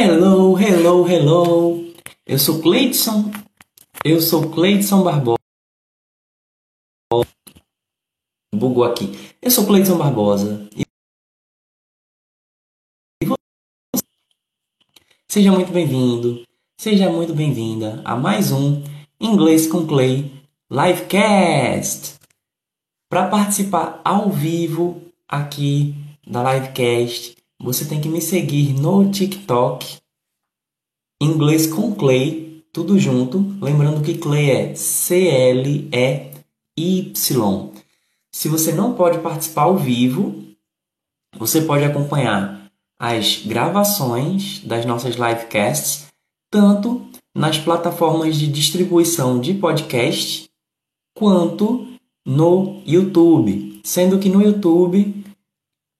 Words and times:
Hello, 0.00 0.56
hello, 0.56 1.08
hello. 1.08 1.92
Eu 2.24 2.38
sou 2.38 2.62
Cleidson. 2.62 3.32
Eu 4.04 4.20
sou 4.20 4.48
Cleidson 4.48 5.02
Barbosa. 5.02 5.38
Bugou 8.54 8.84
aqui. 8.84 9.06
Eu 9.42 9.50
sou 9.50 9.66
Cleidson 9.66 9.98
Barbosa. 9.98 10.70
E 10.76 10.84
Seja 15.28 15.50
muito 15.50 15.72
bem-vindo, 15.72 16.44
seja 16.80 17.10
muito 17.10 17.34
bem-vinda 17.34 18.00
a 18.04 18.14
mais 18.14 18.52
um 18.52 18.84
Inglês 19.20 19.66
com 19.66 19.84
Clay 19.84 20.30
Livecast. 20.70 22.20
Para 23.10 23.26
participar 23.26 24.00
ao 24.04 24.30
vivo 24.30 25.02
aqui 25.26 25.92
da 26.24 26.54
Livecast, 26.54 27.37
você 27.60 27.84
tem 27.84 28.00
que 28.00 28.08
me 28.08 28.20
seguir 28.20 28.72
no 28.72 29.10
TikTok, 29.10 29.98
Inglês 31.20 31.66
com 31.66 31.94
Clay, 31.94 32.64
tudo 32.72 32.98
junto. 32.98 33.38
Lembrando 33.60 34.02
que 34.02 34.16
Clay 34.16 34.50
é 34.50 34.74
C-L-E-Y. 34.74 35.92
Se 38.32 38.48
você 38.48 38.72
não 38.72 38.94
pode 38.94 39.18
participar 39.18 39.62
ao 39.62 39.76
vivo, 39.76 40.44
você 41.36 41.60
pode 41.62 41.84
acompanhar 41.84 42.70
as 43.00 43.44
gravações 43.44 44.60
das 44.64 44.84
nossas 44.86 45.16
livecasts, 45.16 46.06
tanto 46.50 47.04
nas 47.34 47.58
plataformas 47.58 48.36
de 48.36 48.46
distribuição 48.46 49.40
de 49.40 49.54
podcast, 49.54 50.48
quanto 51.16 51.88
no 52.24 52.80
YouTube. 52.86 53.80
Sendo 53.84 54.18
que 54.18 54.28
no 54.28 54.42
YouTube 54.42 55.24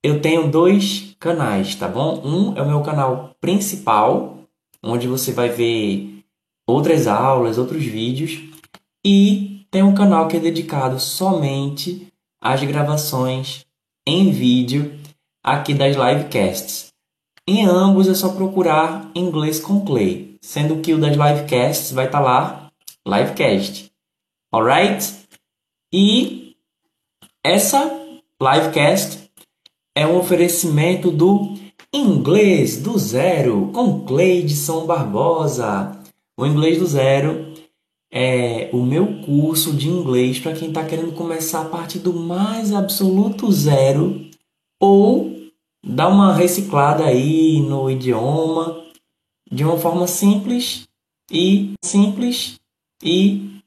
eu 0.03 0.21
tenho 0.21 0.49
dois 0.49 1.08
canais, 1.19 1.75
tá 1.75 1.87
bom? 1.87 2.21
Um 2.23 2.57
é 2.57 2.61
o 2.61 2.67
meu 2.67 2.81
canal 2.81 3.35
principal, 3.41 4.37
onde 4.81 5.07
você 5.07 5.31
vai 5.31 5.49
ver 5.49 6.23
outras 6.65 7.07
aulas, 7.07 7.57
outros 7.57 7.83
vídeos, 7.83 8.39
e 9.05 9.65
tem 9.69 9.83
um 9.83 9.93
canal 9.93 10.27
que 10.27 10.37
é 10.37 10.39
dedicado 10.39 10.99
somente 10.99 12.11
às 12.41 12.63
gravações 12.63 13.65
em 14.07 14.31
vídeo 14.31 14.97
aqui 15.43 15.73
das 15.73 15.95
livecasts. 15.95 16.87
Em 17.47 17.65
ambos 17.65 18.07
é 18.07 18.13
só 18.13 18.29
procurar 18.29 19.09
inglês 19.15 19.59
com 19.59 19.83
Clay, 19.83 20.37
sendo 20.41 20.81
que 20.81 20.93
o 20.93 20.99
das 20.99 21.17
livecasts 21.17 21.91
vai 21.91 22.05
estar 22.05 22.19
tá 22.19 22.23
lá, 22.23 22.71
livecast. 23.05 23.91
Alright? 24.51 25.19
E 25.91 26.55
essa 27.43 27.91
livecast 28.41 29.28
é 29.99 30.07
um 30.07 30.17
oferecimento 30.17 31.11
do 31.11 31.55
Inglês 31.93 32.81
do 32.81 32.97
Zero 32.97 33.69
com 33.73 34.05
Cleidson 34.05 34.85
Barbosa. 34.85 35.91
O 36.37 36.45
Inglês 36.45 36.77
do 36.77 36.85
Zero 36.85 37.53
é 38.09 38.69
o 38.71 38.77
meu 38.81 39.21
curso 39.23 39.73
de 39.73 39.89
inglês 39.89 40.39
para 40.39 40.53
quem 40.53 40.69
está 40.69 40.85
querendo 40.85 41.11
começar 41.11 41.63
a 41.63 41.65
partir 41.65 41.99
do 41.99 42.13
mais 42.13 42.73
absoluto 42.73 43.51
zero 43.51 44.25
ou 44.79 45.35
dar 45.85 46.07
uma 46.07 46.33
reciclada 46.33 47.03
aí 47.03 47.59
no 47.59 47.91
idioma 47.91 48.81
de 49.51 49.65
uma 49.65 49.77
forma 49.77 50.07
simples 50.07 50.87
e 51.29 51.73
simples 51.83 52.57
e 53.03 53.59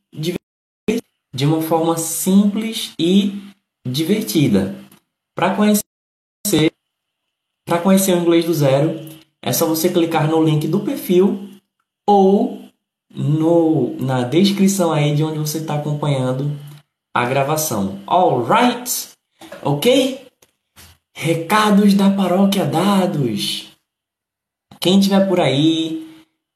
de 1.34 1.44
uma 1.44 1.60
forma 1.60 1.98
simples 1.98 2.94
e 2.98 3.38
divertida. 3.86 4.74
Para 5.34 5.54
conhecer 5.54 5.81
para 7.64 7.78
conhecer 7.78 8.14
o 8.14 8.20
inglês 8.20 8.44
do 8.44 8.54
zero, 8.54 9.00
é 9.40 9.52
só 9.52 9.66
você 9.66 9.88
clicar 9.88 10.28
no 10.28 10.42
link 10.42 10.66
do 10.68 10.80
perfil 10.80 11.48
ou 12.06 12.62
no, 13.14 13.96
na 14.00 14.22
descrição 14.22 14.92
aí 14.92 15.14
de 15.14 15.22
onde 15.22 15.38
você 15.38 15.58
está 15.58 15.74
acompanhando 15.74 16.50
a 17.14 17.24
gravação. 17.26 18.00
Alright? 18.06 19.10
Ok? 19.62 20.26
Recados 21.14 21.94
da 21.94 22.10
paróquia 22.10 22.64
dados. 22.64 23.68
Quem 24.80 24.98
tiver 24.98 25.28
por 25.28 25.38
aí 25.40 26.08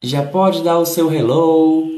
já 0.03 0.25
pode 0.25 0.63
dar 0.63 0.79
o 0.79 0.87
seu 0.87 1.13
hello, 1.13 1.89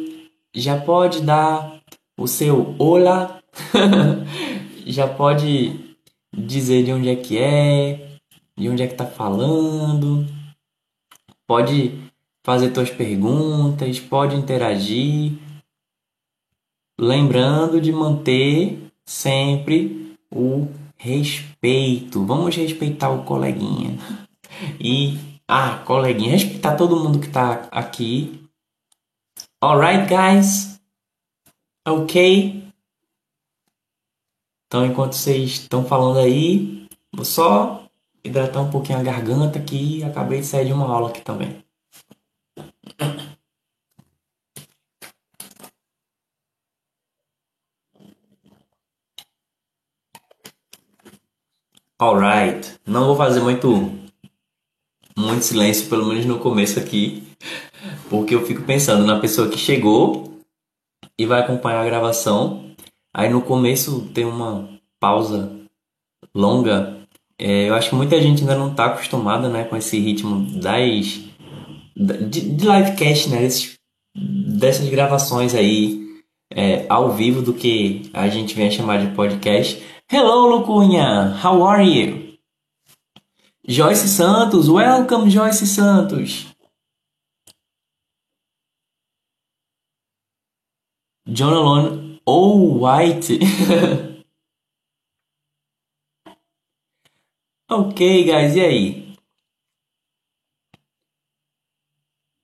já 0.54 0.78
pode 0.78 1.22
dar 1.22 1.80
o 2.18 2.26
seu 2.26 2.74
olá, 2.78 3.40
já 4.84 5.06
pode 5.06 5.96
dizer 6.36 6.84
de 6.84 6.92
onde 6.92 7.08
é 7.08 7.16
que 7.16 7.38
é, 7.38 8.07
de 8.58 8.68
onde 8.68 8.82
é 8.82 8.88
que 8.88 8.94
tá 8.94 9.06
falando. 9.06 10.26
Pode 11.46 12.10
fazer 12.44 12.74
suas 12.74 12.90
perguntas, 12.90 14.00
pode 14.00 14.34
interagir. 14.34 15.38
Lembrando 17.00 17.80
de 17.80 17.92
manter 17.92 18.90
sempre 19.06 20.16
o 20.30 20.66
respeito. 20.96 22.24
Vamos 22.26 22.56
respeitar 22.56 23.10
o 23.10 23.24
coleguinha. 23.24 23.96
E, 24.80 25.16
ah, 25.46 25.78
coleguinha, 25.86 26.32
respeitar 26.32 26.74
todo 26.74 26.98
mundo 26.98 27.20
que 27.20 27.30
tá 27.30 27.68
aqui. 27.70 28.44
Alright, 29.62 30.08
guys? 30.08 30.80
Ok? 31.86 32.64
Então, 34.66 34.84
enquanto 34.84 35.12
vocês 35.12 35.50
estão 35.50 35.84
falando 35.84 36.18
aí, 36.18 36.88
vou 37.14 37.24
só 37.24 37.77
hidratar 38.28 38.60
um 38.60 38.70
pouquinho 38.70 38.98
a 38.98 39.02
garganta 39.02 39.60
que 39.60 40.02
acabei 40.04 40.40
de 40.40 40.46
sair 40.46 40.66
de 40.66 40.72
uma 40.72 40.86
aula 40.88 41.10
aqui 41.10 41.20
também. 41.22 41.62
Alright, 52.00 52.78
não 52.86 53.06
vou 53.06 53.16
fazer 53.16 53.40
muito 53.40 53.90
muito 55.16 55.42
silêncio, 55.44 55.88
pelo 55.88 56.06
menos 56.06 56.24
no 56.26 56.38
começo 56.38 56.78
aqui, 56.78 57.24
porque 58.08 58.34
eu 58.36 58.46
fico 58.46 58.62
pensando 58.62 59.04
na 59.04 59.18
pessoa 59.18 59.50
que 59.50 59.58
chegou 59.58 60.40
e 61.18 61.26
vai 61.26 61.40
acompanhar 61.40 61.80
a 61.80 61.84
gravação. 61.84 62.72
Aí 63.12 63.28
no 63.28 63.42
começo 63.42 64.08
tem 64.14 64.24
uma 64.24 64.68
pausa 65.00 65.50
longa 66.32 66.97
é, 67.40 67.68
eu 67.68 67.74
acho 67.74 67.90
que 67.90 67.94
muita 67.94 68.20
gente 68.20 68.40
ainda 68.40 68.56
não 68.56 68.70
está 68.70 68.86
acostumada 68.86 69.48
né, 69.48 69.64
com 69.64 69.76
esse 69.76 69.98
ritmo 69.98 70.44
das 70.60 71.28
de, 71.96 72.54
de 72.54 72.66
livecast, 72.66 73.28
né, 73.28 73.40
desses, 73.40 73.78
dessas 74.14 74.88
gravações 74.88 75.54
aí 75.54 76.00
é, 76.52 76.84
ao 76.88 77.12
vivo 77.12 77.40
do 77.40 77.54
que 77.54 78.10
a 78.12 78.28
gente 78.28 78.54
vem 78.54 78.68
a 78.68 78.70
chamar 78.70 79.04
de 79.04 79.14
podcast. 79.14 79.82
Hello, 80.10 80.48
Lucunha! 80.48 81.38
How 81.44 81.64
are 81.64 81.84
you? 81.84 82.28
Joyce 83.66 84.08
Santos, 84.08 84.68
welcome, 84.68 85.30
Joyce 85.30 85.66
Santos. 85.66 86.46
John 91.28 91.52
Alone, 91.52 92.20
oh, 92.24 92.78
white. 92.78 93.38
Ok, 97.70 98.24
guys, 98.24 98.56
e 98.56 98.60
aí? 98.62 99.14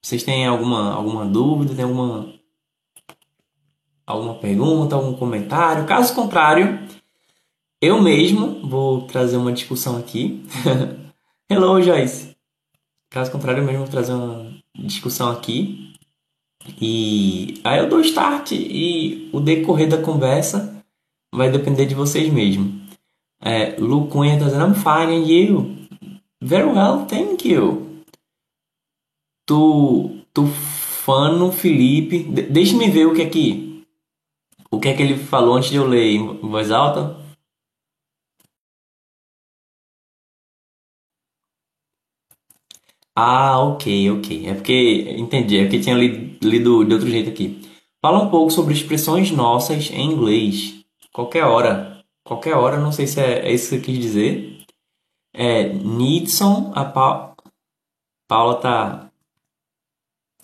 Vocês 0.03 0.23
têm 0.23 0.47
alguma, 0.47 0.93
alguma 0.93 1.25
dúvida? 1.25 1.75
Tem 1.75 1.87
alguma, 1.87 2.35
alguma 4.07 4.35
pergunta, 4.35 4.95
algum 4.95 5.17
comentário? 5.17 5.87
Caso 5.87 6.15
contrário, 6.15 6.79
eu 7.81 8.03
mesmo 8.03 8.69
vou 8.69 9.07
trazer 9.07 9.39
uma 9.39 9.51
discussão 9.51 9.97
aqui. 9.97 10.45
Hello, 11.49 11.81
Joyce! 11.81 12.37
Caso 13.09 13.33
contrário, 13.33 13.63
eu 13.63 13.67
mesmo 13.67 13.81
vou 13.81 13.91
trazer 13.91 14.13
uma 14.13 14.55
discussão 14.75 15.31
aqui. 15.31 15.95
E 16.79 17.63
aí 17.65 17.79
eu 17.79 17.89
dou 17.89 18.03
start 18.03 18.53
e 18.53 19.31
o 19.33 19.41
decorrer 19.41 19.89
da 19.89 20.03
conversa 20.03 20.85
vai 21.33 21.51
depender 21.51 21.87
de 21.87 21.95
vocês 21.95 22.31
mesmos. 22.31 22.84
É, 23.47 23.73
Cunha 24.11 24.39
tá 24.39 24.47
dizendo, 24.47 24.65
I'm 24.65 24.75
fine, 24.75 25.15
and 25.15 25.27
you? 25.27 25.77
Very 26.43 26.67
well, 26.67 27.07
thank 27.07 27.47
you. 27.47 28.03
Tu, 29.47 30.25
tu 30.33 30.47
fano 30.47 31.53
Felipe, 31.53 32.23
de, 32.23 32.43
deixa-me 32.43 32.89
ver 32.91 33.07
o 33.07 33.15
que 33.15 33.21
é 33.21 33.29
que, 33.29 33.85
o 34.71 34.81
que 34.81 34.89
é 34.89 34.97
que 34.97 35.03
ele 35.03 35.19
falou 35.19 35.57
antes 35.57 35.69
de 35.69 35.77
eu 35.77 35.87
ler 35.87 36.13
em 36.13 36.39
voz 36.39 36.71
alta. 36.71 37.23
Ah, 43.15 43.61
ok, 43.61 44.11
ok. 44.11 44.49
É 44.49 44.55
porque, 44.55 45.17
entendi, 45.19 45.59
é 45.59 45.65
porque 45.65 45.81
tinha 45.81 45.95
lido, 45.95 46.49
lido 46.49 46.85
de 46.85 46.95
outro 46.95 47.09
jeito 47.11 47.29
aqui. 47.29 47.61
Fala 48.01 48.23
um 48.25 48.31
pouco 48.31 48.51
sobre 48.51 48.73
expressões 48.73 49.31
nossas 49.31 49.91
em 49.91 50.11
inglês. 50.13 50.83
Qualquer 51.13 51.45
hora 51.45 51.94
qualquer 52.25 52.57
hora, 52.57 52.81
não 52.81 52.91
sei 52.91 53.07
se 53.07 53.21
é, 53.21 53.47
é 53.47 53.53
isso 53.53 53.69
que 53.71 53.77
eu 53.77 53.83
quis 53.83 53.99
dizer. 53.99 54.65
É, 55.33 55.69
Nidson, 55.73 56.73
a 56.75 56.85
pa 56.85 57.35
Paula 58.27 58.57
tá 58.57 59.11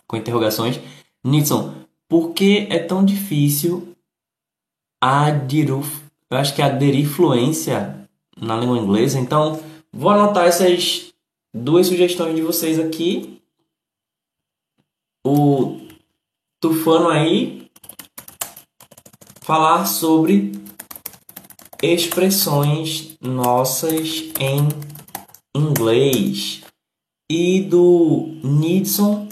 com 0.06 0.17
interrogações. 0.17 0.81
Nixon, 1.25 1.73
por 2.09 2.32
que 2.32 2.67
é 2.71 2.79
tão 2.79 3.05
difícil 3.05 3.97
aderir, 5.00 5.75
eu 6.31 6.37
acho 6.37 6.55
que 6.55 6.61
aderir 6.61 7.09
fluência 7.09 8.09
na 8.37 8.56
língua 8.56 8.79
inglesa? 8.79 9.19
Então, 9.19 9.62
vou 9.93 10.11
anotar 10.11 10.47
essas 10.47 11.12
duas 11.55 11.87
sugestões 11.87 12.35
de 12.35 12.43
vocês 12.43 12.79
aqui. 12.79 13.41
O 15.25 15.81
Tufano 16.61 17.09
aí 17.09 17.71
falar 19.41 19.85
sobre 19.85 20.53
expressões 21.82 23.17
nossas 23.21 24.25
em 24.38 24.69
inglês 25.55 26.62
e 27.31 27.61
do 27.62 28.38
Nidson 28.43 29.31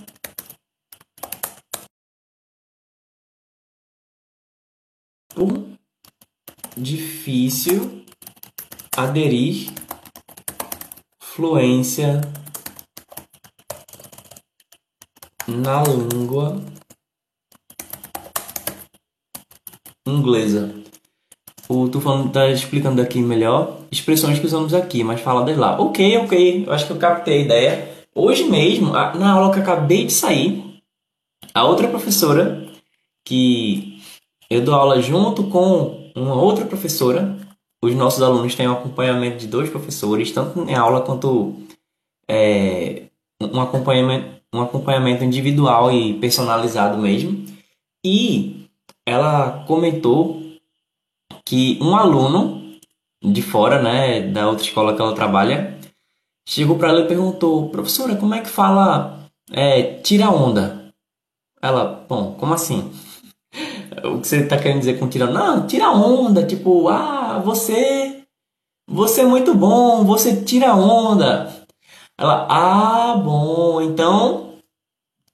difícil 6.79 8.05
aderir 8.97 9.73
fluência 11.21 12.21
na 15.47 15.83
língua 15.83 16.62
inglesa. 20.06 20.88
O 21.69 21.87
Tufano 21.88 22.29
está 22.29 22.49
explicando 22.49 23.03
aqui 23.03 23.20
melhor 23.20 23.81
expressões 23.93 24.38
que 24.38 24.47
usamos 24.47 24.73
aqui, 24.73 25.05
mas 25.05 25.20
fala 25.20 25.44
das 25.44 25.56
lá. 25.56 25.79
Ok, 25.79 26.17
ok, 26.19 26.65
eu 26.67 26.73
acho 26.73 26.87
que 26.87 26.93
eu 26.93 26.97
captei 26.97 27.41
a 27.41 27.44
ideia. 27.44 27.88
Hoje 28.15 28.44
mesmo, 28.44 28.93
na 28.93 29.32
aula 29.32 29.53
que 29.53 29.61
acabei 29.61 30.06
de 30.06 30.12
sair, 30.12 30.81
a 31.53 31.65
outra 31.65 31.87
professora 31.88 32.67
que 33.23 34.00
eu 34.49 34.62
dou 34.62 34.75
aula 34.75 35.03
junto 35.03 35.44
com 35.44 36.11
uma 36.17 36.35
outra 36.35 36.65
professora, 36.65 37.37
os 37.82 37.94
nossos 37.94 38.23
alunos 38.23 38.55
têm 38.55 38.67
um 38.67 38.73
acompanhamento 38.73 39.37
de 39.37 39.47
dois 39.47 39.69
professores, 39.69 40.32
tanto 40.32 40.62
em 40.62 40.75
aula 40.75 41.03
quanto 41.03 41.55
é, 42.26 43.03
um, 43.41 43.61
acompanhamento, 43.61 44.41
um 44.55 44.62
acompanhamento 44.62 45.23
individual 45.23 45.93
e 45.93 46.15
personalizado 46.15 46.97
mesmo. 46.97 47.44
E 48.05 48.65
ela 49.06 49.65
comentou 49.67 50.38
que 51.49 51.79
um 51.81 51.97
aluno 51.97 52.77
de 53.25 53.41
fora, 53.41 53.81
né, 53.81 54.21
da 54.21 54.47
outra 54.47 54.62
escola 54.62 54.95
que 54.95 55.00
ela 55.00 55.15
trabalha, 55.15 55.79
chegou 56.47 56.77
para 56.77 56.91
ela 56.91 57.00
e 57.00 57.09
perguntou: 57.09 57.71
professora, 57.71 58.17
como 58.17 58.35
é 58.35 58.41
que 58.41 58.50
fala 58.50 59.27
é, 59.50 59.95
tira 60.00 60.31
onda? 60.31 60.93
Ela, 61.62 62.05
bom, 62.06 62.35
como 62.35 62.53
assim? 62.53 62.93
o 64.05 64.21
que 64.21 64.29
você 64.29 64.43
está 64.43 64.59
querendo 64.59 64.81
dizer 64.81 64.99
com 64.99 65.09
tira 65.09 65.27
Não, 65.27 65.67
tira 65.67 65.91
onda, 65.91 66.47
tipo, 66.47 66.87
ah, 66.89 67.41
você, 67.43 68.25
você 68.87 69.23
é 69.23 69.27
muito 69.27 69.55
bom, 69.55 70.05
você 70.05 70.44
tira 70.44 70.75
onda. 70.75 71.67
Ela, 72.19 72.47
ah, 72.51 73.17
bom, 73.17 73.81
então, 73.81 74.59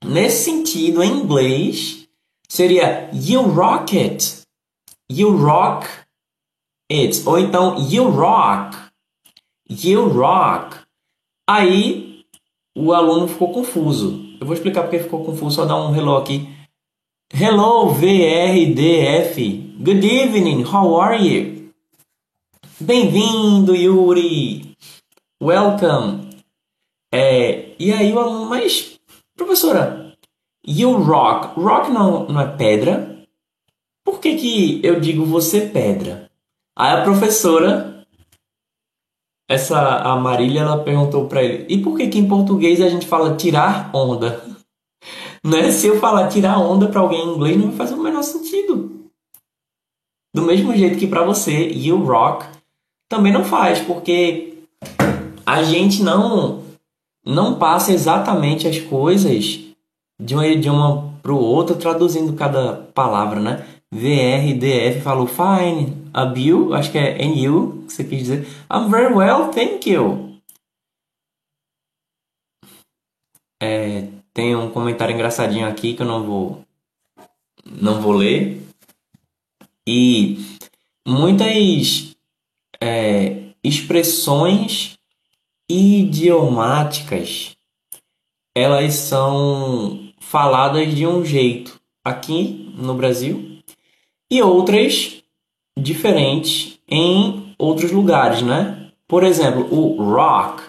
nesse 0.04 0.44
sentido, 0.44 1.02
em 1.02 1.10
inglês, 1.10 2.06
seria 2.48 3.10
you 3.12 3.42
rock 3.42 3.98
it, 3.98 4.42
you 5.10 5.36
rock 5.36 6.03
it. 6.90 7.22
Ou 7.26 7.38
então, 7.38 7.76
you 7.90 8.08
rock. 8.10 8.76
You 9.68 10.08
rock. 10.08 10.76
Aí 11.48 12.24
o 12.76 12.92
aluno 12.92 13.28
ficou 13.28 13.52
confuso. 13.52 14.24
Eu 14.40 14.46
vou 14.46 14.54
explicar 14.54 14.82
porque 14.82 14.98
ficou 14.98 15.24
confuso, 15.24 15.56
só 15.56 15.64
dar 15.64 15.76
um 15.76 15.94
hello 15.94 16.16
aqui. 16.16 16.48
Hello, 17.32 17.88
VRDF. 17.90 19.36
Good 19.78 20.06
evening, 20.06 20.62
how 20.62 21.00
are 21.00 21.16
you? 21.16 21.72
Bem-vindo, 22.80 23.74
Yuri. 23.74 24.76
Welcome. 25.42 26.30
É, 27.12 27.74
e 27.78 27.92
aí 27.92 28.12
o 28.12 28.18
aluno, 28.18 28.46
mas, 28.46 28.98
professora, 29.36 30.14
you 30.66 30.92
rock. 31.02 31.58
Rock 31.60 31.90
não, 31.90 32.26
não 32.26 32.40
é 32.40 32.56
pedra? 32.56 33.24
Por 34.04 34.20
que, 34.20 34.36
que 34.36 34.80
eu 34.84 35.00
digo 35.00 35.24
você 35.24 35.62
pedra? 35.62 36.30
Aí 36.76 36.92
a 36.92 37.02
professora, 37.02 38.04
essa 39.48 39.78
a 39.78 40.16
Marília, 40.16 40.60
ela 40.60 40.82
perguntou 40.82 41.28
para 41.28 41.42
ele: 41.42 41.66
"E 41.68 41.80
por 41.82 41.96
que 41.96 42.08
que 42.08 42.18
em 42.18 42.28
português 42.28 42.80
a 42.80 42.88
gente 42.88 43.06
fala 43.06 43.36
tirar 43.36 43.90
onda?" 43.94 44.42
Né? 45.44 45.70
Se 45.70 45.86
eu 45.86 46.00
falar 46.00 46.28
tirar 46.28 46.58
onda 46.58 46.88
para 46.88 47.00
alguém 47.00 47.20
em 47.20 47.34
inglês 47.34 47.58
não 47.58 47.68
vai 47.68 47.76
fazer 47.76 47.92
o 47.94 48.02
menor 48.02 48.22
sentido. 48.22 49.10
Do 50.34 50.40
mesmo 50.40 50.74
jeito 50.74 50.98
que 50.98 51.06
para 51.06 51.22
você, 51.22 51.68
you 51.68 52.02
rock 52.02 52.46
também 53.10 53.30
não 53.30 53.44
faz, 53.44 53.78
porque 53.80 54.54
a 55.44 55.62
gente 55.62 56.02
não 56.02 56.62
não 57.24 57.58
passa 57.58 57.92
exatamente 57.92 58.66
as 58.66 58.78
coisas 58.78 59.60
de 60.20 60.36
um 60.36 60.42
idioma 60.42 61.12
para 61.22 61.32
o 61.32 61.38
outro 61.38 61.76
traduzindo 61.76 62.34
cada 62.34 62.74
palavra, 62.94 63.40
né? 63.40 63.66
VRDF 63.94 65.02
falou 65.02 65.28
fine, 65.28 66.10
a 66.12 66.26
Bill, 66.26 66.74
acho 66.74 66.90
que 66.90 66.98
é 66.98 67.24
NU, 67.24 67.84
que 67.86 67.92
você 67.92 68.02
quis 68.02 68.18
dizer. 68.18 68.48
I'm 68.68 68.90
very 68.90 69.14
well, 69.14 69.52
thank 69.52 69.88
you. 69.88 70.40
É, 73.62 74.08
tem 74.32 74.56
um 74.56 74.68
comentário 74.68 75.14
engraçadinho 75.14 75.68
aqui 75.68 75.94
que 75.94 76.02
eu 76.02 76.06
não 76.06 76.24
vou 76.24 76.64
não 77.64 78.02
vou 78.02 78.12
ler. 78.12 78.60
E 79.86 80.38
muitas 81.06 82.16
é, 82.80 83.44
expressões 83.62 84.98
idiomáticas 85.70 87.56
elas 88.56 88.94
são 88.94 90.12
faladas 90.18 90.94
de 90.94 91.06
um 91.06 91.24
jeito 91.24 91.80
aqui 92.04 92.74
no 92.76 92.94
Brasil 92.94 93.53
e 94.30 94.42
outras 94.42 95.22
diferentes 95.78 96.78
em 96.88 97.54
outros 97.58 97.90
lugares, 97.90 98.42
né? 98.42 98.90
Por 99.06 99.22
exemplo, 99.22 99.66
o 99.70 100.02
rock. 100.02 100.62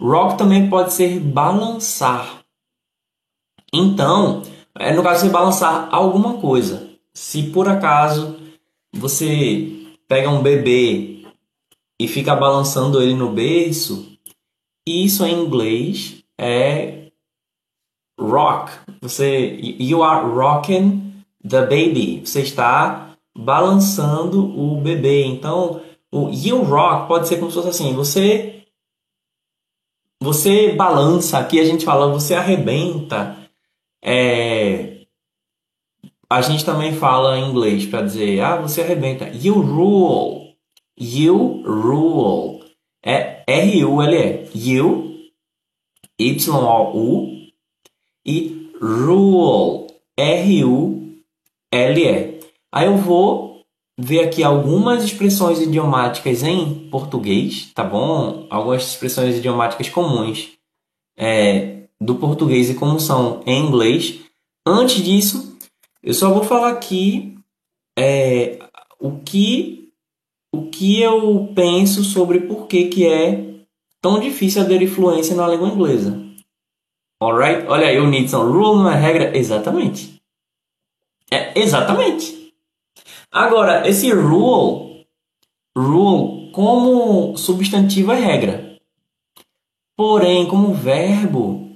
Rock 0.00 0.36
também 0.36 0.68
pode 0.68 0.92
ser 0.92 1.20
balançar. 1.20 2.44
Então, 3.72 4.42
é 4.78 4.92
no 4.92 5.02
caso 5.02 5.26
de 5.26 5.32
balançar 5.32 5.88
alguma 5.92 6.38
coisa. 6.38 6.90
Se 7.14 7.44
por 7.44 7.68
acaso 7.68 8.36
você 8.94 9.72
pega 10.08 10.30
um 10.30 10.42
bebê 10.42 11.24
e 11.98 12.06
fica 12.06 12.34
balançando 12.34 13.02
ele 13.02 13.14
no 13.14 13.30
berço, 13.30 14.16
isso 14.86 15.24
em 15.24 15.44
inglês 15.44 16.22
é 16.38 17.10
rock. 18.18 18.72
Você 19.00 19.58
you 19.60 20.02
are 20.02 20.26
rocking 20.26 21.05
the 21.48 21.62
baby. 21.62 22.22
Você 22.24 22.40
está 22.40 23.16
balançando 23.36 24.58
o 24.58 24.80
bebê. 24.80 25.24
Então, 25.24 25.82
o 26.10 26.30
you 26.30 26.62
rock 26.62 27.08
pode 27.08 27.28
ser 27.28 27.38
como 27.38 27.50
se 27.50 27.56
fosse 27.56 27.68
assim, 27.68 27.94
você 27.94 28.52
você 30.20 30.72
balança, 30.72 31.38
aqui 31.38 31.60
a 31.60 31.64
gente 31.64 31.84
fala, 31.84 32.10
você 32.10 32.34
arrebenta. 32.34 33.36
É, 34.02 35.06
a 36.28 36.40
gente 36.40 36.64
também 36.64 36.94
fala 36.94 37.38
em 37.38 37.50
inglês 37.50 37.86
para 37.86 38.02
dizer, 38.02 38.40
ah, 38.40 38.56
você 38.56 38.80
arrebenta. 38.82 39.28
You 39.28 39.60
rule. 39.60 40.56
You 40.98 41.62
rule. 41.64 42.64
É 43.04 43.44
R-U-L-E. 43.46 44.48
You, 44.54 45.16
Y-O-U 46.18 47.36
e 48.26 48.68
rule. 50.18 51.05
R-U-L-E. 51.76 52.40
Aí 52.72 52.86
eu 52.86 52.96
vou 52.96 53.62
ver 53.98 54.20
aqui 54.20 54.42
algumas 54.42 55.04
expressões 55.04 55.60
idiomáticas 55.60 56.42
em 56.42 56.88
português, 56.90 57.70
tá 57.74 57.82
bom? 57.82 58.46
Algumas 58.50 58.86
expressões 58.86 59.36
idiomáticas 59.36 59.88
comuns 59.88 60.52
é, 61.16 61.84
do 62.00 62.16
português 62.16 62.68
e 62.68 62.74
como 62.74 63.00
são 63.00 63.42
em 63.46 63.66
inglês. 63.66 64.20
Antes 64.66 65.02
disso, 65.02 65.56
eu 66.02 66.12
só 66.12 66.32
vou 66.32 66.44
falar 66.44 66.72
aqui 66.72 67.38
é, 67.98 68.58
o 69.00 69.18
que 69.18 69.90
o 70.54 70.70
que 70.70 71.00
eu 71.02 71.52
penso 71.54 72.02
sobre 72.02 72.40
por 72.40 72.66
que, 72.66 72.88
que 72.88 73.06
é 73.06 73.44
tão 74.00 74.18
difícil 74.18 74.62
aderir 74.62 74.88
fluência 74.88 75.36
na 75.36 75.46
língua 75.46 75.68
inglesa. 75.68 76.24
Alright? 77.20 77.66
Olha 77.66 77.88
aí, 77.88 77.98
o 77.98 78.06
Nidson. 78.06 78.50
Rule 78.50 78.82
não 78.82 78.90
é 78.90 78.94
regra? 78.94 79.36
Exatamente. 79.36 80.15
É, 81.30 81.58
exatamente. 81.58 82.52
Agora, 83.30 83.88
esse 83.88 84.10
rule, 84.12 85.06
rule 85.76 86.50
como 86.52 87.36
substantivo 87.36 88.12
é 88.12 88.20
regra. 88.20 88.78
Porém, 89.96 90.46
como 90.46 90.74
verbo, 90.74 91.66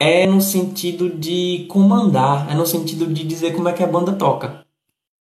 é 0.00 0.26
no 0.26 0.40
sentido 0.40 1.10
de 1.10 1.66
comandar, 1.68 2.50
é 2.50 2.54
no 2.54 2.66
sentido 2.66 3.06
de 3.06 3.22
dizer 3.22 3.54
como 3.54 3.68
é 3.68 3.72
que 3.72 3.82
a 3.82 3.86
banda 3.86 4.12
toca. 4.14 4.64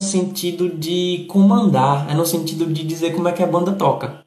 No 0.01 0.07
sentido 0.07 0.69
de 0.69 1.25
comandar, 1.29 2.09
é 2.11 2.13
no 2.13 2.25
sentido 2.25 2.65
de 2.65 2.83
dizer 2.83 3.13
como 3.15 3.29
é 3.29 3.31
que 3.31 3.41
a 3.41 3.47
banda 3.47 3.73
toca. 3.73 4.25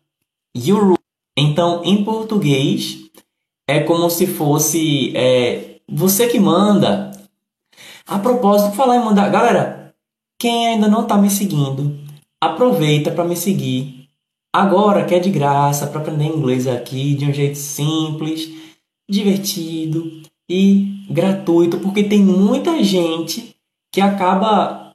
You 0.57 0.95
Então, 1.37 1.85
em 1.85 2.02
português, 2.02 2.99
é 3.68 3.80
como 3.80 4.09
se 4.09 4.26
fosse 4.26 5.14
é, 5.14 5.80
você 5.87 6.26
que 6.26 6.40
manda. 6.40 7.07
A 8.08 8.18
propósito, 8.18 8.74
falar 8.74 8.96
em 8.96 9.04
mandar. 9.04 9.30
Galera, 9.30 9.94
quem 10.40 10.68
ainda 10.68 10.88
não 10.88 11.02
está 11.02 11.18
me 11.18 11.28
seguindo, 11.28 11.94
aproveita 12.40 13.10
para 13.10 13.24
me 13.24 13.36
seguir. 13.36 14.08
Agora 14.50 15.04
que 15.04 15.14
é 15.14 15.18
de 15.18 15.30
graça 15.30 15.86
para 15.86 16.00
aprender 16.00 16.24
inglês 16.24 16.66
aqui 16.66 17.14
de 17.14 17.26
um 17.26 17.32
jeito 17.34 17.58
simples, 17.58 18.48
divertido 19.06 20.22
e 20.48 21.04
gratuito, 21.10 21.80
porque 21.80 22.02
tem 22.02 22.24
muita 22.24 22.82
gente 22.82 23.54
que 23.92 24.00
acaba 24.00 24.94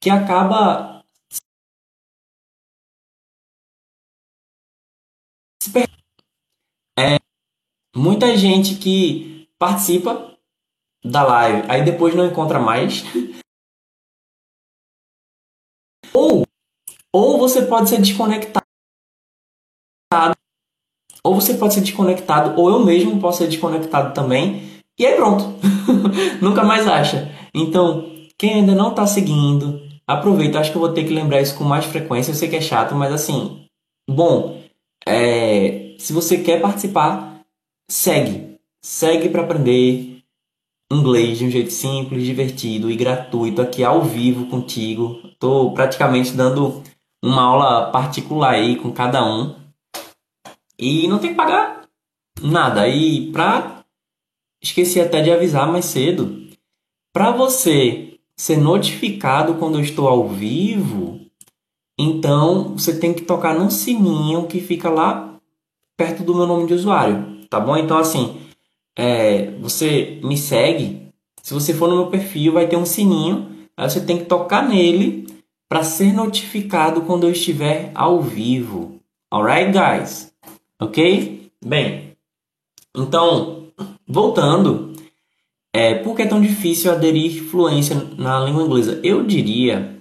que 0.00 0.10
acaba 0.10 1.04
é 6.98 7.31
muita 7.94 8.36
gente 8.36 8.76
que 8.76 9.46
participa 9.58 10.34
da 11.04 11.22
live, 11.22 11.70
aí 11.70 11.84
depois 11.84 12.14
não 12.14 12.26
encontra 12.26 12.58
mais. 12.58 13.04
ou 16.14 16.46
ou 17.12 17.38
você 17.38 17.66
pode 17.66 17.88
ser 17.88 18.00
desconectado 18.00 18.62
ou 21.24 21.34
você 21.34 21.54
pode 21.54 21.74
ser 21.74 21.80
desconectado, 21.80 22.60
ou 22.60 22.68
eu 22.68 22.84
mesmo 22.84 23.20
posso 23.20 23.38
ser 23.38 23.46
desconectado 23.46 24.12
também, 24.12 24.80
e 24.98 25.06
aí 25.06 25.14
pronto, 25.14 25.44
nunca 26.42 26.64
mais 26.64 26.86
acha. 26.86 27.30
Então, 27.54 28.10
quem 28.36 28.54
ainda 28.54 28.74
não 28.74 28.90
está 28.90 29.06
seguindo, 29.06 29.80
aproveita. 30.06 30.58
Acho 30.58 30.70
que 30.70 30.76
eu 30.76 30.80
vou 30.80 30.92
ter 30.92 31.04
que 31.04 31.12
lembrar 31.12 31.40
isso 31.40 31.56
com 31.56 31.64
mais 31.64 31.84
frequência. 31.84 32.32
Eu 32.32 32.34
sei 32.34 32.48
que 32.48 32.56
é 32.56 32.60
chato, 32.60 32.94
mas 32.94 33.12
assim, 33.12 33.66
bom, 34.08 34.60
é, 35.06 35.94
se 35.98 36.12
você 36.12 36.38
quer 36.38 36.60
participar, 36.60 37.31
segue, 37.92 38.58
segue 38.80 39.28
para 39.28 39.42
aprender 39.42 40.22
inglês 40.90 41.38
de 41.38 41.44
um 41.44 41.50
jeito 41.50 41.70
simples, 41.70 42.24
divertido 42.24 42.90
e 42.90 42.96
gratuito 42.96 43.60
aqui 43.60 43.84
ao 43.84 44.02
vivo 44.02 44.46
contigo. 44.46 45.20
Estou 45.26 45.74
praticamente 45.74 46.32
dando 46.32 46.82
uma 47.22 47.42
aula 47.42 47.90
particular 47.90 48.54
aí 48.54 48.76
com 48.76 48.90
cada 48.92 49.22
um 49.22 49.56
e 50.78 51.06
não 51.06 51.18
tem 51.18 51.30
que 51.30 51.36
pagar 51.36 51.86
nada. 52.40 52.88
E 52.88 53.30
pra. 53.30 53.84
Esqueci 54.62 55.00
até 55.00 55.20
de 55.20 55.30
avisar 55.30 55.70
mais 55.70 55.84
cedo. 55.84 56.48
Para 57.12 57.30
você 57.30 58.18
ser 58.36 58.56
notificado 58.56 59.56
quando 59.56 59.76
eu 59.76 59.82
estou 59.82 60.08
ao 60.08 60.28
vivo, 60.28 61.20
então 61.98 62.72
você 62.72 62.98
tem 62.98 63.12
que 63.12 63.22
tocar 63.22 63.54
no 63.54 63.70
sininho 63.70 64.46
que 64.46 64.60
fica 64.60 64.88
lá 64.88 65.38
perto 65.96 66.22
do 66.22 66.34
meu 66.34 66.46
nome 66.46 66.66
de 66.66 66.74
usuário, 66.74 67.31
tá 67.52 67.60
bom? 67.60 67.76
Então 67.76 67.98
assim, 67.98 68.40
é, 68.96 69.50
você 69.60 70.18
me 70.24 70.38
segue. 70.38 71.08
Se 71.42 71.52
você 71.52 71.74
for 71.74 71.88
no 71.88 71.96
meu 71.96 72.06
perfil, 72.06 72.54
vai 72.54 72.66
ter 72.66 72.76
um 72.76 72.86
sininho. 72.86 73.68
Aí 73.76 73.88
você 73.88 74.00
tem 74.00 74.18
que 74.18 74.24
tocar 74.24 74.66
nele 74.66 75.26
para 75.68 75.84
ser 75.84 76.14
notificado 76.14 77.02
quando 77.02 77.24
eu 77.24 77.30
estiver 77.30 77.90
ao 77.94 78.22
vivo. 78.22 79.00
Alright, 79.30 79.70
guys? 79.70 80.32
Ok? 80.80 81.50
Bem, 81.64 82.16
então, 82.96 83.68
voltando, 84.06 84.92
é, 85.72 85.94
por 85.96 86.16
que 86.16 86.22
é 86.22 86.26
tão 86.26 86.40
difícil 86.40 86.90
aderir 86.90 87.44
fluência 87.44 87.96
na 88.16 88.40
língua 88.40 88.62
inglesa? 88.64 89.00
Eu 89.02 89.24
diria 89.24 89.98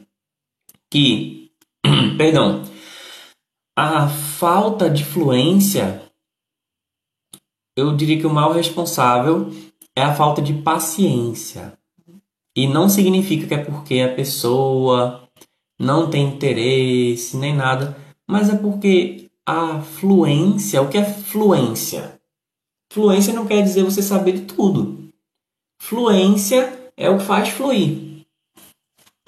que, 0.90 1.52
perdão, 2.18 2.64
a 3.76 4.10
falta 4.10 4.90
de 4.90 5.06
fluência, 5.06 6.02
eu 7.76 7.96
diria 7.96 8.20
que 8.20 8.28
o 8.28 8.34
mal 8.34 8.52
responsável 8.54 9.52
é 9.96 10.02
a 10.02 10.14
falta 10.14 10.42
de 10.42 10.54
paciência. 10.54 11.78
E 12.56 12.68
não 12.68 12.90
significa 12.90 13.48
que 13.48 13.54
é 13.54 13.64
porque 13.64 14.00
a 14.02 14.14
pessoa 14.14 15.28
não 15.80 16.10
tem 16.10 16.28
interesse 16.28 17.38
nem 17.38 17.56
nada, 17.56 17.98
mas 18.28 18.50
é 18.50 18.58
porque 18.58 19.30
a 19.46 19.82
fluência. 19.82 20.82
O 20.82 20.90
que 20.90 20.98
é 20.98 21.04
fluência? 21.04 22.20
Fluência 22.92 23.34
não 23.34 23.48
quer 23.48 23.62
dizer 23.64 23.84
você 23.84 24.02
saber 24.02 24.34
de 24.34 24.42
tudo. 24.42 25.10
Fluência 25.82 26.92
é 26.98 27.10
o 27.10 27.18
que 27.18 27.24
faz 27.24 27.50
fluir. 27.50 28.26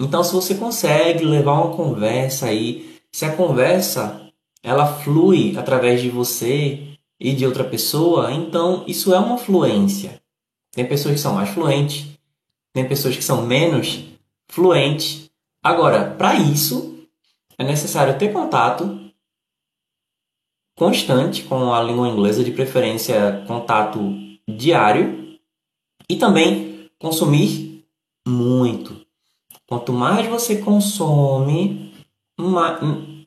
Então, 0.00 0.22
se 0.22 0.32
você 0.32 0.54
consegue 0.54 1.24
levar 1.24 1.54
uma 1.54 1.74
conversa 1.74 2.46
aí, 2.46 3.00
se 3.12 3.24
a 3.24 3.34
conversa 3.34 4.30
ela 4.62 4.86
flui 4.86 5.56
através 5.56 6.02
de 6.02 6.10
você 6.10 6.93
e 7.18 7.32
de 7.32 7.46
outra 7.46 7.64
pessoa, 7.64 8.32
então 8.32 8.84
isso 8.86 9.14
é 9.14 9.18
uma 9.18 9.38
fluência. 9.38 10.20
Tem 10.72 10.86
pessoas 10.86 11.14
que 11.14 11.20
são 11.20 11.34
mais 11.34 11.50
fluentes, 11.50 12.06
tem 12.72 12.86
pessoas 12.86 13.16
que 13.16 13.22
são 13.22 13.46
menos 13.46 14.04
fluentes. 14.48 15.30
Agora, 15.62 16.10
para 16.10 16.34
isso, 16.34 17.06
é 17.56 17.64
necessário 17.64 18.18
ter 18.18 18.32
contato 18.32 19.00
constante 20.76 21.44
com 21.44 21.72
a 21.72 21.82
língua 21.82 22.08
inglesa, 22.08 22.42
de 22.42 22.50
preferência 22.50 23.44
contato 23.46 24.00
diário, 24.48 25.38
e 26.08 26.16
também 26.16 26.90
consumir 26.98 27.84
muito. 28.26 29.04
Quanto 29.66 29.92
mais 29.92 30.26
você 30.26 30.56
consome, 30.56 31.94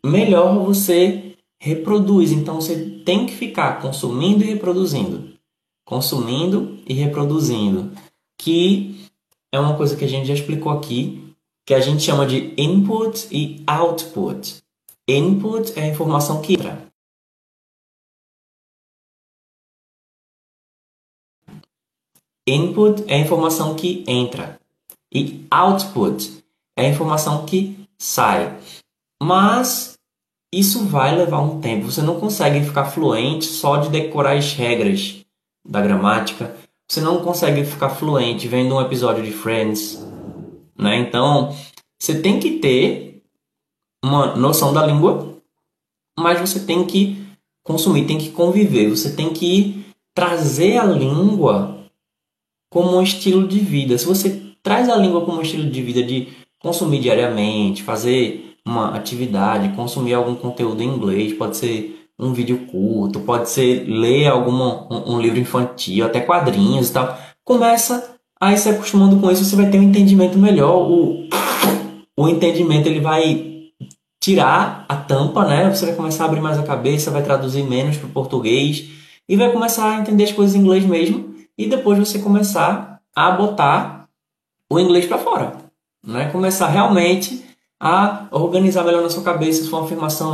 melhor 0.06 0.64
você 0.64 1.27
reproduz. 1.60 2.32
Então 2.32 2.56
você 2.62 3.02
tem 3.06 3.26
que 3.26 3.36
ficar 3.36 3.82
consumindo 3.82 4.44
e 4.44 4.48
reproduzindo. 4.48 5.38
Consumindo 5.86 6.80
e 6.86 6.94
reproduzindo. 6.94 7.92
Que 8.38 9.10
é 9.52 9.60
uma 9.60 9.76
coisa 9.78 9.96
que 9.96 10.06
a 10.06 10.08
gente 10.08 10.28
já 10.28 10.34
explicou 10.34 10.72
aqui, 10.72 11.34
que 11.66 11.74
a 11.74 11.80
gente 11.80 12.04
chama 12.04 12.26
de 12.26 12.54
input 12.58 13.28
e 13.32 13.64
output. 13.68 14.62
Input 15.08 15.78
é 15.78 15.84
a 15.84 15.88
informação 15.88 16.42
que 16.42 16.54
entra. 16.54 16.88
Input 22.48 23.04
é 23.08 23.16
a 23.16 23.20
informação 23.20 23.76
que 23.76 24.06
entra 24.08 24.58
e 25.14 25.46
output 25.50 26.44
é 26.78 26.86
a 26.86 26.90
informação 26.90 27.46
que 27.46 27.88
sai. 27.98 28.58
Mas 29.22 29.97
isso 30.54 30.86
vai 30.86 31.16
levar 31.16 31.42
um 31.42 31.60
tempo. 31.60 31.92
Você 31.92 32.02
não 32.02 32.20
consegue 32.20 32.64
ficar 32.66 32.86
fluente 32.86 33.46
só 33.46 33.78
de 33.78 33.90
decorar 33.90 34.38
as 34.38 34.54
regras 34.54 35.26
da 35.68 35.82
gramática. 35.82 36.56
Você 36.90 37.02
não 37.02 37.22
consegue 37.22 37.66
ficar 37.66 37.90
fluente 37.90 38.48
vendo 38.48 38.76
um 38.76 38.82
episódio 38.82 39.24
de 39.24 39.32
Friends, 39.32 40.06
né? 40.78 40.98
Então, 41.00 41.54
você 42.00 42.22
tem 42.22 42.40
que 42.40 42.60
ter 42.60 43.24
uma 44.04 44.36
noção 44.36 44.74
da 44.74 44.86
língua, 44.86 45.38
mas 46.18 46.40
você 46.40 46.62
tem 46.62 46.86
que 46.86 47.26
consumir, 47.64 48.06
tem 48.06 48.18
que 48.18 48.30
conviver, 48.30 48.90
você 48.90 49.14
tem 49.14 49.34
que 49.34 49.86
trazer 50.16 50.78
a 50.78 50.86
língua 50.86 51.86
como 52.72 52.96
um 52.96 53.02
estilo 53.02 53.46
de 53.46 53.60
vida. 53.60 53.98
Se 53.98 54.06
você 54.06 54.42
traz 54.64 54.90
a 54.90 54.96
língua 54.96 55.26
como 55.26 55.40
um 55.40 55.42
estilo 55.42 55.70
de 55.70 55.82
vida 55.82 56.02
de 56.02 56.30
consumir 56.60 57.02
diariamente, 57.02 57.84
fazer 57.84 58.47
uma 58.68 58.94
atividade, 58.94 59.74
consumir 59.76 60.14
algum 60.14 60.36
conteúdo 60.36 60.84
em 60.84 60.88
inglês, 60.88 61.34
pode 61.34 61.56
ser 61.56 62.10
um 62.20 62.34
vídeo 62.34 62.68
curto, 62.68 63.22
pode 63.22 63.50
ser 63.50 63.86
ler 63.88 64.28
alguma, 64.28 64.92
um, 64.92 65.16
um 65.16 65.22
livro 65.22 65.40
infantil, 65.40 66.06
até 66.06 66.20
quadrinhos 66.20 66.90
e 66.90 66.94
tal. 66.94 67.18
Começa 67.46 68.16
a 68.40 68.52
ir 68.52 68.58
se 68.58 68.68
acostumando 68.68 69.20
com 69.20 69.32
isso, 69.32 69.46
você 69.46 69.56
vai 69.56 69.70
ter 69.70 69.80
um 69.80 69.84
entendimento 69.84 70.38
melhor. 70.38 70.90
O, 70.90 71.30
o 72.18 72.28
entendimento 72.28 72.88
ele 72.88 73.00
vai 73.00 73.72
tirar 74.22 74.86
a 74.90 74.98
tampa, 74.98 75.46
né? 75.46 75.74
Você 75.74 75.86
vai 75.86 75.96
começar 75.96 76.26
a 76.26 76.28
abrir 76.28 76.42
mais 76.42 76.60
a 76.60 76.64
cabeça, 76.64 77.10
vai 77.10 77.24
traduzir 77.24 77.64
menos 77.64 77.96
para 77.96 78.08
o 78.08 78.12
português 78.12 78.90
e 79.30 79.38
vai 79.38 79.50
começar 79.52 79.92
a 79.92 80.00
entender 80.02 80.26
as 80.26 80.34
coisas 80.34 80.56
em 80.56 80.60
inglês 80.60 80.84
mesmo 80.86 81.36
e 81.58 81.68
depois 81.68 81.98
você 81.98 82.20
começar 82.20 83.00
a 83.16 83.32
botar 83.32 84.10
o 84.70 84.78
inglês 84.78 85.06
para 85.06 85.18
fora. 85.18 85.54
Né? 86.06 86.30
Começar 86.32 86.68
realmente 86.68 87.47
a 87.80 88.28
organizar 88.32 88.84
melhor 88.84 89.04
na 89.04 89.10
sua 89.10 89.24
cabeça 89.24 89.64
se 89.64 89.70
for 89.70 89.78
uma 89.78 89.86
afirmação, 89.86 90.34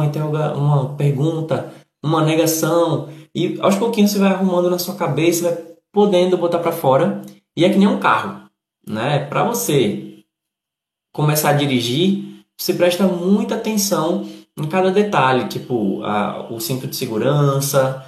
uma 0.56 0.96
pergunta, 0.96 1.74
uma 2.04 2.24
negação. 2.24 3.10
E 3.36 3.58
aos 3.62 3.76
pouquinhos 3.76 4.12
você 4.12 4.20
vai 4.20 4.32
arrumando 4.32 4.70
na 4.70 4.80
sua 4.80 4.96
cabeça, 4.96 5.50
vai 5.50 5.66
podendo 5.92 6.38
botar 6.38 6.60
para 6.60 6.72
fora. 6.72 7.22
E 7.56 7.66
é 7.66 7.70
que 7.70 7.78
nem 7.78 7.88
um 7.88 8.00
carro. 8.00 8.50
Né? 8.88 9.20
Para 9.26 9.44
você 9.44 10.24
começar 11.14 11.50
a 11.50 11.54
dirigir, 11.54 12.44
você 12.58 12.74
presta 12.74 13.06
muita 13.06 13.56
atenção 13.56 14.28
em 14.58 14.68
cada 14.68 14.92
detalhe, 14.92 15.48
tipo 15.48 16.04
a, 16.04 16.52
o 16.52 16.60
cinto 16.60 16.88
de 16.88 16.96
segurança, 16.96 18.06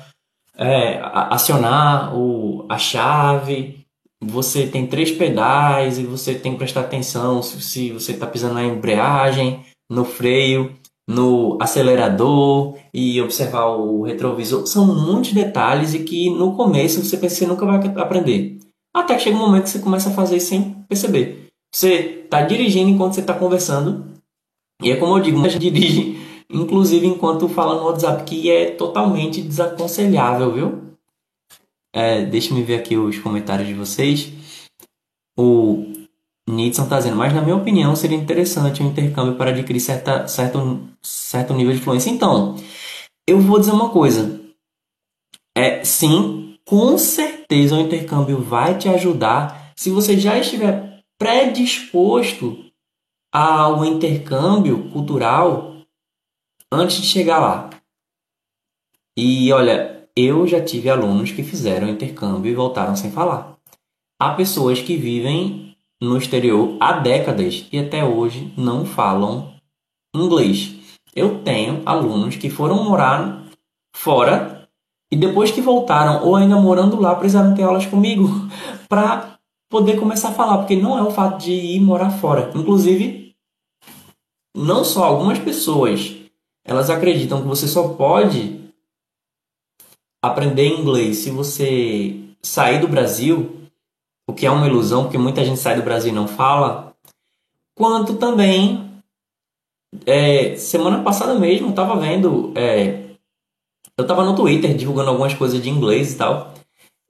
é, 0.58 1.00
acionar 1.02 2.16
o, 2.16 2.66
a 2.70 2.78
chave, 2.78 3.85
você 4.28 4.68
tem 4.68 4.88
três 4.88 5.12
pedais 5.12 5.98
e 5.98 6.04
você 6.04 6.36
tem 6.36 6.54
que 6.54 6.58
prestar 6.58 6.82
atenção 6.82 7.42
se, 7.42 7.62
se 7.62 7.92
você 7.92 8.12
está 8.14 8.28
pisando 8.28 8.56
na 8.56 8.64
embreagem, 8.64 9.62
no 9.90 10.04
freio, 10.04 10.72
no 11.08 11.58
acelerador 11.62 12.76
e 12.94 13.22
observar 13.22 13.68
o 13.68 14.04
retrovisor. 14.04 14.66
São 14.66 14.86
muitos 14.88 15.34
detalhes 15.34 15.94
e 15.94 16.00
que 16.00 16.30
no 16.30 16.56
começo 16.56 17.04
você 17.04 17.18
pensa 17.18 17.36
que 17.36 17.40
você 17.42 17.48
nunca 17.48 17.66
vai 17.66 17.78
aprender. 17.78 18.58
Até 18.96 19.16
que 19.16 19.24
chega 19.24 19.36
um 19.36 19.40
momento 19.40 19.64
que 19.64 19.70
você 19.70 19.80
começa 19.80 20.10
a 20.10 20.14
fazer 20.14 20.40
sem 20.40 20.76
perceber. 20.88 21.48
Você 21.74 22.22
está 22.24 22.42
dirigindo 22.42 22.90
enquanto 22.90 23.14
você 23.14 23.22
está 23.22 23.34
conversando. 23.34 24.06
E 24.82 24.92
é 24.92 24.96
como 24.96 25.18
eu 25.18 25.22
digo, 25.22 25.40
você 25.42 25.60
dirige 25.60 26.26
inclusive 26.50 27.08
enquanto 27.08 27.50
fala 27.50 27.76
no 27.76 27.88
WhatsApp, 27.88 28.24
que 28.24 28.50
é 28.50 28.72
totalmente 28.72 29.42
desaconselhável, 29.42 30.52
viu? 30.52 30.82
É, 31.96 32.26
deixa 32.26 32.54
me 32.54 32.62
ver 32.62 32.76
aqui 32.76 32.98
os 32.98 33.18
comentários 33.20 33.70
de 33.70 33.74
vocês. 33.74 34.30
O 35.40 35.94
Nidson 36.46 36.84
está 36.84 36.98
dizendo, 36.98 37.16
mas 37.16 37.34
na 37.34 37.42
minha 37.42 37.56
opinião 37.56 37.96
seria 37.96 38.18
interessante 38.18 38.84
um 38.84 38.90
intercâmbio 38.90 39.38
para 39.38 39.52
adquirir 39.52 39.80
certa, 39.80 40.28
certo, 40.28 40.90
certo 41.02 41.54
nível 41.54 41.74
de 41.74 41.80
fluência. 41.80 42.10
Então, 42.10 42.58
eu 43.26 43.40
vou 43.40 43.62
dizer 43.62 43.72
uma 43.72 43.92
coisa. 43.92 44.42
É, 45.58 45.86
sim, 45.86 46.60
com 46.66 46.98
certeza 46.98 47.78
o 47.78 47.80
intercâmbio 47.80 48.42
vai 48.42 48.78
te 48.78 48.90
ajudar 48.90 49.72
se 49.74 49.90
você 49.90 50.20
já 50.20 50.38
estiver 50.38 51.02
predisposto 51.18 52.66
ao 53.34 53.86
intercâmbio 53.86 54.92
cultural 54.92 55.78
antes 56.70 56.98
de 56.98 57.08
chegar 57.08 57.40
lá. 57.40 57.70
E 59.18 59.54
olha, 59.54 60.05
eu 60.16 60.48
já 60.48 60.64
tive 60.64 60.90
alunos 60.90 61.32
que 61.32 61.44
fizeram 61.44 61.90
intercâmbio 61.90 62.50
e 62.50 62.56
voltaram 62.56 62.96
sem 62.96 63.12
falar. 63.12 63.58
Há 64.20 64.34
pessoas 64.34 64.82
que 64.82 64.96
vivem 64.96 65.76
no 66.02 66.18
exterior 66.18 66.78
há 66.80 66.94
décadas 66.94 67.68
e 67.72 67.78
até 67.78 68.04
hoje 68.04 68.54
não 68.58 68.86
falam 68.86 69.54
inglês. 70.16 70.74
Eu 71.14 71.44
tenho 71.44 71.82
alunos 71.86 72.38
que 72.38 72.50
foram 72.50 72.84
morar 72.84 73.44
fora 73.96 74.68
e 75.12 75.18
depois 75.18 75.52
que 75.52 75.62
voltaram 75.62 76.26
ou 76.26 76.36
ainda 76.36 76.56
morando 76.56 77.00
lá 77.00 77.14
precisaram 77.16 77.54
ter 77.54 77.64
aulas 77.64 77.86
comigo 77.86 78.30
para 78.88 79.38
poder 79.70 80.00
começar 80.00 80.30
a 80.30 80.34
falar, 80.34 80.60
porque 80.60 80.76
não 80.76 80.98
é 80.98 81.02
o 81.02 81.12
fato 81.12 81.44
de 81.44 81.52
ir 81.52 81.80
morar 81.82 82.12
fora. 82.12 82.52
Inclusive, 82.56 83.36
não 84.56 84.86
só 84.86 85.04
algumas 85.04 85.40
pessoas, 85.40 86.16
elas 86.64 86.90
acreditam 86.90 87.42
que 87.42 87.48
você 87.48 87.68
só 87.68 87.90
pode 87.90 88.65
aprender 90.28 90.68
inglês 90.68 91.18
se 91.18 91.30
você 91.30 92.16
sair 92.42 92.80
do 92.80 92.88
Brasil 92.88 93.56
o 94.28 94.34
que 94.34 94.46
é 94.46 94.52
uma 94.52 94.68
ilusão, 94.68 95.04
porque 95.04 95.18
muita 95.18 95.46
gente 95.46 95.60
sai 95.60 95.76
do 95.76 95.84
Brasil 95.84 96.12
e 96.12 96.16
não 96.16 96.28
fala, 96.28 96.94
quanto 97.76 98.16
também 98.16 98.90
é, 100.06 100.56
semana 100.56 101.04
passada 101.04 101.36
mesmo 101.36 101.70
estava 101.70 101.96
vendo, 102.00 102.52
é, 102.56 103.04
eu 103.98 104.02
estava 104.02 104.26
no 104.26 104.36
Twitter 104.36 104.76
divulgando 104.76 105.12
algumas 105.12 105.34
coisas 105.34 105.62
de 105.62 105.70
inglês 105.70 106.14
e 106.14 106.18
tal, 106.18 106.54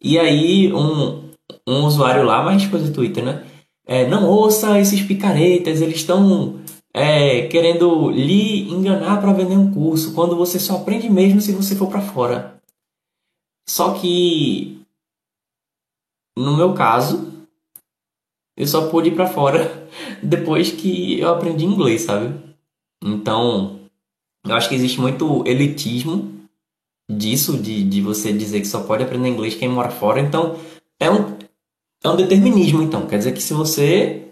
e 0.02 0.20
aí 0.20 0.74
um, 0.74 1.30
um 1.68 1.86
usuário 1.86 2.24
lá, 2.24 2.44
mais 2.44 2.68
coisa 2.68 2.88
do 2.88 2.94
Twitter, 2.94 3.24
né? 3.24 3.46
É, 3.88 4.08
não 4.08 4.28
ouça 4.28 4.80
esses 4.80 5.02
picaretas, 5.02 5.80
eles 5.80 5.98
estão 5.98 6.60
é, 6.94 7.44
querendo 7.48 8.10
lhe 8.10 8.70
enganar 8.70 9.22
para 9.22 9.32
vender 9.32 9.58
um 9.58 9.72
curso, 9.72 10.14
quando 10.14 10.36
você 10.36 10.60
só 10.60 10.78
aprende 10.78 11.10
mesmo 11.10 11.40
se 11.40 11.54
você 11.54 11.76
for 11.76 11.88
para 11.88 12.02
fora. 12.02 12.55
Só 13.68 13.94
que 13.94 14.86
no 16.38 16.56
meu 16.56 16.74
caso, 16.74 17.32
eu 18.58 18.68
só 18.68 18.90
pude 18.90 19.10
ir 19.10 19.16
para 19.16 19.28
fora 19.28 19.88
depois 20.22 20.72
que 20.72 21.20
eu 21.20 21.30
aprendi 21.30 21.66
inglês, 21.66 22.02
sabe? 22.02 22.34
Então, 23.04 23.80
eu 24.46 24.54
acho 24.54 24.68
que 24.68 24.76
existe 24.76 25.00
muito 25.00 25.44
elitismo 25.48 26.34
disso, 27.10 27.58
de, 27.58 27.84
de 27.84 28.02
você 28.02 28.34
dizer 28.34 28.60
que 28.60 28.68
só 28.68 28.84
pode 28.84 29.04
aprender 29.04 29.30
inglês 29.30 29.56
quem 29.56 29.70
mora 29.70 29.90
fora. 29.90 30.20
Então, 30.20 30.58
é 31.00 31.10
um, 31.10 31.38
é 32.04 32.10
um 32.10 32.16
determinismo, 32.16 32.82
então. 32.82 33.08
Quer 33.08 33.20
dizer 33.20 33.34
que 33.34 33.42
se 33.42 33.54
você 33.54 34.28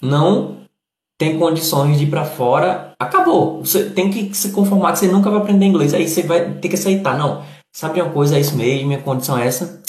não 0.00 0.62
tem 1.18 1.38
condições 1.38 1.98
de 1.98 2.04
ir 2.04 2.10
para 2.10 2.24
fora, 2.24 2.94
acabou. 2.98 3.64
Você 3.64 3.90
tem 3.90 4.10
que 4.10 4.34
se 4.34 4.50
conformar 4.52 4.92
que 4.92 5.00
você 5.00 5.08
nunca 5.08 5.30
vai 5.30 5.40
aprender 5.40 5.66
inglês. 5.66 5.92
Aí 5.92 6.08
você 6.08 6.22
vai 6.22 6.54
ter 6.54 6.68
que 6.68 6.74
aceitar. 6.74 7.18
Não, 7.18 7.44
sabe 7.72 8.00
uma 8.00 8.12
coisa? 8.12 8.36
É 8.36 8.40
isso 8.40 8.56
mesmo, 8.56 8.88
minha 8.88 9.02
condição 9.02 9.38
é 9.38 9.46
essa 9.46 9.82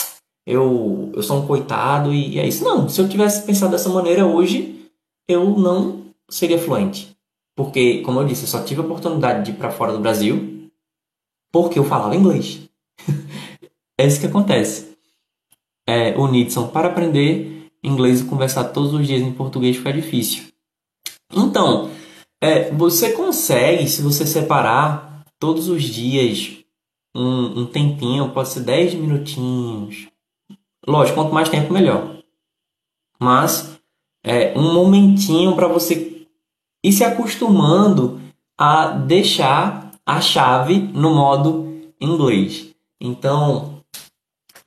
eu, 0.45 1.11
eu 1.13 1.23
sou 1.23 1.41
um 1.41 1.47
coitado 1.47 2.13
e 2.13 2.39
é 2.39 2.47
isso. 2.47 2.63
Não, 2.63 2.87
se 2.89 2.99
eu 2.99 3.07
tivesse 3.07 3.45
pensado 3.45 3.71
dessa 3.71 3.89
maneira 3.89 4.25
hoje, 4.25 4.89
eu 5.27 5.57
não 5.57 6.05
seria 6.29 6.59
fluente. 6.59 7.15
Porque, 7.55 8.01
como 8.01 8.19
eu 8.19 8.25
disse, 8.25 8.43
eu 8.43 8.47
só 8.47 8.63
tive 8.63 8.81
a 8.81 8.83
oportunidade 8.83 9.45
de 9.45 9.51
ir 9.51 9.55
para 9.55 9.71
fora 9.71 9.93
do 9.93 9.99
Brasil 9.99 10.69
porque 11.51 11.77
eu 11.77 11.83
falava 11.83 12.15
inglês. 12.15 12.61
é 13.97 14.07
isso 14.07 14.19
que 14.19 14.25
acontece. 14.25 14.97
É, 15.87 16.17
o 16.17 16.27
Nidson, 16.27 16.67
para 16.67 16.87
aprender 16.87 17.69
inglês 17.83 18.21
e 18.21 18.25
conversar 18.25 18.65
todos 18.65 18.93
os 18.93 19.05
dias 19.05 19.21
em 19.21 19.31
português 19.31 19.77
fica 19.77 19.93
difícil. 19.93 20.45
Então, 21.31 21.91
é, 22.41 22.71
você 22.71 23.11
consegue, 23.11 23.87
se 23.87 24.01
você 24.01 24.25
separar 24.25 25.23
todos 25.37 25.67
os 25.67 25.83
dias 25.83 26.62
um, 27.15 27.61
um 27.61 27.65
tempinho, 27.65 28.31
pode 28.31 28.49
ser 28.49 28.61
10 28.61 28.95
minutinhos, 28.95 30.07
Lógico, 30.85 31.15
quanto 31.15 31.33
mais 31.33 31.49
tempo, 31.49 31.71
melhor. 31.71 32.17
Mas 33.19 33.79
é 34.23 34.57
um 34.57 34.73
momentinho 34.73 35.55
para 35.55 35.67
você 35.67 36.27
ir 36.83 36.91
se 36.91 37.03
acostumando 37.03 38.21
a 38.57 38.87
deixar 38.87 39.91
a 40.05 40.19
chave 40.19 40.79
no 40.79 41.15
modo 41.15 41.91
inglês. 41.99 42.73
Então, 42.99 43.81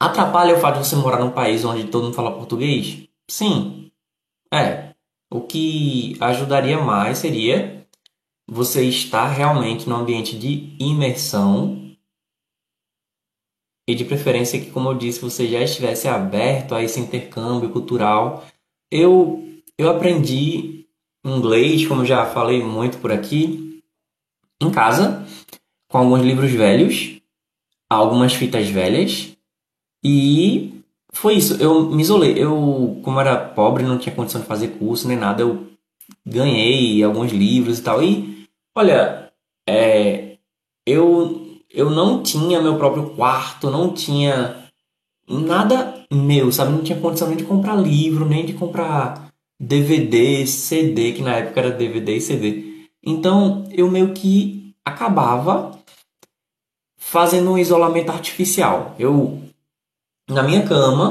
atrapalha 0.01 0.57
o 0.57 0.61
fato 0.61 0.81
de 0.81 0.87
você 0.87 0.97
morar 0.97 1.21
num 1.21 1.31
país 1.31 1.65
onde 1.65 1.85
todo 1.85 2.05
mundo 2.05 2.15
fala 2.15 2.33
português? 2.33 3.07
Sim. 3.29 3.91
É. 4.53 4.95
O 5.31 5.43
que 5.43 6.17
ajudaria 6.21 6.79
mais 6.79 7.19
seria 7.19 7.87
você 8.49 8.85
estar 8.85 9.27
realmente 9.27 9.89
no 9.89 9.97
ambiente 9.97 10.39
de 10.39 10.75
imersão 10.79 11.86
e 13.89 13.95
de 13.95 14.05
preferência 14.05 14.61
que, 14.61 14.71
como 14.71 14.91
eu 14.91 14.95
disse, 14.95 15.21
você 15.21 15.47
já 15.47 15.63
estivesse 15.63 16.09
aberto 16.09 16.75
a 16.75 16.83
esse 16.83 16.99
intercâmbio 16.99 17.71
cultural. 17.71 18.45
Eu, 18.91 19.45
eu 19.79 19.89
aprendi 19.89 20.87
inglês, 21.25 21.87
como 21.87 22.05
já 22.05 22.27
falei 22.27 22.63
muito 22.63 22.99
por 22.99 23.13
aqui, 23.13 23.83
em 24.61 24.71
casa, 24.71 25.27
com 25.89 25.99
alguns 25.99 26.23
livros 26.23 26.51
velhos, 26.51 27.21
algumas 27.89 28.35
fitas 28.35 28.69
velhas, 28.69 29.37
e 30.05 30.83
foi 31.13 31.35
isso. 31.35 31.61
Eu 31.61 31.91
me 31.91 32.03
isolei. 32.03 32.35
Eu, 32.37 33.01
como 33.03 33.21
era 33.21 33.37
pobre, 33.37 33.83
não 33.85 33.99
tinha 33.99 34.15
condição 34.15 34.41
de 34.41 34.47
fazer 34.47 34.69
curso 34.79 35.09
nem 35.09 35.17
nada, 35.17 35.43
eu 35.43 35.67
ganhei 36.25 37.03
alguns 37.03 37.33
livros 37.33 37.79
e 37.79 37.83
tal. 37.83 38.03
E, 38.03 38.47
olha, 38.75 39.33
é, 39.69 40.37
eu 40.87 41.46
eu 41.77 41.91
não 41.91 42.23
tinha 42.23 42.63
meu 42.63 42.79
próprio 42.79 43.11
quarto, 43.11 43.71
não 43.71 43.93
tinha 43.93 44.65
nada 45.29 46.07
meu, 46.11 46.51
sabe? 46.51 46.73
Não 46.73 46.83
tinha 46.83 46.99
condição 46.99 47.29
nem 47.29 47.37
de 47.37 47.45
comprar 47.45 47.77
livro, 47.77 48.25
nem 48.25 48.47
de 48.47 48.55
comprar 48.55 49.31
DVD, 49.61 50.47
CD, 50.47 51.13
que 51.13 51.21
na 51.21 51.37
época 51.37 51.61
era 51.61 51.71
DVD 51.71 52.17
e 52.17 52.21
CD. 52.21 52.89
Então 53.05 53.69
eu 53.73 53.91
meio 53.91 54.15
que 54.15 54.75
acabava 54.83 55.79
fazendo 56.97 57.53
um 57.53 57.59
isolamento 57.59 58.11
artificial. 58.11 58.95
Eu, 58.99 59.39
na 60.31 60.43
minha 60.43 60.67
cama, 60.67 61.11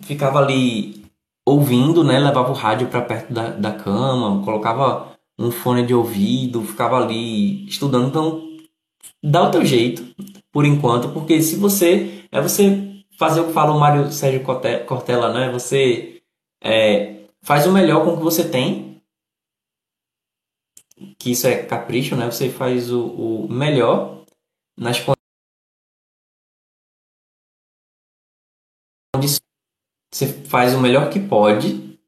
ficava 0.00 0.38
ali 0.38 1.04
ouvindo, 1.44 2.02
né? 2.02 2.18
Levava 2.18 2.50
o 2.50 2.54
rádio 2.54 2.88
para 2.88 3.02
perto 3.02 3.30
da, 3.30 3.50
da 3.50 3.72
cama, 3.72 4.42
colocava 4.42 5.12
um 5.38 5.50
fone 5.50 5.84
de 5.84 5.92
ouvido, 5.92 6.62
ficava 6.62 6.96
ali 6.96 7.66
estudando. 7.66 8.08
Então 8.08 8.51
dá 9.22 9.42
o 9.42 9.50
teu 9.50 9.64
jeito, 9.64 10.02
por 10.50 10.64
enquanto, 10.64 11.12
porque 11.12 11.42
se 11.42 11.56
você. 11.56 12.26
É 12.30 12.40
você 12.40 13.04
fazer 13.18 13.40
o 13.40 13.48
que 13.48 13.52
fala 13.52 13.72
o 13.72 13.78
Mário 13.78 14.10
Sérgio 14.10 14.42
Cortella, 14.86 15.32
né? 15.32 15.52
Você 15.52 16.22
é, 16.62 17.26
faz 17.42 17.66
o 17.66 17.72
melhor 17.72 18.04
com 18.04 18.14
o 18.14 18.16
que 18.16 18.22
você 18.22 18.48
tem. 18.48 19.02
Que 21.18 21.32
isso 21.32 21.46
é 21.46 21.64
capricho, 21.64 22.16
né? 22.16 22.30
Você 22.30 22.50
faz 22.50 22.90
o, 22.90 23.06
o 23.06 23.48
melhor 23.52 24.24
nas 24.76 24.98
condições. 29.14 29.40
Você 30.12 30.26
faz 30.44 30.74
o 30.74 30.80
melhor 30.80 31.10
que 31.10 31.20
pode 31.20 31.98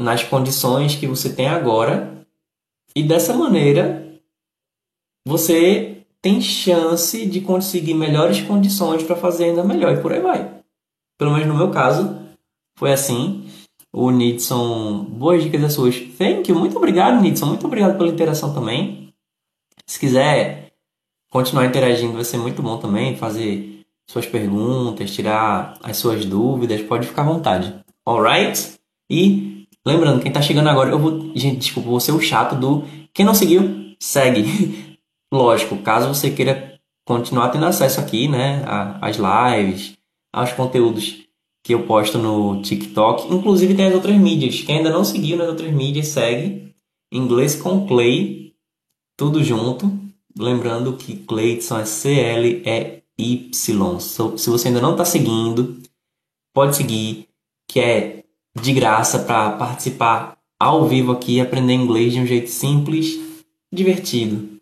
nas 0.00 0.22
condições 0.24 0.96
que 0.96 1.06
você 1.06 1.34
tem 1.34 1.48
agora. 1.48 2.26
E 2.94 3.02
dessa 3.02 3.34
maneira 3.34 4.03
você 5.26 6.04
tem 6.20 6.40
chance 6.40 7.26
de 7.26 7.40
conseguir 7.40 7.94
melhores 7.94 8.40
condições 8.40 9.02
para 9.02 9.16
fazer 9.16 9.44
ainda 9.44 9.64
melhor 9.64 9.94
e 9.94 10.00
por 10.00 10.12
aí 10.12 10.20
vai. 10.20 10.60
Pelo 11.18 11.32
menos 11.32 11.46
no 11.46 11.54
meu 11.54 11.70
caso, 11.70 12.18
foi 12.76 12.92
assim. 12.92 13.44
O 13.92 14.10
Nidson, 14.10 15.04
boas 15.04 15.42
dicas 15.42 15.60
das 15.60 15.72
suas. 15.72 15.96
Thank 16.18 16.50
you, 16.50 16.58
muito 16.58 16.76
obrigado, 16.76 17.20
Nidson. 17.22 17.46
Muito 17.46 17.66
obrigado 17.66 17.96
pela 17.96 18.10
interação 18.10 18.52
também. 18.52 19.14
Se 19.86 20.00
quiser 20.00 20.72
continuar 21.30 21.66
interagindo, 21.66 22.14
vai 22.14 22.24
ser 22.24 22.38
muito 22.38 22.60
bom 22.60 22.78
também. 22.78 23.16
Fazer 23.16 23.84
suas 24.10 24.26
perguntas, 24.26 25.10
tirar 25.10 25.78
as 25.82 25.96
suas 25.96 26.24
dúvidas, 26.24 26.82
pode 26.82 27.06
ficar 27.06 27.22
à 27.22 27.26
vontade. 27.26 27.74
Alright? 28.04 28.74
E 29.08 29.66
lembrando, 29.86 30.22
quem 30.22 30.32
tá 30.32 30.42
chegando 30.42 30.68
agora, 30.68 30.90
eu 30.90 30.98
vou. 30.98 31.32
Gente, 31.34 31.58
desculpa, 31.58 31.88
vou 31.88 32.00
ser 32.00 32.12
o 32.12 32.20
chato 32.20 32.56
do. 32.56 32.84
Quem 33.12 33.24
não 33.24 33.34
seguiu, 33.34 33.94
segue. 34.00 34.92
Lógico, 35.34 35.76
caso 35.78 36.06
você 36.06 36.30
queira 36.30 36.78
continuar 37.04 37.48
tendo 37.48 37.66
acesso 37.66 37.98
aqui, 37.98 38.28
né? 38.28 38.62
Às 39.00 39.16
lives, 39.16 39.98
aos 40.32 40.52
conteúdos 40.52 41.24
que 41.64 41.74
eu 41.74 41.88
posto 41.88 42.18
no 42.18 42.62
TikTok. 42.62 43.34
Inclusive 43.34 43.74
tem 43.74 43.88
as 43.88 43.94
outras 43.94 44.16
mídias. 44.16 44.60
Quem 44.60 44.76
ainda 44.76 44.90
não 44.90 45.04
seguiu 45.04 45.36
nas 45.36 45.48
outras 45.48 45.72
mídias, 45.72 46.06
segue. 46.06 46.72
Inglês 47.12 47.56
com 47.56 47.84
Clay. 47.84 48.54
Tudo 49.16 49.42
junto. 49.42 49.90
Lembrando 50.38 50.92
que 50.92 51.16
Clayton 51.16 51.80
é 51.80 51.84
C-L-E-Y. 51.84 53.02
Se 54.00 54.50
você 54.50 54.68
ainda 54.68 54.80
não 54.80 54.92
está 54.92 55.04
seguindo, 55.04 55.82
pode 56.54 56.76
seguir, 56.76 57.28
que 57.68 57.80
é 57.80 58.22
de 58.62 58.72
graça 58.72 59.18
para 59.18 59.50
participar 59.50 60.38
ao 60.60 60.86
vivo 60.86 61.10
aqui 61.10 61.38
e 61.38 61.40
aprender 61.40 61.72
inglês 61.72 62.12
de 62.12 62.20
um 62.20 62.26
jeito 62.26 62.50
simples, 62.50 63.18
divertido 63.72 64.53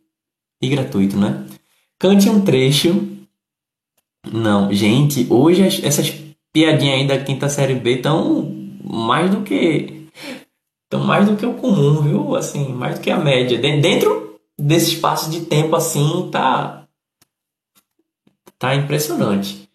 e 0.62 0.68
gratuito, 0.68 1.16
né? 1.16 1.44
Cante 1.98 2.30
um 2.30 2.40
trecho. 2.40 3.08
Não, 4.32 4.72
gente, 4.72 5.26
hoje 5.28 5.84
essas 5.84 6.14
piadinha 6.52 6.94
aí 6.94 7.06
da 7.06 7.18
quinta 7.18 7.48
série 7.48 7.74
B 7.74 7.96
tão 7.96 8.44
mais 8.84 9.30
do 9.30 9.42
que 9.42 10.06
tão 10.88 11.02
mais 11.02 11.26
do 11.26 11.36
que 11.36 11.44
o 11.44 11.54
comum, 11.54 12.02
viu? 12.02 12.36
Assim, 12.36 12.72
mais 12.72 12.98
do 12.98 13.02
que 13.02 13.10
a 13.10 13.18
média. 13.18 13.58
Dentro 13.58 14.38
desse 14.58 14.94
espaço 14.94 15.30
de 15.30 15.46
tempo 15.46 15.74
assim, 15.74 16.28
tá 16.30 16.86
tá 18.58 18.74
impressionante. 18.76 19.68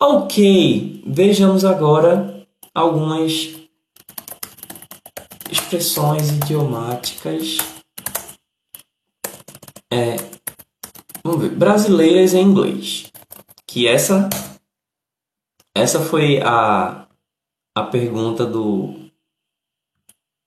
OK, 0.00 1.02
vejamos 1.06 1.64
agora 1.64 2.46
algumas 2.74 3.54
expressões 5.50 6.28
idiomáticas 6.30 7.58
é, 9.94 10.16
vamos 11.22 11.40
ver, 11.40 11.56
brasileiras 11.56 12.34
em 12.34 12.42
inglês. 12.42 13.12
Que 13.66 13.86
essa 13.86 14.28
essa 15.76 16.00
foi 16.00 16.40
a, 16.40 17.08
a 17.76 17.82
pergunta 17.82 18.46
do, 18.46 19.10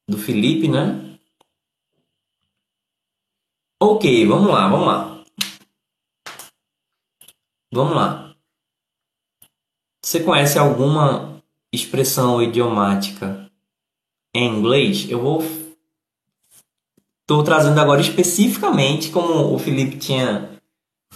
do 0.10 0.18
Felipe, 0.18 0.68
né? 0.70 1.20
Ok, 3.82 4.26
vamos 4.26 4.50
lá, 4.50 4.70
vamos 4.70 4.88
lá. 4.88 5.24
Vamos 7.74 7.96
lá. 7.96 8.36
Você 10.04 10.24
conhece 10.24 10.58
alguma 10.58 11.44
expressão 11.74 12.42
idiomática 12.42 13.52
em 14.34 14.58
inglês? 14.58 15.10
Eu 15.10 15.22
vou. 15.22 15.67
Estou 17.30 17.44
trazendo 17.44 17.78
agora 17.82 18.00
especificamente, 18.00 19.12
como 19.12 19.54
o 19.54 19.60
Felipe 19.60 19.98
tinha 19.98 20.58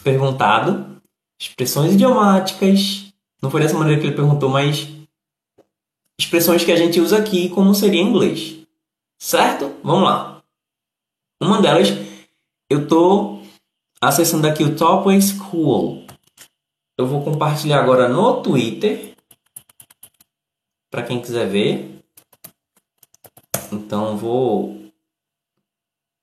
perguntado, 0.03 1.01
expressões 1.39 1.93
idiomáticas 1.93 3.11
não 3.41 3.49
foi 3.49 3.61
dessa 3.61 3.77
maneira 3.77 3.99
que 3.99 4.07
ele 4.07 4.15
perguntou, 4.15 4.49
mas 4.49 4.87
expressões 6.19 6.65
que 6.65 6.71
a 6.73 6.75
gente 6.75 6.99
usa 6.99 7.17
aqui 7.17 7.47
como 7.49 7.73
seria 7.73 8.01
em 8.01 8.07
inglês. 8.07 8.59
Certo? 9.19 9.73
Vamos 9.83 10.03
lá. 10.03 10.43
Uma 11.41 11.61
delas, 11.61 11.89
eu 12.69 12.83
estou 12.83 13.41
acessando 13.99 14.47
aqui 14.47 14.63
o 14.63 14.75
Topway 14.75 15.19
School. 15.21 16.05
Eu 16.97 17.07
vou 17.07 17.23
compartilhar 17.23 17.79
agora 17.79 18.07
no 18.07 18.43
Twitter 18.43 19.15
para 20.91 21.03
quem 21.03 21.21
quiser 21.21 21.47
ver. 21.47 22.03
Então 23.71 24.17
vou 24.17 24.80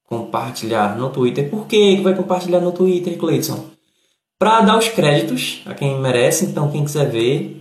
compartilhar 0.08 0.96
no 0.96 1.10
Twitter. 1.10 1.50
Por 1.50 1.66
que 1.66 2.00
vai 2.00 2.16
compartilhar 2.16 2.60
no 2.60 2.72
Twitter, 2.72 3.18
Cleiton? 3.18 3.68
Para 4.38 4.62
dar 4.62 4.78
os 4.78 4.88
créditos 4.88 5.62
a 5.66 5.74
quem 5.74 6.00
merece, 6.00 6.46
então 6.46 6.70
quem 6.70 6.84
quiser 6.84 7.10
ver, 7.10 7.60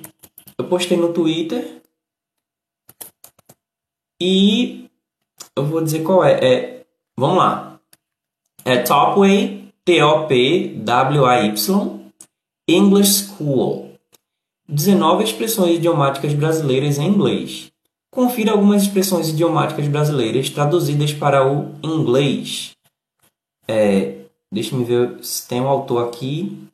eu 0.58 0.66
postei 0.66 0.96
no 0.98 1.12
Twitter 1.12 1.82
e 4.22 4.90
eu 5.56 5.66
vou 5.66 5.84
dizer 5.84 6.04
qual 6.04 6.24
é. 6.24 6.34
é 6.34 6.86
vamos 7.18 7.38
lá. 7.38 7.80
É 8.64 8.78
Topway, 8.78 9.74
T-O-P-W-A-Y, 9.84 11.54
English 12.68 13.28
School. 13.28 13.88
19 14.70 15.24
expressões 15.24 15.78
idiomáticas 15.78 16.34
brasileiras 16.34 16.98
em 16.98 17.08
inglês. 17.08 17.72
Confira 18.18 18.54
algumas 18.54 18.82
expressões 18.82 19.30
idiomáticas 19.30 19.88
brasileiras 19.88 20.50
traduzidas 20.50 21.14
para 21.14 21.48
o 21.48 21.76
inglês. 21.84 22.76
É, 23.68 24.26
deixa 24.52 24.76
eu 24.76 24.84
ver 24.84 25.24
se 25.24 25.48
tem 25.48 25.62
um 25.62 25.68
autor 25.68 26.08
aqui. 26.08 26.68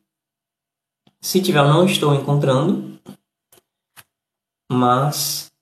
Se 1.20 1.42
tiver, 1.42 1.62
não 1.64 1.84
estou 1.84 2.14
encontrando. 2.14 2.98
Mas 4.72 5.52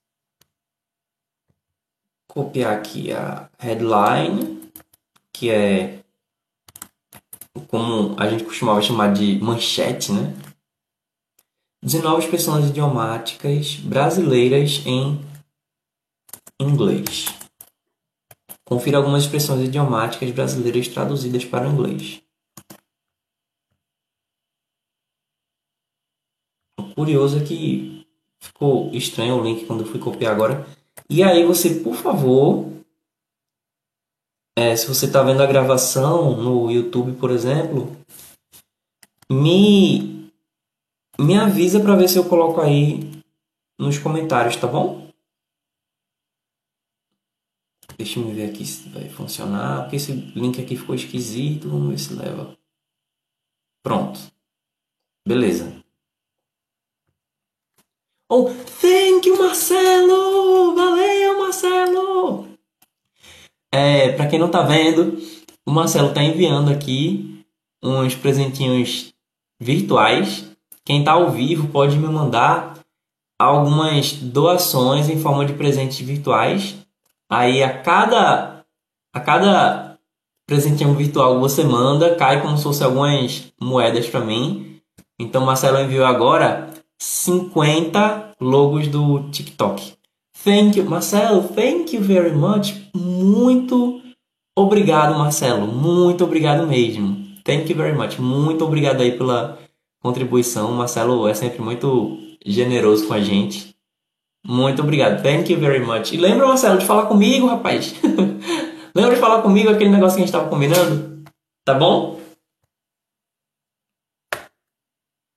copiar 2.29 2.77
aqui 2.77 3.13
a 3.13 3.51
headline, 3.59 4.71
que 5.33 5.51
é 5.51 5.99
como 7.67 8.15
a 8.21 8.31
gente 8.31 8.45
costumava 8.45 8.81
chamar 8.81 9.13
de 9.13 9.37
manchete, 9.41 10.13
né? 10.13 10.33
19 11.83 12.23
expressões 12.23 12.69
idiomáticas 12.69 13.75
brasileiras 13.75 14.81
em 14.87 15.32
inglês. 16.61 17.27
Confira 18.65 18.99
algumas 18.99 19.25
expressões 19.25 19.67
idiomáticas 19.67 20.31
brasileiras 20.31 20.89
traduzidas 20.89 21.45
para 21.45 21.69
o 21.69 21.73
inglês. 21.73 22.23
curioso 26.95 27.39
é 27.39 27.45
que 27.45 28.07
ficou 28.41 28.91
estranho 28.93 29.37
o 29.37 29.43
link 29.43 29.67
quando 29.67 29.81
eu 29.81 29.87
fui 29.87 29.99
copiar 29.99 30.33
agora. 30.33 30.67
E 31.09 31.23
aí 31.23 31.45
você, 31.45 31.81
por 31.81 31.95
favor, 31.95 32.71
é, 34.57 34.77
se 34.77 34.87
você 34.87 35.07
está 35.07 35.23
vendo 35.23 35.43
a 35.43 35.47
gravação 35.47 36.37
no 36.37 36.71
YouTube, 36.71 37.19
por 37.19 37.31
exemplo, 37.31 37.97
me 39.31 40.31
me 41.19 41.37
avisa 41.37 41.79
para 41.79 41.95
ver 41.95 42.09
se 42.09 42.19
eu 42.19 42.25
coloco 42.25 42.61
aí 42.61 43.11
nos 43.79 43.99
comentários, 43.99 44.57
tá 44.57 44.67
bom? 44.67 45.12
Deixa 48.03 48.19
eu 48.19 48.29
ver 48.29 48.51
aqui 48.51 48.67
se 48.67 48.89
vai 48.89 49.09
funcionar, 49.09 49.83
porque 49.83 49.95
esse 49.95 50.11
link 50.13 50.61
aqui 50.61 50.77
ficou 50.77 50.93
esquisito. 50.93 51.69
Vamos 51.69 51.91
ver 51.91 51.99
se 52.01 52.13
leva. 52.15 52.59
Pronto. 53.81 54.19
Beleza. 55.25 55.81
Ou 58.29 58.53
thank 58.81 59.29
you, 59.29 59.39
Marcelo! 59.39 60.75
Valeu, 60.75 61.39
Marcelo! 61.39 62.49
É, 63.73 64.11
para 64.17 64.27
quem 64.27 64.39
não 64.41 64.51
tá 64.51 64.63
vendo, 64.63 65.17
o 65.65 65.71
Marcelo 65.71 66.13
tá 66.13 66.25
enviando 66.25 66.73
aqui 66.73 67.47
uns 67.81 68.17
presentinhos 68.17 69.15
virtuais. 69.61 70.51
Quem 70.85 71.05
tá 71.05 71.13
ao 71.13 71.31
vivo 71.31 71.69
pode 71.69 71.97
me 71.97 72.09
mandar 72.09 72.81
algumas 73.41 74.15
doações 74.15 75.09
em 75.09 75.21
forma 75.21 75.47
de 75.47 75.53
presentes 75.53 76.01
virtuais. 76.01 76.82
Aí 77.33 77.63
a 77.63 77.79
cada 77.79 78.63
a 79.15 79.21
cada 79.21 79.99
presentinho 80.47 80.93
virtual 80.93 81.37
que 81.37 81.41
você 81.41 81.65
manda, 81.65 82.15
cai 82.15 82.43
como 82.43 82.59
se 82.59 82.63
fosse 82.63 82.85
algumas 82.85 83.51
moedas 83.59 84.07
para 84.07 84.21
mim. 84.21 84.77
Então 85.19 85.47
Marcelo 85.47 85.79
enviou 85.79 86.05
agora 86.05 86.69
50 87.01 88.35
logos 88.39 88.87
do 88.89 89.31
TikTok. 89.31 89.95
Thank 90.45 90.79
you, 90.79 90.85
Marcelo. 90.85 91.49
Thank 91.49 91.97
you 91.97 92.03
very 92.03 92.35
much. 92.35 92.75
Muito 92.95 94.03
obrigado, 94.55 95.19
Marcelo. 95.19 95.67
Muito 95.67 96.25
obrigado 96.25 96.67
mesmo. 96.67 97.17
Thank 97.45 97.71
you 97.71 97.79
very 97.79 97.97
much. 97.97 98.19
Muito 98.19 98.63
obrigado 98.63 99.01
aí 99.01 99.17
pela 99.17 99.59
contribuição. 100.03 100.71
O 100.71 100.75
Marcelo 100.75 101.27
é 101.27 101.33
sempre 101.33 101.63
muito 101.63 102.19
generoso 102.45 103.09
com 103.09 103.15
a 103.15 103.21
gente. 103.21 103.72
Muito 104.45 104.83
obrigado. 104.83 105.23
Thank 105.23 105.53
you 105.53 105.61
very 105.61 105.81
much. 105.81 106.13
E 106.13 106.17
lembra, 106.17 106.49
Marcelo, 106.49 106.79
de 106.79 106.87
falar 106.87 107.07
comigo, 107.07 107.47
rapaz. 107.47 107.95
lembra 108.95 109.15
de 109.15 109.21
falar 109.21 109.41
comigo 109.43 109.71
aquele 109.71 109.91
negócio 109.91 110.17
que 110.17 110.23
a 110.23 110.27
gente 110.27 110.35
estava 110.35 110.51
combinando? 110.51 111.25
Tá 111.65 111.75
bom? 111.75 112.21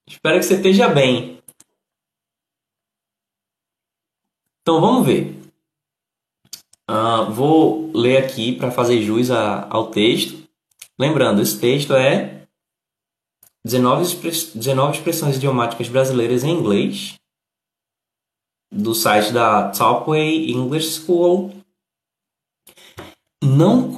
Espero 0.07 0.39
que 0.39 0.45
você 0.45 0.55
esteja 0.55 0.87
bem. 0.87 1.39
Então 4.61 4.81
vamos 4.81 5.05
ver. 5.05 5.39
Uh, 6.89 7.31
vou 7.31 7.91
ler 7.93 8.17
aqui 8.17 8.55
para 8.55 8.71
fazer 8.71 9.01
jus 9.03 9.29
a, 9.29 9.67
ao 9.69 9.91
texto. 9.91 10.43
Lembrando, 10.97 11.41
esse 11.41 11.59
texto 11.59 11.93
é 11.93 12.47
19, 13.63 14.05
19 14.55 14.97
expressões 14.97 15.35
idiomáticas 15.35 15.89
brasileiras 15.89 16.43
em 16.43 16.51
inglês 16.51 17.19
do 18.75 18.93
site 18.93 19.31
da 19.31 19.69
Topway 19.69 20.51
English 20.51 20.99
School. 20.99 21.51
Não 23.41 23.93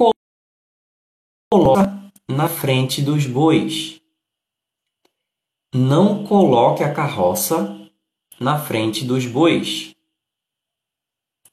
coloca 1.50 2.12
na 2.30 2.48
frente 2.48 3.02
dos 3.02 3.26
bois. 3.26 4.00
Não 5.74 6.24
coloque 6.24 6.84
a 6.84 6.94
carroça 6.94 7.76
na 8.38 8.58
frente 8.58 9.04
dos 9.04 9.26
bois. 9.26 9.94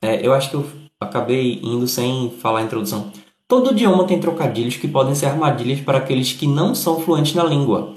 É, 0.02 0.26
eu 0.26 0.34
acho 0.34 0.50
que 0.52 0.56
eu 0.56 0.70
acabei 1.00 1.60
indo 1.64 1.88
sem 1.88 2.30
falar 2.38 2.60
a 2.60 2.64
introdução. 2.64 3.12
Todo 3.48 3.72
idioma 3.72 4.08
tem 4.08 4.20
trocadilhos 4.20 4.78
que 4.78 4.88
podem 4.88 5.16
ser 5.16 5.28
armadilhas 5.28 5.82
para 5.82 5.98
aqueles 5.98 6.34
que 6.34 6.48
não 6.48 6.76
são 6.76 7.02
fluentes 7.02 7.34
na 7.34 7.44
língua. 7.44 7.94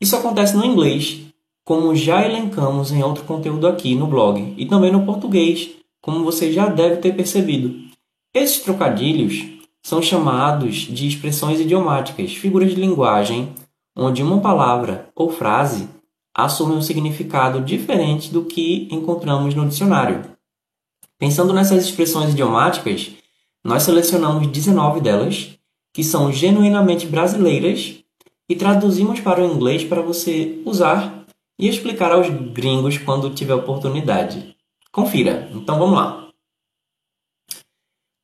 Isso 0.00 0.16
acontece 0.16 0.56
no 0.56 0.64
inglês, 0.64 1.25
como 1.66 1.96
já 1.96 2.24
elencamos 2.24 2.92
em 2.92 3.02
outro 3.02 3.24
conteúdo 3.24 3.66
aqui 3.66 3.96
no 3.96 4.06
blog, 4.06 4.54
e 4.56 4.66
também 4.66 4.92
no 4.92 5.04
português, 5.04 5.70
como 6.00 6.22
você 6.22 6.52
já 6.52 6.68
deve 6.68 6.98
ter 6.98 7.12
percebido. 7.16 7.74
Esses 8.32 8.60
trocadilhos 8.60 9.44
são 9.82 10.00
chamados 10.00 10.76
de 10.76 11.08
expressões 11.08 11.60
idiomáticas, 11.60 12.32
figuras 12.34 12.70
de 12.70 12.80
linguagem, 12.80 13.52
onde 13.96 14.22
uma 14.22 14.38
palavra 14.38 15.10
ou 15.12 15.28
frase 15.28 15.88
assume 16.32 16.76
um 16.76 16.82
significado 16.82 17.60
diferente 17.60 18.32
do 18.32 18.44
que 18.44 18.86
encontramos 18.92 19.52
no 19.56 19.66
dicionário. 19.66 20.22
Pensando 21.18 21.52
nessas 21.52 21.84
expressões 21.84 22.30
idiomáticas, 22.30 23.10
nós 23.64 23.82
selecionamos 23.82 24.46
19 24.46 25.00
delas, 25.00 25.58
que 25.92 26.04
são 26.04 26.30
genuinamente 26.30 27.08
brasileiras, 27.08 27.96
e 28.48 28.54
traduzimos 28.54 29.18
para 29.18 29.42
o 29.42 29.52
inglês 29.52 29.82
para 29.82 30.00
você 30.00 30.62
usar 30.64 31.25
e 31.58 31.68
explicar 31.68 32.12
aos 32.12 32.28
gringos 32.28 32.98
quando 32.98 33.34
tiver 33.34 33.54
oportunidade. 33.54 34.56
Confira. 34.92 35.48
Então 35.52 35.78
vamos 35.78 35.96
lá. 35.96 36.28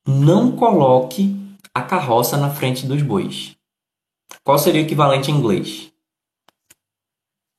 Não 0.06 0.52
coloque 0.52 1.36
a 1.74 1.82
carroça 1.82 2.36
na 2.36 2.50
frente 2.50 2.86
dos 2.86 3.02
bois. 3.02 3.56
Qual 4.44 4.58
seria 4.58 4.82
o 4.82 4.84
equivalente 4.84 5.30
em 5.30 5.34
inglês? 5.34 5.92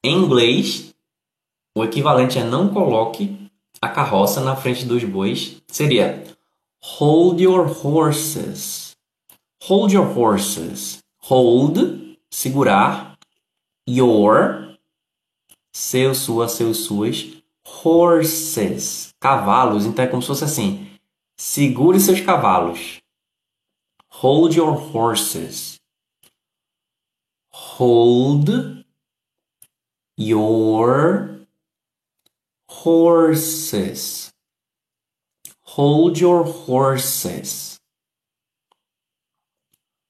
Em 0.03 0.15
inglês, 0.17 0.93
o 1.75 1.83
equivalente 1.83 2.37
é 2.37 2.43
não 2.43 2.69
coloque 2.69 3.49
a 3.81 3.87
carroça 3.87 4.41
na 4.41 4.55
frente 4.55 4.85
dos 4.85 5.03
bois. 5.03 5.61
Seria 5.67 6.23
hold 6.81 7.39
your 7.41 7.65
horses. 7.85 8.95
Hold 9.63 9.93
your 9.93 10.17
horses. 10.17 11.01
Hold, 11.23 12.17
segurar. 12.29 13.17
Your, 13.87 14.62
seu, 15.73 16.13
sua, 16.13 16.47
seus, 16.47 16.85
suas. 16.85 17.43
Horses, 17.83 19.13
cavalos. 19.19 19.85
Então 19.85 20.05
é 20.05 20.07
como 20.07 20.21
se 20.21 20.27
fosse 20.27 20.43
assim. 20.43 20.97
Segure 21.35 21.99
seus 21.99 22.21
cavalos. 22.21 23.01
Hold 24.09 24.55
your 24.55 24.95
horses. 24.95 25.79
Hold 27.49 28.63
your 30.17 31.47
horses. 32.67 34.31
Hold 35.75 36.19
your 36.19 36.43
horses. 36.43 37.79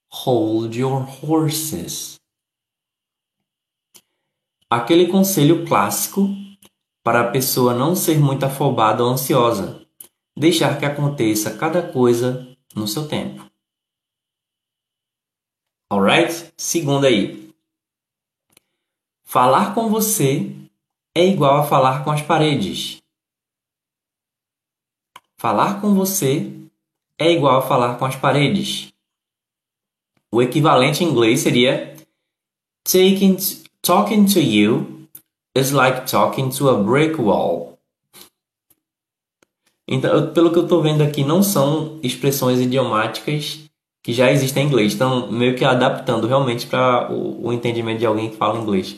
Hold 0.09 0.75
your 0.75 0.99
horses. 1.01 2.19
Aquele 4.73 5.05
conselho 5.05 5.67
clássico 5.67 6.29
para 7.03 7.21
a 7.21 7.29
pessoa 7.31 7.75
não 7.75 7.95
ser 7.95 8.17
muito 8.17 8.43
afobada 8.43 9.03
ou 9.03 9.11
ansiosa, 9.11 9.85
deixar 10.35 10.79
que 10.79 10.83
aconteça 10.83 11.55
cada 11.55 11.91
coisa 11.91 12.57
no 12.75 12.87
seu 12.87 13.07
tempo. 13.07 13.47
Alright? 15.91 16.51
Segunda 16.57 17.07
aí. 17.07 17.53
Falar 19.23 19.75
com 19.75 19.89
você 19.89 20.51
é 21.13 21.23
igual 21.23 21.59
a 21.59 21.67
falar 21.67 22.03
com 22.03 22.09
as 22.09 22.23
paredes. 22.23 22.99
Falar 25.37 25.81
com 25.81 25.93
você 25.93 26.51
é 27.19 27.31
igual 27.31 27.59
a 27.59 27.61
falar 27.61 27.99
com 27.99 28.05
as 28.05 28.15
paredes. 28.15 28.91
O 30.31 30.41
equivalente 30.41 31.03
em 31.03 31.09
inglês 31.09 31.41
seria 31.41 31.95
Taking, 32.83 33.37
talking 33.83 34.25
to 34.25 34.39
you 34.39 35.07
is 35.53 35.71
like 35.71 36.07
talking 36.07 36.49
to 36.49 36.69
a 36.69 36.81
brick 36.81 37.21
wall. 37.21 37.77
Então, 39.87 40.31
pelo 40.33 40.51
que 40.51 40.57
eu 40.57 40.63
estou 40.63 40.81
vendo 40.81 41.03
aqui, 41.03 41.23
não 41.23 41.43
são 41.43 41.99
expressões 42.01 42.59
idiomáticas 42.59 43.59
que 44.01 44.13
já 44.13 44.31
existem 44.31 44.63
em 44.63 44.67
inglês. 44.67 44.93
Então, 44.93 45.29
meio 45.31 45.55
que 45.55 45.65
adaptando 45.65 46.25
realmente 46.25 46.65
para 46.65 47.11
o, 47.11 47.47
o, 47.47 47.53
entendimento 47.53 47.99
de 47.99 48.05
alguém 48.05 48.29
que 48.29 48.37
fala 48.37 48.59
inglês. 48.59 48.95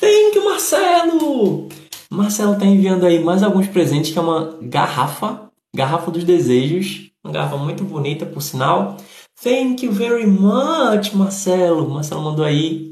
Thank 0.00 0.34
you, 0.34 0.44
Marcelo! 0.44 1.68
Marcelo 2.10 2.54
está 2.54 2.64
enviando 2.64 3.04
aí 3.04 3.22
mais 3.22 3.42
alguns 3.42 3.68
presentes, 3.68 4.10
que 4.10 4.18
é 4.18 4.22
uma 4.22 4.56
garrafa, 4.62 5.50
garrafa 5.74 6.10
dos 6.10 6.24
desejos. 6.24 7.10
Uma 7.22 7.32
garrafa 7.32 7.56
muito 7.56 7.84
bonita, 7.84 8.26
por 8.26 8.42
sinal. 8.42 8.96
Thank 9.42 9.84
you 9.84 9.92
very 9.92 10.26
much, 10.26 11.14
Marcelo. 11.14 11.88
Marcelo 11.88 12.22
mandou 12.22 12.44
aí 12.44 12.91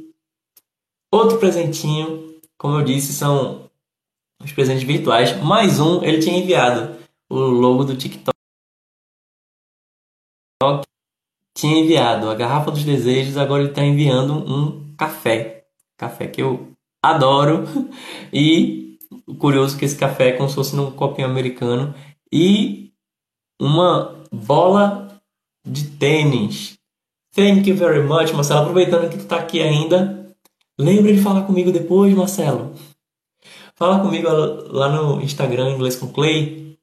outro 1.11 1.39
presentinho. 1.39 2.35
Como 2.59 2.77
eu 2.79 2.85
disse, 2.85 3.13
são 3.13 3.71
os 4.43 4.53
presentes 4.53 4.83
virtuais. 4.83 5.41
Mais 5.43 5.81
um, 5.81 6.03
ele 6.05 6.21
tinha 6.21 6.39
enviado 6.39 6.97
o 7.29 7.39
logo 7.39 7.85
do 7.85 7.97
TikTok 7.97 8.31
tinha 11.61 11.79
enviado 11.79 12.31
a 12.31 12.35
garrafa 12.35 12.71
dos 12.71 12.85
desejos, 12.85 13.37
agora 13.37 13.63
ele 13.63 13.71
está 13.71 13.83
enviando 13.83 14.33
um 14.33 14.95
café. 14.97 15.65
Café 15.97 16.27
que 16.27 16.43
eu 16.43 16.73
adoro. 17.03 17.65
E 18.33 18.97
curioso 19.39 19.77
que 19.77 19.85
esse 19.85 19.97
café 19.97 20.29
é 20.29 20.33
como 20.33 20.49
se 20.49 20.55
fosse 20.55 20.77
num 20.77 20.93
copinho 20.93 21.27
americano. 21.27 21.93
E 22.33 22.93
uma 23.61 24.15
bola 24.31 25.21
de 25.67 25.89
tênis. 25.91 26.79
Thank 27.35 27.69
you 27.69 27.77
very 27.77 28.03
much, 28.03 28.33
Marcelo. 28.33 28.61
Aproveitando 28.61 29.11
que 29.11 29.17
tu 29.17 29.23
está 29.23 29.37
aqui 29.37 29.61
ainda, 29.61 30.20
lembre 30.81 31.15
de 31.15 31.23
falar 31.23 31.43
comigo 31.43 31.71
depois, 31.71 32.15
Marcelo. 32.15 32.75
Fala 33.75 34.01
comigo 34.01 34.29
lá 34.69 34.89
no 34.89 35.21
Instagram, 35.23 35.71
Inglês 35.71 35.97
com 35.97 36.09
Clay. 36.09 36.79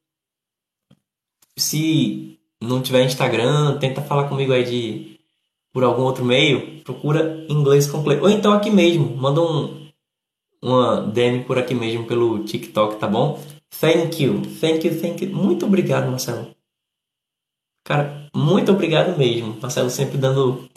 Se 1.57 2.39
não 2.62 2.81
tiver 2.81 3.05
Instagram, 3.05 3.77
tenta 3.79 4.01
falar 4.01 4.27
comigo 4.29 4.53
aí 4.53 4.63
de 4.63 5.19
por 5.71 5.83
algum 5.83 6.03
outro 6.03 6.25
meio, 6.25 6.81
procura 6.83 7.45
inglês 7.49 7.88
completo. 7.88 8.23
Ou 8.23 8.29
então 8.29 8.51
aqui 8.51 8.71
mesmo, 8.71 9.15
manda 9.15 9.41
um 9.41 9.88
uma 10.62 11.01
DM 11.01 11.43
por 11.43 11.57
aqui 11.57 11.75
mesmo 11.75 12.05
pelo 12.05 12.43
TikTok, 12.43 12.97
tá 12.97 13.07
bom? 13.07 13.39
Thank 13.79 14.23
you, 14.23 14.41
thank 14.60 14.88
you, 14.88 14.99
thank 14.99 15.23
you. 15.23 15.36
Muito 15.36 15.65
obrigado, 15.65 16.10
Marcelo. 16.10 16.47
Cara, 17.83 18.27
muito 18.36 18.71
obrigado 18.71 19.17
mesmo. 19.17 19.57
Marcelo 19.62 19.89
sempre 19.89 20.17
dando 20.17 20.67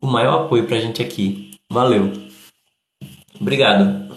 o 0.00 0.06
maior 0.06 0.46
apoio 0.46 0.66
pra 0.66 0.80
gente 0.80 1.02
aqui. 1.02 1.50
Valeu. 1.70 2.27
Obrigado. 3.40 4.08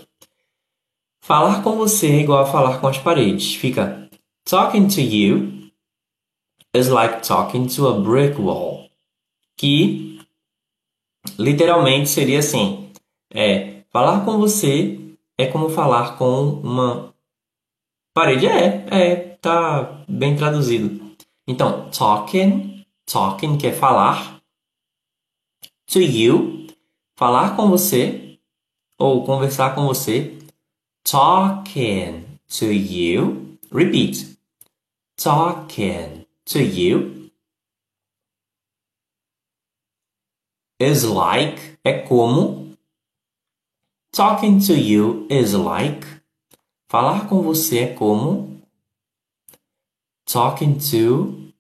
Falar 1.23 1.63
com 1.63 1.75
você 1.75 2.07
é 2.07 2.19
igual 2.21 2.43
a 2.43 2.45
falar 2.45 2.79
com 2.79 2.88
as 2.88 2.97
paredes. 2.97 3.55
Fica 3.55 4.10
talking 4.43 4.88
to 4.88 4.99
you 4.99 5.71
is 6.73 6.89
like 6.89 7.25
talking 7.25 7.67
to 7.67 7.88
a 7.88 7.99
brick 7.99 8.39
wall. 8.41 8.89
Que 9.55 10.19
literalmente 11.38 12.10
seria 12.10 12.39
assim: 12.39 12.91
é 13.34 13.84
falar 13.91 14.25
com 14.25 14.38
você 14.39 14.97
é 15.38 15.47
como 15.47 15.69
falar 15.69 16.17
com 16.17 16.60
uma 16.62 17.13
parede. 18.13 18.47
É, 18.47 18.86
é, 18.89 19.15
tá 19.41 20.03
bem 20.07 20.36
traduzido. 20.36 21.15
Então, 21.47 21.89
talking, 21.89 22.86
talking 23.05 23.57
que 23.57 23.67
é 23.67 23.71
falar. 23.71 24.41
To 25.88 25.99
you, 25.99 26.67
falar 27.17 27.55
com 27.55 27.69
você 27.69 28.31
ou 29.01 29.25
conversar 29.25 29.73
com 29.73 29.87
você. 29.87 30.37
Talking 31.03 32.39
to 32.47 32.65
you. 32.65 33.57
Repeat. 33.71 34.37
Talking 35.17 36.27
to 36.45 36.59
you 36.59 37.31
is 40.79 41.03
like 41.03 41.79
é 41.83 41.99
como. 42.07 42.77
Talking 44.11 44.59
to 44.59 44.73
you 44.73 45.25
is 45.29 45.53
like. 45.53 46.05
Falar 46.87 47.27
com 47.27 47.41
você 47.41 47.79
é 47.79 47.93
como. 47.95 48.61
Talking 50.25 50.77
to 50.77 51.51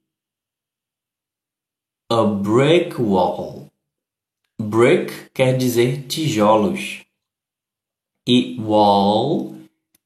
a 2.09 2.23
brick 2.23 3.01
wall. 3.01 3.67
Brick 4.61 5.31
quer 5.33 5.57
dizer 5.57 6.07
tijolos. 6.07 7.00
E 8.27 8.59
wall 8.59 9.55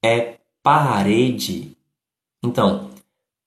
é 0.03 0.37
parede. 0.63 1.75
Então, 2.43 2.89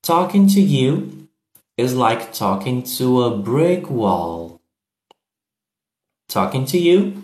talking 0.02 0.46
to 0.46 0.60
you 0.60 1.28
is 1.76 1.94
like 1.94 2.32
talking 2.36 2.82
to 2.82 3.22
a 3.22 3.36
brick 3.36 3.90
wall. 3.90 4.60
Talking 6.28 6.64
to 6.66 6.76
you 6.76 7.22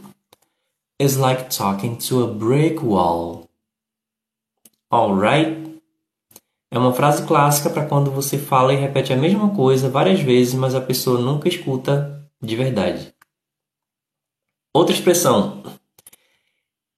is 0.98 1.16
like 1.16 1.50
talking 1.50 1.96
to 2.08 2.22
a 2.22 2.32
brick 2.32 2.82
wall. 2.82 3.48
Alright? 4.90 5.80
É 6.70 6.78
uma 6.78 6.92
frase 6.92 7.26
clássica 7.26 7.68
para 7.70 7.86
quando 7.86 8.10
você 8.10 8.38
fala 8.38 8.72
e 8.72 8.76
repete 8.76 9.12
a 9.12 9.16
mesma 9.16 9.54
coisa 9.54 9.90
várias 9.90 10.20
vezes, 10.20 10.54
mas 10.54 10.74
a 10.74 10.80
pessoa 10.80 11.20
nunca 11.20 11.48
escuta 11.48 12.28
de 12.40 12.56
verdade. 12.56 13.14
Outra 14.72 14.94
expressão. 14.94 15.62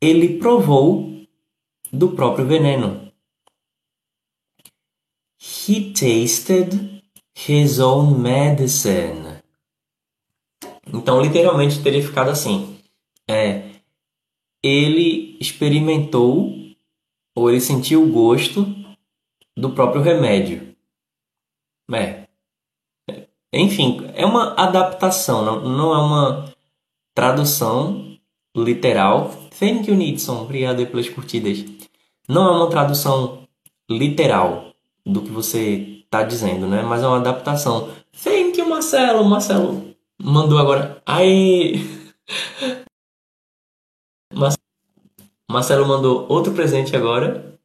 Ele 0.01 0.39
provou 0.39 1.27
do 1.93 2.13
próprio 2.13 2.47
veneno. 2.47 3.13
He 5.41 5.93
tasted 5.93 7.03
his 7.35 7.79
own 7.79 8.19
medicine. 8.19 9.43
Então, 10.87 11.21
literalmente 11.21 11.83
teria 11.83 12.03
ficado 12.03 12.31
assim: 12.31 12.79
é, 13.29 13.81
ele 14.63 15.37
experimentou 15.41 16.53
ou 17.35 17.51
ele 17.51 17.61
sentiu 17.61 18.03
o 18.03 18.13
gosto 18.13 18.67
do 19.57 19.73
próprio 19.73 20.03
remédio. 20.03 20.75
É. 21.93 22.27
Enfim, 23.53 24.01
é 24.15 24.27
uma 24.27 24.55
adaptação, 24.55 25.45
não, 25.45 25.61
não 25.61 25.95
é 25.95 25.99
uma 25.99 26.55
tradução 27.15 28.19
literal. 28.57 29.31
Thank 29.59 29.91
you, 29.91 29.97
Nidson. 29.97 30.43
Obrigado 30.43 30.87
pelas 30.87 31.09
curtidas. 31.09 31.65
Não 32.29 32.47
é 32.47 32.51
uma 32.57 32.69
tradução 32.69 33.47
literal 33.89 34.75
do 35.05 35.23
que 35.23 35.31
você 35.31 36.03
está 36.05 36.23
dizendo, 36.23 36.67
né? 36.67 36.83
Mas 36.83 37.03
é 37.03 37.07
uma 37.07 37.19
adaptação. 37.19 37.89
Thank 38.23 38.59
you, 38.59 38.69
Marcelo. 38.69 39.25
Marcelo 39.25 39.95
mandou 40.23 40.59
agora. 40.59 41.01
Aí. 41.07 41.81
Marcelo 45.51 45.87
mandou 45.87 46.27
outro 46.29 46.53
presente 46.53 46.95
agora. 46.95 47.59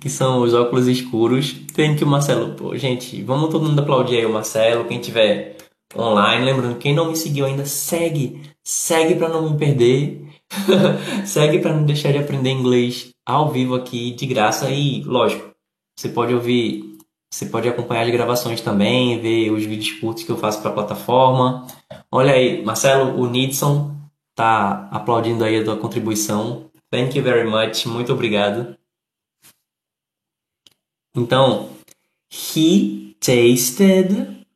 Que 0.00 0.10
são 0.10 0.42
os 0.42 0.52
óculos 0.52 0.86
escuros. 0.86 1.52
Thank 1.74 2.02
you, 2.02 2.06
Marcelo. 2.06 2.54
Pô, 2.54 2.76
gente, 2.76 3.22
vamos 3.22 3.50
todo 3.50 3.66
mundo 3.66 3.80
aplaudir 3.80 4.18
aí 4.18 4.26
o 4.26 4.32
Marcelo. 4.32 4.84
Quem 4.86 5.00
tiver 5.00 5.56
online. 5.96 6.44
Lembrando, 6.44 6.78
quem 6.78 6.94
não 6.94 7.08
me 7.08 7.16
seguiu 7.16 7.46
ainda, 7.46 7.64
segue. 7.64 8.42
Segue 8.62 9.14
para 9.14 9.28
não 9.28 9.50
me 9.50 9.58
perder. 9.58 10.29
segue 11.24 11.60
para 11.60 11.74
não 11.74 11.84
deixar 11.84 12.12
de 12.12 12.18
aprender 12.18 12.50
inglês 12.50 13.10
ao 13.26 13.50
vivo 13.50 13.74
aqui, 13.74 14.12
de 14.12 14.26
graça. 14.26 14.70
E, 14.70 15.02
lógico, 15.04 15.50
você 15.96 16.08
pode 16.08 16.34
ouvir, 16.34 16.98
você 17.32 17.46
pode 17.46 17.68
acompanhar 17.68 18.02
as 18.02 18.10
gravações 18.10 18.60
também, 18.60 19.20
ver 19.20 19.50
os 19.50 19.64
vídeos 19.64 19.98
curtos 20.00 20.24
que 20.24 20.30
eu 20.30 20.38
faço 20.38 20.60
para 20.60 20.70
a 20.70 20.74
plataforma. 20.74 21.66
Olha 22.10 22.32
aí, 22.32 22.64
Marcelo, 22.64 23.20
o 23.20 23.28
Nidson 23.28 23.94
tá 24.34 24.88
aplaudindo 24.90 25.44
aí 25.44 25.60
a 25.60 25.64
tua 25.64 25.76
contribuição. 25.76 26.70
Thank 26.90 27.16
you 27.16 27.22
very 27.22 27.48
much. 27.48 27.86
Muito 27.86 28.12
obrigado. 28.12 28.76
Então, 31.14 31.70
he 32.30 33.16
tasted 33.20 34.46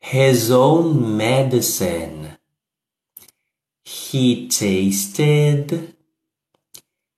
his 0.00 0.50
own 0.50 0.94
medicine. 0.94 2.19
He 3.90 4.46
tasted, 4.46 5.96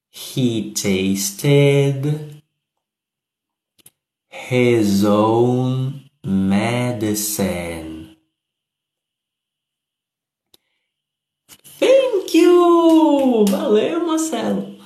he 0.09 0.73
tasted 0.73 2.43
his 4.31 5.05
own 5.05 6.09
medicine. 6.25 8.17
Thank 11.79 12.35
you! 12.35 13.45
Valeu, 13.51 14.07
Marcelo. 14.07 14.79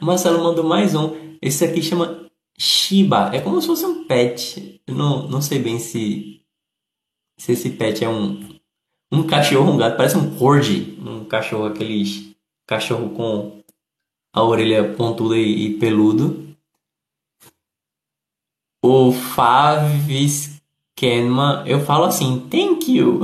Marcelo 0.00 0.42
mandou 0.42 0.64
mais 0.64 0.96
um. 0.96 1.36
Esse 1.40 1.64
aqui 1.64 1.80
chama 1.80 2.28
Shiba. 2.58 3.30
É 3.32 3.40
como 3.40 3.60
se 3.60 3.68
fosse 3.68 3.86
um 3.86 4.04
pet. 4.04 4.82
Eu 4.84 4.96
não, 4.96 5.28
não 5.28 5.40
sei 5.40 5.60
bem 5.60 5.78
se 5.78 6.40
se 7.38 7.52
esse 7.52 7.70
pet 7.70 8.04
é 8.04 8.08
um, 8.08 8.58
um 9.12 9.26
cachorro, 9.26 9.72
um 9.72 9.76
gato, 9.76 9.96
parece 9.96 10.16
um 10.16 10.36
corgi, 10.36 10.89
um 11.00 11.24
cachorro, 11.24 11.66
aqueles 11.66 12.34
cachorro 12.66 13.10
com 13.10 13.60
a 14.32 14.42
orelha 14.42 14.94
pontuda 14.94 15.36
e, 15.36 15.74
peludo. 15.78 16.48
O 18.84 19.12
Favis 19.12 20.60
Kenma, 20.94 21.64
eu 21.66 21.80
falo 21.80 22.04
assim, 22.04 22.46
thank 22.50 22.90
you. 22.90 23.20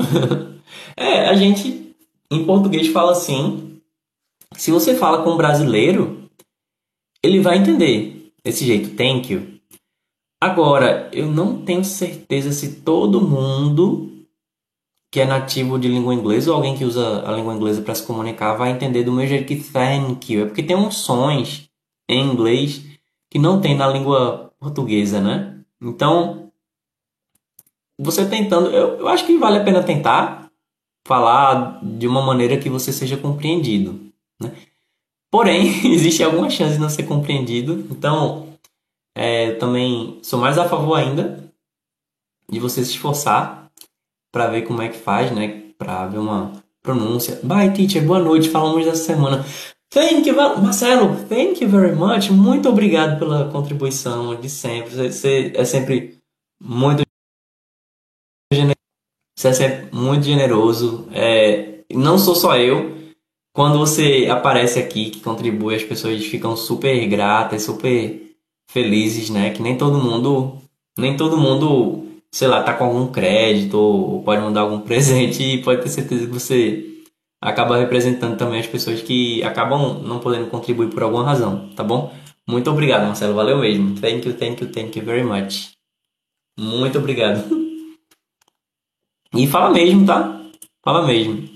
é, 0.96 1.28
a 1.28 1.34
gente 1.34 1.94
em 2.30 2.44
português 2.44 2.88
fala 2.88 3.12
assim. 3.12 3.80
Se 4.52 4.70
você 4.70 4.94
fala 4.94 5.22
com 5.22 5.30
um 5.30 5.36
brasileiro, 5.36 6.28
ele 7.22 7.40
vai 7.40 7.58
entender 7.58 8.32
esse 8.44 8.64
jeito, 8.64 8.96
thank 8.96 9.32
you. 9.32 9.56
Agora, 10.40 11.10
eu 11.12 11.26
não 11.26 11.62
tenho 11.62 11.84
certeza 11.84 12.52
se 12.52 12.80
todo 12.80 13.20
mundo 13.20 14.15
que 15.16 15.20
é 15.22 15.24
nativo 15.24 15.78
de 15.78 15.88
língua 15.88 16.12
inglesa 16.12 16.50
ou 16.50 16.56
alguém 16.56 16.76
que 16.76 16.84
usa 16.84 17.26
a 17.26 17.32
língua 17.32 17.54
inglesa 17.54 17.80
para 17.80 17.94
se 17.94 18.02
comunicar 18.02 18.52
vai 18.52 18.70
entender 18.70 19.02
do 19.02 19.10
mesmo 19.10 19.30
jeito 19.30 19.46
que 19.46 19.56
thank 19.56 20.30
you. 20.30 20.42
É 20.42 20.44
porque 20.44 20.62
tem 20.62 20.76
uns 20.76 20.98
sons 20.98 21.70
em 22.06 22.22
inglês 22.22 22.84
que 23.30 23.38
não 23.38 23.58
tem 23.58 23.74
na 23.74 23.88
língua 23.88 24.52
portuguesa, 24.60 25.18
né? 25.18 25.58
Então, 25.80 26.52
você 27.98 28.28
tentando, 28.28 28.68
eu, 28.68 28.98
eu 28.98 29.08
acho 29.08 29.24
que 29.24 29.38
vale 29.38 29.56
a 29.56 29.64
pena 29.64 29.82
tentar 29.82 30.50
falar 31.08 31.80
de 31.82 32.06
uma 32.06 32.20
maneira 32.20 32.58
que 32.58 32.68
você 32.68 32.92
seja 32.92 33.16
compreendido, 33.16 33.98
né? 34.38 34.52
Porém, 35.30 35.66
existe 35.94 36.22
alguma 36.22 36.50
chance 36.50 36.74
de 36.74 36.78
não 36.78 36.90
ser 36.90 37.04
compreendido. 37.04 37.86
Então, 37.90 38.48
é, 39.16 39.52
também 39.52 40.18
sou 40.22 40.38
mais 40.38 40.58
a 40.58 40.68
favor 40.68 40.94
ainda 40.94 41.50
de 42.50 42.60
você 42.60 42.84
se 42.84 42.90
esforçar 42.90 43.65
para 44.32 44.48
ver 44.48 44.62
como 44.62 44.82
é 44.82 44.88
que 44.88 44.98
faz, 44.98 45.30
né? 45.30 45.62
Para 45.78 46.06
ver 46.06 46.18
uma 46.18 46.52
pronúncia. 46.82 47.40
Bye, 47.42 47.72
teacher. 47.72 48.04
Boa 48.04 48.18
noite. 48.18 48.48
Falamos 48.48 48.84
dessa 48.84 49.04
semana. 49.04 49.44
Thank 49.90 50.28
you, 50.28 50.36
Marcelo. 50.36 51.16
Thank 51.28 51.62
you 51.62 51.70
very 51.70 51.94
much. 51.94 52.30
Muito 52.30 52.68
obrigado 52.68 53.18
pela 53.18 53.50
contribuição 53.50 54.34
de 54.38 54.48
sempre. 54.48 54.90
Você 54.90 55.52
é 55.54 55.64
sempre 55.64 56.18
muito. 56.60 57.02
Você 59.36 59.48
é 59.48 59.52
sempre 59.52 59.96
muito 59.96 60.24
generoso. 60.24 61.08
É, 61.12 61.84
não 61.92 62.18
sou 62.18 62.34
só 62.34 62.56
eu. 62.56 62.94
Quando 63.54 63.78
você 63.78 64.28
aparece 64.30 64.78
aqui, 64.78 65.10
que 65.10 65.20
contribui, 65.20 65.74
as 65.74 65.82
pessoas 65.82 66.24
ficam 66.26 66.54
super 66.56 67.06
gratas, 67.06 67.62
super 67.62 68.36
felizes, 68.70 69.30
né? 69.30 69.50
Que 69.50 69.62
nem 69.62 69.78
todo 69.78 69.98
mundo, 69.98 70.58
nem 70.98 71.16
todo 71.16 71.38
mundo, 71.38 72.05
sei 72.30 72.48
lá, 72.48 72.62
tá 72.62 72.74
com 72.74 72.84
algum 72.84 73.06
crédito 73.08 73.74
ou 73.78 74.22
pode 74.22 74.40
mandar 74.42 74.62
algum 74.62 74.80
presente 74.86 75.42
e 75.42 75.62
pode 75.62 75.82
ter 75.82 75.88
certeza 75.88 76.26
que 76.26 76.32
você 76.32 76.84
acaba 77.40 77.76
representando 77.76 78.36
também 78.36 78.60
as 78.60 78.66
pessoas 78.66 79.02
que 79.02 79.42
acabam 79.42 80.02
não 80.02 80.18
podendo 80.20 80.48
contribuir 80.48 80.90
por 80.90 81.02
alguma 81.02 81.24
razão, 81.24 81.70
tá 81.74 81.84
bom? 81.84 82.14
Muito 82.48 82.70
obrigado, 82.70 83.06
Marcelo, 83.06 83.34
valeu 83.34 83.58
mesmo. 83.58 83.98
Thank 84.00 84.28
you, 84.28 84.34
thank 84.34 84.62
you, 84.62 84.70
thank 84.70 84.98
you 84.98 85.04
very 85.04 85.24
much. 85.24 85.72
Muito 86.58 86.98
obrigado. 86.98 87.44
E 89.34 89.46
fala 89.46 89.70
mesmo, 89.70 90.06
tá? 90.06 90.40
Fala 90.82 91.06
mesmo. 91.06 91.46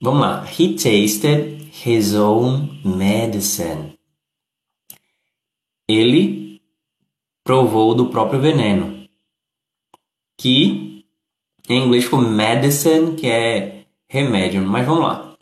Vamos 0.00 0.20
lá. 0.22 0.46
He 0.46 0.74
tasted 0.74 1.68
his 1.84 2.14
own 2.14 2.80
medicine 2.82 3.92
ele 5.88 6.41
provou 7.44 7.94
do 7.94 8.06
próprio 8.06 8.40
veneno, 8.40 9.06
que 10.38 11.04
em 11.68 11.84
inglês 11.84 12.04
ficou 12.04 12.20
medicine, 12.20 13.14
que 13.16 13.26
é 13.26 13.84
remédio. 14.08 14.62
Mas 14.62 14.86
vamos 14.86 15.04
lá. 15.04 15.36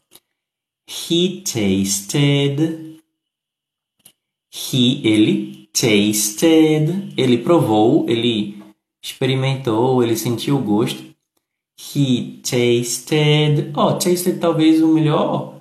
He 0.89 1.43
tasted. 1.43 2.99
He, 4.53 5.01
ele, 5.07 5.69
tasted. 5.73 7.13
Ele 7.17 7.39
provou, 7.39 8.09
ele 8.09 8.63
experimentou, 9.03 10.03
ele 10.03 10.17
sentiu 10.17 10.57
o 10.57 10.63
gosto. 10.63 11.03
He 11.95 12.41
tasted. 12.43 13.73
Oh, 13.75 13.95
tasted 13.95 14.39
talvez 14.39 14.83
o 14.83 14.89
melhor. 14.89 15.61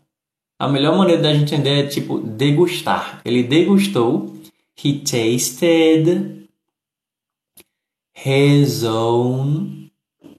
A 0.60 0.68
melhor 0.68 0.98
maneira 0.98 1.22
da 1.22 1.34
gente 1.34 1.54
entender 1.54 1.86
é 1.86 1.88
tipo 1.88 2.20
degustar. 2.20 3.22
Ele 3.24 3.44
degustou. 3.44 4.36
He 4.82 5.02
tasted 5.02 6.48
his 8.14 8.86
own. 8.86 9.92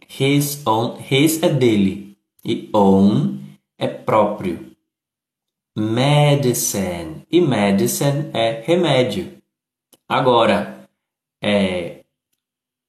His 0.09 0.63
own. 0.67 0.99
His 0.99 1.43
é 1.43 1.51
dele. 1.51 2.17
E 2.43 2.71
own 2.73 3.39
é 3.79 3.87
próprio. 3.87 4.75
Medicine. 5.77 7.27
E 7.31 7.39
medicine 7.43 8.31
é 8.33 8.63
remédio. 8.63 9.43
Agora, 10.09 10.89
é, 11.43 12.03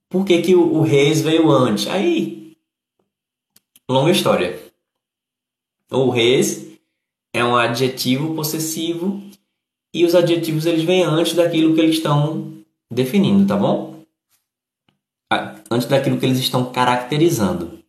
por 0.09 0.23
que, 0.23 0.41
que 0.41 0.55
o, 0.55 0.75
o 0.75 0.81
Reis 0.83 1.19
veio 1.19 1.51
antes? 1.51 1.85
Aí, 1.87 2.55
longa 3.89 4.11
história. 4.11 4.57
O 5.91 6.09
Reis 6.11 6.79
é 7.33 7.43
um 7.43 7.57
adjetivo 7.57 8.35
possessivo 8.35 9.30
e 9.93 10.05
os 10.05 10.15
adjetivos 10.15 10.65
eles 10.65 10.83
vêm 10.83 11.03
antes 11.03 11.33
daquilo 11.33 11.73
que 11.75 11.81
eles 11.81 11.97
estão 11.97 12.63
definindo, 12.89 13.47
tá 13.47 13.57
bom? 13.57 14.03
Antes 15.69 15.87
daquilo 15.87 16.19
que 16.19 16.25
eles 16.25 16.39
estão 16.39 16.71
caracterizando. 16.71 17.81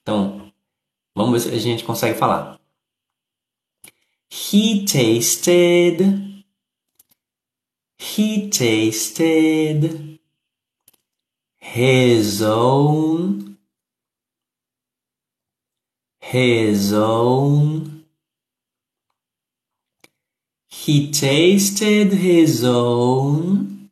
Então, 0.00 0.50
vamos 1.14 1.44
ver 1.44 1.50
se 1.50 1.54
a 1.54 1.58
gente 1.58 1.84
consegue 1.84 2.18
falar. 2.18 2.58
He 4.30 4.84
tasted. 4.84 6.44
He 7.98 8.48
tasted 8.50 10.18
his 11.60 12.42
own. 12.42 13.56
His 16.20 16.92
own. 16.92 17.95
He 20.86 21.10
tasted 21.10 22.12
his 22.12 22.62
own 22.62 23.90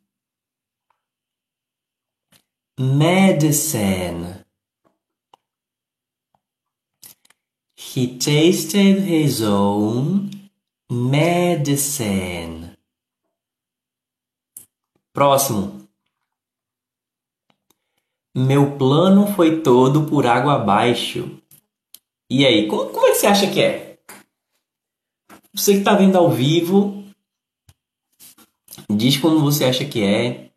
medicine. 2.79 4.45
He 7.75 8.17
tasted 8.17 8.99
his 8.99 9.41
own 9.41 10.31
medicine. 10.89 12.77
Próximo. 15.13 15.89
Meu 18.33 18.77
plano 18.77 19.27
foi 19.35 19.61
todo 19.61 20.05
por 20.05 20.25
água 20.25 20.53
abaixo. 20.53 21.29
E 22.29 22.45
aí, 22.45 22.69
como, 22.69 22.89
como 22.89 23.07
é 23.07 23.11
que 23.11 23.17
você 23.17 23.27
acha 23.27 23.51
que 23.51 23.59
é? 23.61 23.84
Você 25.55 25.71
que 25.71 25.79
está 25.79 25.95
vendo 25.95 26.17
ao 26.17 26.29
vivo, 26.29 27.01
diz 28.89 29.17
como 29.17 29.39
você 29.39 29.63
acha 29.63 29.85
que 29.85 30.03
é. 30.03 30.49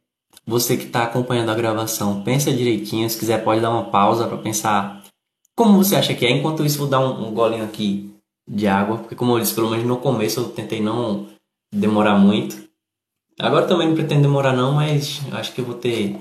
Você 0.44 0.76
que 0.76 0.84
está 0.84 1.05
acompanhando 1.05 1.51
a 1.51 1.55
gravação, 1.55 2.22
pensa 2.22 2.53
direitinho. 2.53 3.09
Se 3.09 3.18
quiser, 3.18 3.44
pode 3.44 3.61
dar 3.61 3.70
uma 3.70 3.90
pausa 3.90 4.26
para 4.26 4.38
pensar 4.38 5.05
como 5.55 5.76
você 5.76 5.94
acha 5.94 6.14
que 6.14 6.26
é? 6.26 6.30
Enquanto 6.30 6.64
isso, 6.64 6.78
vou 6.78 6.88
dar 6.88 7.01
um, 7.01 7.28
um 7.28 7.34
golinho 7.34 7.64
aqui 7.64 8.12
de 8.49 8.66
água, 8.66 8.99
porque 8.99 9.14
como 9.14 9.32
eu 9.32 9.40
disse, 9.40 9.55
pelo 9.55 9.70
menos 9.70 9.86
no 9.86 9.99
começo 9.99 10.40
eu 10.40 10.49
tentei 10.49 10.80
não 10.80 11.28
demorar 11.72 12.18
muito. 12.18 12.68
Agora 13.38 13.68
também 13.68 13.88
não 13.88 13.94
pretendo 13.94 14.22
demorar 14.22 14.53
não, 14.53 14.72
mas 14.72 15.20
acho 15.32 15.53
que 15.53 15.61
eu 15.61 15.64
vou 15.64 15.74
ter 15.74 16.18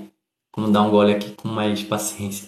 como 0.52 0.70
dar 0.70 0.84
um 0.84 0.92
gole 0.92 1.14
aqui 1.14 1.32
com 1.32 1.48
mais 1.48 1.82
paciência. 1.84 2.48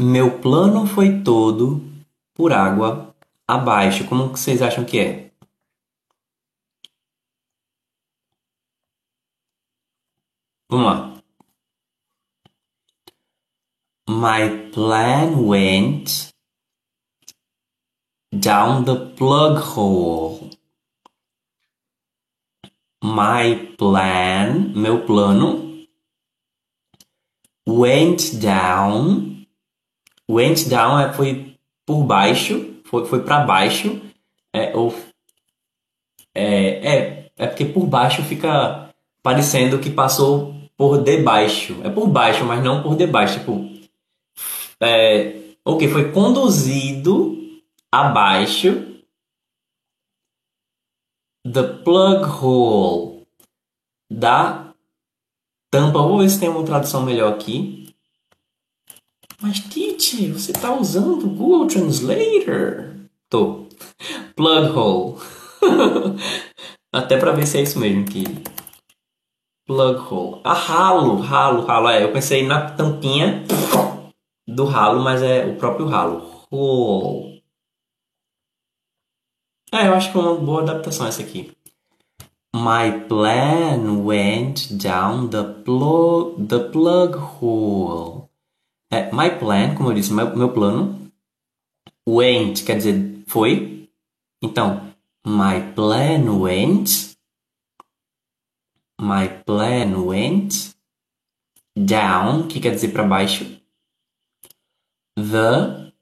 Meu 0.00 0.40
plano 0.40 0.86
foi 0.86 1.24
todo 1.24 1.80
por 2.32 2.52
água 2.52 3.12
abaixo. 3.46 4.08
Como 4.08 4.28
vocês 4.28 4.62
acham 4.62 4.84
que 4.84 5.00
é? 5.00 5.32
Vamos 10.70 10.86
lá. 10.86 11.22
My 14.08 14.70
plan 14.72 15.46
went 15.48 16.32
down 18.32 18.84
the 18.84 19.14
plug 19.16 19.58
hole. 19.58 20.50
My 23.02 23.74
plan, 23.76 24.72
meu 24.76 25.04
plano, 25.04 25.86
went 27.66 28.38
down. 28.40 29.37
Went 30.30 30.68
down 30.68 30.98
é 30.98 31.12
foi 31.12 31.56
por 31.86 32.04
baixo, 32.04 32.74
foi, 32.84 33.06
foi 33.06 33.22
para 33.22 33.44
baixo. 33.44 34.00
É, 34.52 34.76
ou, 34.76 34.94
é, 36.34 36.96
é, 36.96 37.30
é 37.36 37.46
porque 37.46 37.64
por 37.64 37.86
baixo 37.86 38.22
fica 38.22 38.90
parecendo 39.22 39.78
que 39.78 39.90
passou 39.90 40.54
por 40.76 41.02
debaixo. 41.02 41.80
É 41.82 41.90
por 41.90 42.06
baixo, 42.08 42.44
mas 42.44 42.62
não 42.62 42.82
por 42.82 42.96
debaixo. 42.96 43.40
Tipo, 43.40 43.68
é, 44.80 45.36
o 45.64 45.76
que 45.76 45.88
foi 45.88 46.12
conduzido 46.12 47.36
abaixo 47.90 48.88
the 51.44 51.62
plug 51.62 52.24
hole 52.24 53.26
da 54.10 54.74
tampa. 55.70 56.02
Vou 56.02 56.18
ver 56.18 56.28
se 56.28 56.40
tem 56.40 56.48
uma 56.48 56.64
tradução 56.64 57.02
melhor 57.02 57.32
aqui. 57.32 57.87
Mas, 59.40 59.60
Titi, 59.60 60.32
você 60.32 60.50
está 60.50 60.74
usando 60.74 61.24
o 61.24 61.30
Google 61.30 61.68
Translator? 61.68 62.94
Tô. 63.30 63.66
Plug 64.34 64.76
hole. 64.76 65.16
Até 66.92 67.16
para 67.18 67.32
ver 67.32 67.46
se 67.46 67.58
é 67.58 67.62
isso 67.62 67.78
mesmo 67.78 68.04
que 68.04 68.24
Plug 69.64 70.00
hole. 70.00 70.40
Ah, 70.42 70.54
ralo, 70.54 71.20
ralo, 71.20 71.64
ralo. 71.64 71.88
É, 71.88 72.02
eu 72.02 72.12
pensei 72.12 72.44
na 72.44 72.70
tampinha 72.70 73.44
do 74.46 74.64
ralo, 74.64 75.02
mas 75.02 75.22
é 75.22 75.46
o 75.46 75.56
próprio 75.56 75.86
ralo. 75.86 76.46
Hole. 76.50 77.44
É, 79.70 79.86
eu 79.86 79.94
acho 79.94 80.10
que 80.10 80.18
é 80.18 80.20
uma 80.20 80.34
boa 80.34 80.62
adaptação 80.62 81.06
essa 81.06 81.22
aqui. 81.22 81.52
My 82.56 83.06
plan 83.06 84.04
went 84.04 84.72
down 84.72 85.28
the 85.28 85.44
plug, 85.44 86.46
the 86.46 86.58
plug 86.58 87.16
hole. 87.16 88.27
É, 88.90 89.10
my 89.12 89.38
plan, 89.38 89.74
como 89.74 89.90
eu 89.90 89.94
disse, 89.94 90.12
meu, 90.12 90.36
meu 90.36 90.52
plano. 90.52 91.10
Went 92.08 92.64
quer 92.64 92.76
dizer 92.76 93.22
foi. 93.26 93.88
Então, 94.42 94.94
my 95.26 95.72
plan 95.74 96.40
went 96.40 97.08
My 99.00 99.28
plan 99.28 100.06
went 100.06 100.74
down, 101.76 102.48
que 102.48 102.58
quer 102.58 102.72
dizer 102.72 102.92
para 102.92 103.06
baixo. 103.06 103.44
The, 105.14 105.92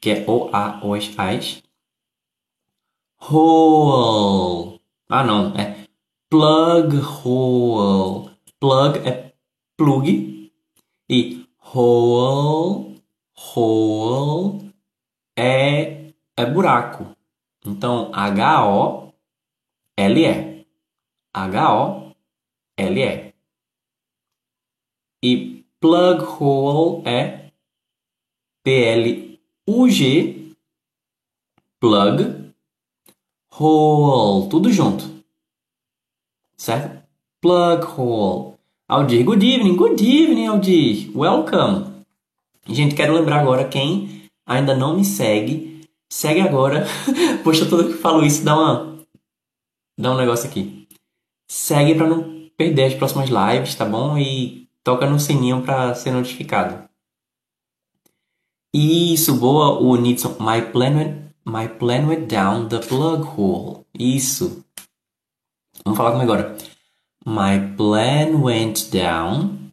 que 0.00 0.10
é 0.10 0.24
o, 0.28 0.50
a, 0.52 0.84
os, 0.84 1.16
as. 1.16 1.62
Hole. 3.20 4.80
Ah, 5.08 5.22
não, 5.22 5.54
é 5.56 5.86
plug 6.28 6.96
hole. 6.98 8.30
Plug 8.58 8.98
é 9.06 9.32
plug 9.76 10.52
e 11.08 11.39
hole, 11.74 13.02
hole 13.54 14.74
é, 15.36 16.12
é 16.36 16.46
buraco. 16.46 17.16
Então, 17.64 18.10
H-O-L-E. 18.14 19.14
H-O-L-E. 21.32 23.30
E 25.22 25.64
plug 25.78 26.24
hole 26.24 27.02
é 27.06 27.50
P-L-U-G, 28.62 30.54
plug, 31.78 32.52
hole, 33.58 34.48
tudo 34.50 34.70
junto. 34.70 35.24
Certo? 36.56 37.02
Plug 37.40 37.84
hole. 37.84 38.49
Aldir, 38.90 39.22
good 39.22 39.44
evening, 39.44 39.76
good 39.76 40.00
evening, 40.02 40.48
Aldir. 40.48 41.12
Welcome. 41.14 42.02
Gente, 42.66 42.96
quero 42.96 43.14
lembrar 43.14 43.38
agora 43.38 43.68
quem 43.68 44.28
ainda 44.44 44.74
não 44.74 44.96
me 44.96 45.04
segue, 45.04 45.88
segue 46.12 46.40
agora. 46.40 46.84
Poxa, 47.44 47.66
toda 47.66 47.84
que 47.84 47.92
falo 47.92 48.26
isso 48.26 48.44
dá 48.44 48.56
uma 48.58 48.98
dá 49.96 50.10
um 50.10 50.16
negócio 50.16 50.50
aqui. 50.50 50.88
Segue 51.48 51.94
para 51.94 52.08
não 52.08 52.50
perder 52.56 52.86
as 52.86 52.94
próximas 52.94 53.30
lives, 53.30 53.76
tá 53.76 53.84
bom? 53.84 54.18
E 54.18 54.68
toca 54.82 55.08
no 55.08 55.20
sininho 55.20 55.62
para 55.62 55.94
ser 55.94 56.10
notificado. 56.10 56.88
Isso, 58.74 59.36
boa, 59.36 59.78
o 59.78 59.94
Nidson. 59.94 60.34
My 60.40 60.62
plan 60.62 61.30
My 61.46 61.68
plan 61.68 62.08
went 62.08 62.26
down 62.26 62.68
the 62.68 62.80
plug 62.80 63.22
hole. 63.22 63.84
Isso. 63.96 64.64
Vamos 65.84 65.96
falar 65.96 66.10
comigo 66.10 66.32
agora. 66.32 66.56
My 67.26 67.58
plan 67.76 68.40
went 68.40 68.90
down 68.90 69.72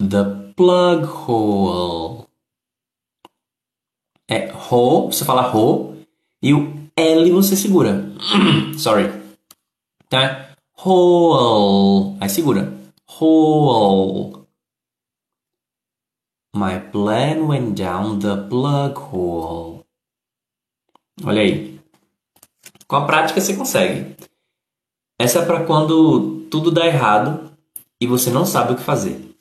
the 0.00 0.52
plug 0.56 1.04
hole. 1.04 2.26
É 4.28 4.50
hole, 4.52 5.12
você 5.12 5.24
fala 5.24 5.54
hole, 5.54 6.04
e 6.42 6.52
o 6.52 6.90
L 6.96 7.30
você 7.30 7.54
segura. 7.54 8.04
Sorry. 8.76 9.04
Tá? 10.08 10.56
Hole. 10.76 12.16
Aí 12.20 12.28
segura. 12.28 12.76
Hole. 13.06 14.44
My 16.56 16.80
plan 16.90 17.46
went 17.46 17.74
down 17.74 18.18
the 18.18 18.48
plug 18.48 18.98
hole. 18.98 19.84
Olha 21.24 21.42
aí. 21.42 21.80
Com 22.88 22.96
a 22.96 23.06
prática 23.06 23.40
você 23.40 23.56
consegue. 23.56 24.16
Essa 25.18 25.40
é 25.40 25.46
para 25.46 25.64
quando 25.64 26.46
tudo 26.50 26.70
dá 26.70 26.86
errado 26.86 27.50
e 28.00 28.06
você 28.06 28.30
não 28.30 28.44
sabe 28.44 28.72
o 28.72 28.76
que 28.76 28.82
fazer. 28.82 29.34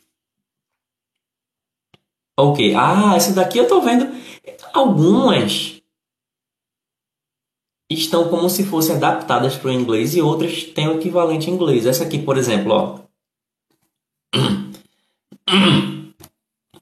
Ok. 2.37 2.73
Ah, 2.75 3.15
essa 3.15 3.33
daqui 3.33 3.57
eu 3.57 3.67
tô 3.67 3.81
vendo. 3.81 4.07
Algumas 4.73 5.81
estão 7.89 8.29
como 8.29 8.49
se 8.49 8.63
fossem 8.63 8.95
adaptadas 8.95 9.55
para 9.55 9.69
o 9.69 9.73
inglês 9.73 10.15
e 10.15 10.21
outras 10.21 10.63
têm 10.63 10.87
o 10.87 10.97
equivalente 10.97 11.49
em 11.49 11.53
inglês. 11.53 11.85
Essa 11.85 12.03
aqui, 12.03 12.19
por 12.19 12.37
exemplo, 12.37 12.73
ó. 12.73 12.99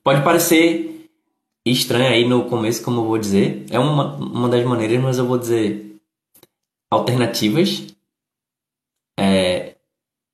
Pode 0.04 0.24
parecer 0.24 1.10
estranho 1.66 2.10
aí 2.10 2.28
no 2.28 2.50
começo, 2.50 2.84
como 2.84 3.02
eu 3.02 3.06
vou 3.06 3.18
dizer. 3.18 3.66
É 3.70 3.80
uma, 3.80 4.16
uma 4.16 4.50
das 4.50 4.66
maneiras, 4.66 5.02
mas 5.02 5.18
eu 5.18 5.26
vou 5.26 5.38
dizer 5.38 5.96
alternativas. 6.92 7.93
É, 9.18 9.76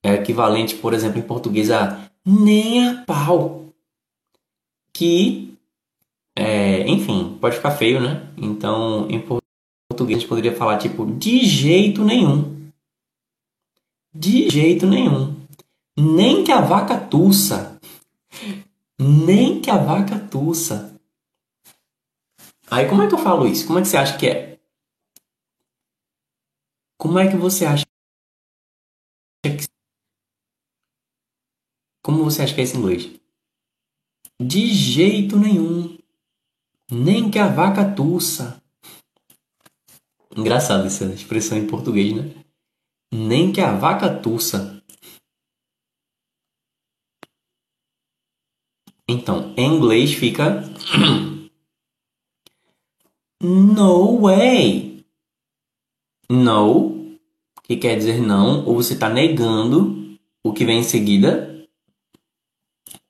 é 0.03 0.13
equivalente, 0.13 0.75
por 0.75 0.93
exemplo, 0.93 1.19
em 1.19 1.23
português 1.23 1.69
a 1.71 2.09
nem 2.25 2.87
a 2.87 3.03
pau. 3.03 3.65
Que, 4.93 5.57
é, 6.35 6.87
enfim, 6.87 7.37
pode 7.39 7.55
ficar 7.55 7.71
feio, 7.71 8.01
né? 8.01 8.31
Então, 8.37 9.09
em 9.09 9.19
português 9.19 10.17
a 10.17 10.19
gente 10.19 10.27
poderia 10.27 10.55
falar 10.55 10.77
tipo 10.77 11.05
de 11.05 11.45
jeito 11.45 12.03
nenhum. 12.03 12.69
De 14.13 14.49
jeito 14.49 14.85
nenhum. 14.87 15.39
Nem 15.97 16.43
que 16.43 16.51
a 16.51 16.61
vaca 16.61 16.99
tussa. 16.99 17.79
Nem 18.97 19.61
que 19.61 19.69
a 19.69 19.77
vaca 19.77 20.19
tussa. 20.19 20.99
Aí 22.71 22.87
como 22.87 23.01
é 23.01 23.07
que 23.07 23.13
eu 23.13 23.19
falo 23.19 23.47
isso? 23.47 23.65
Como 23.65 23.79
é 23.79 23.81
que 23.81 23.87
você 23.87 23.97
acha 23.97 24.17
que 24.17 24.27
é? 24.27 24.59
Como 26.97 27.17
é 27.17 27.29
que 27.29 27.35
você 27.35 27.65
acha 27.65 27.85
que... 29.43 29.67
Como 32.09 32.23
você 32.23 32.41
acha 32.41 32.55
que 32.55 32.61
é 32.61 32.63
esse 32.63 32.75
inglês? 32.75 33.07
De 34.41 34.65
jeito 34.73 35.37
nenhum. 35.37 35.95
Nem 36.89 37.29
que 37.29 37.37
a 37.37 37.47
vaca 37.47 37.85
tussa. 37.93 38.59
Engraçado 40.35 40.87
essa 40.87 41.05
expressão 41.05 41.55
em 41.55 41.67
português, 41.67 42.15
né? 42.15 42.43
Nem 43.13 43.51
que 43.51 43.61
a 43.61 43.77
vaca 43.77 44.11
tussa. 44.11 44.81
Então, 49.07 49.53
em 49.55 49.75
inglês 49.75 50.11
fica 50.11 50.63
No 53.39 54.21
way. 54.21 55.05
No, 56.27 57.19
que 57.65 57.77
quer 57.77 57.95
dizer 57.95 58.19
não, 58.19 58.65
ou 58.65 58.73
você 58.73 58.95
está 58.95 59.07
negando 59.07 60.17
o 60.43 60.51
que 60.51 60.65
vem 60.65 60.79
em 60.79 60.83
seguida. 60.83 61.58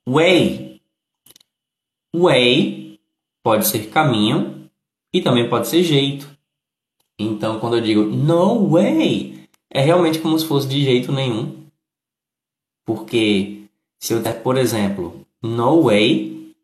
Way. 0.09 0.81
Way 2.15 2.99
pode 3.43 3.67
ser 3.67 3.89
caminho 3.91 4.67
e 5.13 5.21
também 5.21 5.47
pode 5.47 5.67
ser 5.67 5.83
jeito. 5.83 6.27
Então, 7.19 7.59
quando 7.59 7.77
eu 7.77 7.81
digo 7.81 8.01
no 8.01 8.69
way, 8.69 9.47
é 9.69 9.81
realmente 9.81 10.17
como 10.17 10.39
se 10.39 10.47
fosse 10.47 10.67
de 10.67 10.83
jeito 10.83 11.11
nenhum. 11.11 11.63
Porque 12.85 13.65
se 13.99 14.13
eu 14.13 14.21
der, 14.21 14.41
por 14.41 14.57
exemplo, 14.57 15.27
no 15.43 15.83
way, 15.83 16.55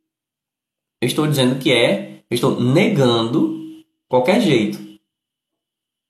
eu 0.99 1.07
estou 1.07 1.27
dizendo 1.27 1.59
que 1.59 1.71
é, 1.71 2.23
eu 2.29 2.35
estou 2.35 2.59
negando 2.59 3.83
qualquer 4.07 4.41
jeito. 4.41 4.79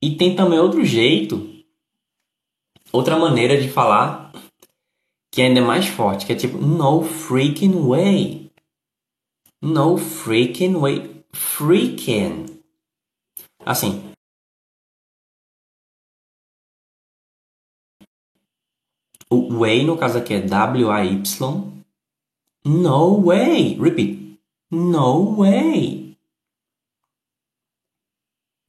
E 0.02 0.16
tem 0.16 0.38
também 0.38 0.60
outro 0.60 0.86
jeito, 0.86 1.54
outra 2.94 3.18
maneira 3.18 3.60
de 3.60 3.68
falar 3.68 4.32
que 5.36 5.42
é 5.42 5.48
ainda 5.48 5.62
mais 5.62 5.86
forte, 5.86 6.26
que 6.26 6.32
é 6.32 6.36
tipo 6.38 6.58
no 6.58 7.04
freaking 7.04 7.86
way. 7.90 8.50
No 9.62 9.98
freaking 9.98 10.76
way. 10.76 11.26
Freaking. 11.34 12.46
Assim. 13.66 14.02
O 19.30 19.60
way, 19.60 19.84
no 19.84 19.98
caso 19.98 20.20
aqui, 20.20 20.36
é 20.36 20.42
W-A-Y. 20.42 21.84
No 22.64 23.22
way. 23.22 23.78
Repeat. 23.78 24.40
No 24.72 25.36
way. 25.36 26.18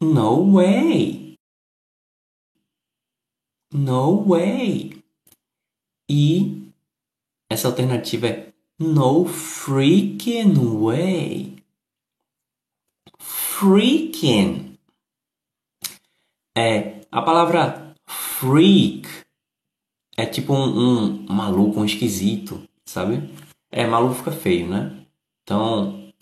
No 0.03 0.53
way. 0.53 1.37
No 3.73 4.25
way. 4.27 5.06
E 6.09 6.73
essa 7.51 7.69
alternativa 7.69 8.27
é 8.29 8.53
no 8.79 9.25
freaking 9.27 10.55
way. 10.55 11.57
Freaking. 13.19 14.77
É 16.57 17.01
a 17.11 17.23
palavra 17.23 17.95
freak 18.07 19.09
é 20.17 20.27
tipo 20.27 20.55
um, 20.55 21.27
um 21.29 21.33
maluco, 21.33 21.81
um 21.81 21.85
esquisito, 21.85 22.67
sabe? 22.85 23.31
É, 23.71 23.87
maluco 23.87 24.15
fica 24.15 24.33
feio, 24.33 24.69
né? 24.69 25.07
Então, 25.43 26.13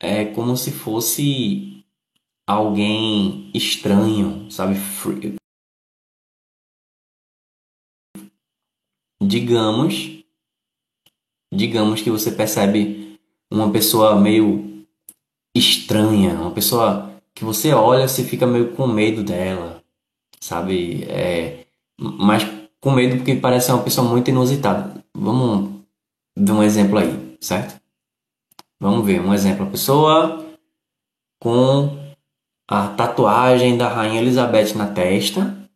é 0.00 0.26
como 0.26 0.56
se 0.56 0.70
fosse 0.70 1.84
alguém 2.46 3.50
estranho, 3.54 4.50
sabe? 4.50 4.76
Digamos, 9.28 10.24
digamos 11.52 12.00
que 12.00 12.10
você 12.10 12.32
percebe 12.32 13.20
uma 13.52 13.70
pessoa 13.70 14.18
meio 14.18 14.86
estranha, 15.54 16.32
uma 16.32 16.50
pessoa 16.50 17.12
que 17.34 17.44
você 17.44 17.74
olha 17.74 18.06
e 18.06 18.24
fica 18.24 18.46
meio 18.46 18.72
com 18.72 18.86
medo 18.86 19.22
dela, 19.22 19.82
sabe? 20.40 21.04
É, 21.10 21.66
mas 22.00 22.42
com 22.80 22.90
medo 22.90 23.16
porque 23.16 23.34
parece 23.34 23.70
uma 23.70 23.82
pessoa 23.82 24.08
muito 24.08 24.30
inusitada. 24.30 25.04
Vamos 25.14 25.74
de 26.34 26.50
um 26.50 26.62
exemplo 26.62 26.96
aí, 26.98 27.36
certo? 27.38 27.78
Vamos 28.80 29.04
ver 29.04 29.20
um 29.20 29.34
exemplo. 29.34 29.66
A 29.66 29.70
pessoa 29.70 30.46
com 31.38 32.14
a 32.66 32.88
tatuagem 32.88 33.76
da 33.76 33.88
Rainha 33.88 34.22
Elizabeth 34.22 34.72
na 34.74 34.86
testa 34.86 35.68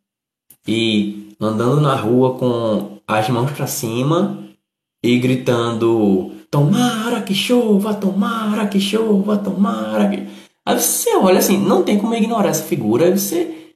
e 0.67 1.35
andando 1.39 1.79
na 1.81 1.95
rua 1.95 2.39
com 2.39 2.92
as 3.19 3.29
mãos 3.29 3.51
para 3.51 3.67
cima 3.67 4.43
e 5.03 5.19
gritando: 5.19 6.31
Tomara 6.49 7.21
que 7.21 7.33
chova, 7.33 7.93
tomara 7.93 8.67
que 8.67 8.79
chova, 8.79 9.37
tomara 9.37 10.09
que. 10.09 10.27
Aí 10.65 10.79
você 10.79 11.15
olha 11.15 11.39
assim, 11.39 11.57
não 11.57 11.83
tem 11.83 11.97
como 11.97 12.15
ignorar 12.15 12.49
essa 12.49 12.63
figura. 12.63 13.05
Aí 13.05 13.17
você. 13.17 13.73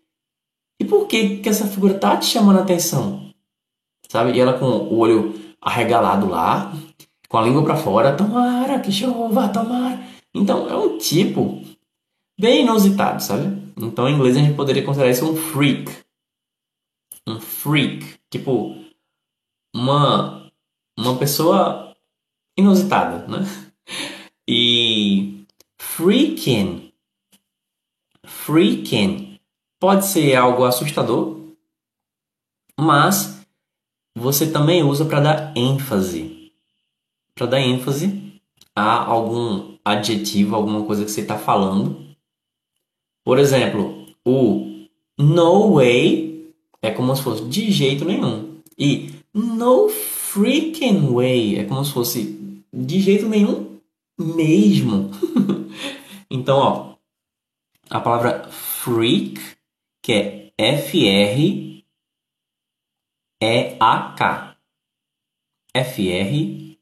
E 0.79 0.85
por 0.85 1.07
que, 1.07 1.37
que 1.37 1.49
essa 1.49 1.65
figura 1.65 1.95
tá 1.95 2.15
te 2.17 2.27
chamando 2.27 2.59
a 2.59 2.61
atenção? 2.61 3.31
Sabe? 4.07 4.33
E 4.33 4.39
ela 4.39 4.57
com 4.57 4.65
o 4.65 4.97
olho 4.97 5.33
arregalado 5.59 6.29
lá, 6.29 6.71
com 7.27 7.37
a 7.37 7.41
língua 7.41 7.63
para 7.63 7.75
fora, 7.75 8.15
tomara 8.15 8.79
que 8.79 8.91
chova, 8.91 9.49
tomara. 9.49 9.99
Então 10.33 10.69
é 10.69 10.77
um 10.77 10.97
tipo 10.97 11.61
bem 12.39 12.61
inusitado, 12.61 13.21
sabe? 13.21 13.73
Então 13.75 14.07
em 14.07 14.13
inglês 14.13 14.37
a 14.37 14.39
gente 14.39 14.55
poderia 14.55 14.83
considerar 14.83 15.09
isso 15.09 15.29
um 15.29 15.35
freak. 15.35 15.91
Um 17.27 17.39
freak, 17.39 18.05
tipo 18.29 18.75
uma 19.73 20.51
uma 20.97 21.17
pessoa 21.17 21.95
inusitada, 22.57 23.27
né? 23.27 23.45
E 24.47 25.45
freaking 25.77 26.87
freaking 28.25 29.39
pode 29.79 30.05
ser 30.05 30.35
algo 30.35 30.65
assustador, 30.65 31.37
mas 32.79 33.45
você 34.15 34.51
também 34.51 34.83
usa 34.83 35.05
para 35.05 35.19
dar 35.19 35.57
ênfase. 35.57 36.51
Para 37.35 37.47
dar 37.47 37.61
ênfase 37.61 38.41
a 38.75 39.03
algum 39.03 39.77
adjetivo, 39.83 40.55
alguma 40.55 40.83
coisa 40.85 41.05
que 41.05 41.11
você 41.11 41.21
está 41.21 41.37
falando. 41.37 42.05
Por 43.23 43.39
exemplo, 43.39 44.07
o 44.25 44.87
no 45.17 45.75
way 45.75 46.53
é 46.81 46.91
como 46.91 47.15
se 47.15 47.23
fosse 47.23 47.45
de 47.45 47.71
jeito 47.71 48.05
nenhum. 48.05 48.61
E 48.77 49.13
no 49.37 49.89
freaking 49.89 51.13
way 51.13 51.59
é 51.59 51.65
como 51.65 51.85
se 51.85 51.93
fosse 51.93 52.65
de 52.73 52.99
jeito 52.99 53.27
nenhum 53.27 53.79
mesmo. 54.17 55.11
então, 56.29 56.57
ó, 56.57 56.95
a 57.89 57.99
palavra 57.99 58.49
freak, 58.49 59.39
que 60.01 60.13
é 60.13 60.51
F-R 60.57 61.67
E-A-K. 63.39 64.57
F-R-E-A-K. 65.73 66.79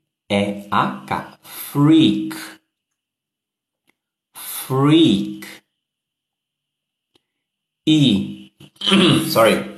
Freak. 1.44 2.36
Freak. 4.34 5.46
E. 7.86 8.54
Sorry. 9.30 9.75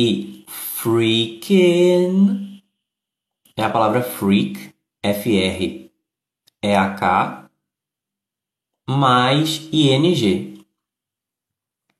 E. 0.00 0.44
Freaking. 0.46 2.62
É 3.56 3.64
a 3.64 3.70
palavra 3.70 4.00
freak. 4.00 4.72
F-R-E-A-K. 5.02 5.90
Mais 8.88 9.68
ING. 9.72 10.64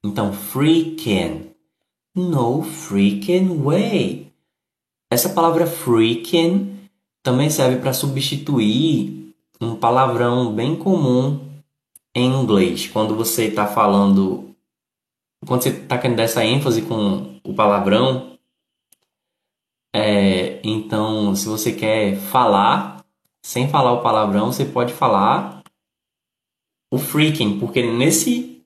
Então, 0.04 0.32
freaking. 0.32 1.50
No 2.14 2.62
freaking 2.62 3.60
way. 3.60 4.32
Essa 5.10 5.30
palavra 5.30 5.66
freaking 5.66 6.78
também 7.20 7.50
serve 7.50 7.80
para 7.80 7.92
substituir 7.92 9.34
um 9.60 9.74
palavrão 9.74 10.54
bem 10.54 10.76
comum 10.76 11.40
em 12.14 12.32
inglês. 12.32 12.86
Quando 12.86 13.16
você 13.16 13.46
está 13.46 13.66
falando, 13.66 14.54
quando 15.44 15.62
você 15.62 15.70
está 15.70 15.98
querendo 15.98 16.18
dar 16.18 16.24
essa 16.24 16.44
ênfase 16.44 16.82
com 16.82 17.37
o 17.48 17.54
palavrão, 17.54 18.38
é, 19.94 20.60
então 20.62 21.34
se 21.34 21.48
você 21.48 21.72
quer 21.72 22.14
falar 22.14 23.02
sem 23.42 23.70
falar 23.70 23.92
o 23.92 24.02
palavrão, 24.02 24.52
você 24.52 24.66
pode 24.66 24.92
falar 24.92 25.62
o 26.92 26.98
freaking, 26.98 27.58
porque 27.58 27.82
nesse 27.82 28.62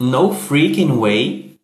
no 0.00 0.32
freaking 0.32 0.98
way, 0.98 1.60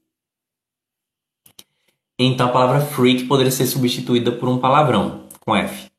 então 2.19 2.49
a 2.49 2.53
palavra 2.53 2.85
freak 2.85 3.25
poderia 3.25 3.51
ser 3.51 3.67
substituída 3.67 4.31
por 4.31 4.47
um 4.47 4.59
palavrão 4.59 5.27
com 5.41 5.57
F. 5.57 5.91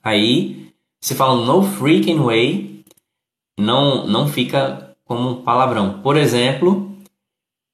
Aí, 0.00 0.72
se 1.00 1.16
fala 1.16 1.44
no 1.44 1.64
freaking 1.64 2.20
way, 2.20 2.84
não, 3.58 4.06
não 4.06 4.28
fica 4.28 4.96
como 5.04 5.28
um 5.28 5.42
palavrão. 5.42 6.00
Por 6.00 6.16
exemplo, 6.16 6.89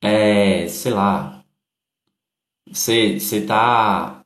é, 0.07 0.69
sei 0.69 0.93
lá, 0.93 1.37
você, 2.69 3.41
tá. 3.47 4.25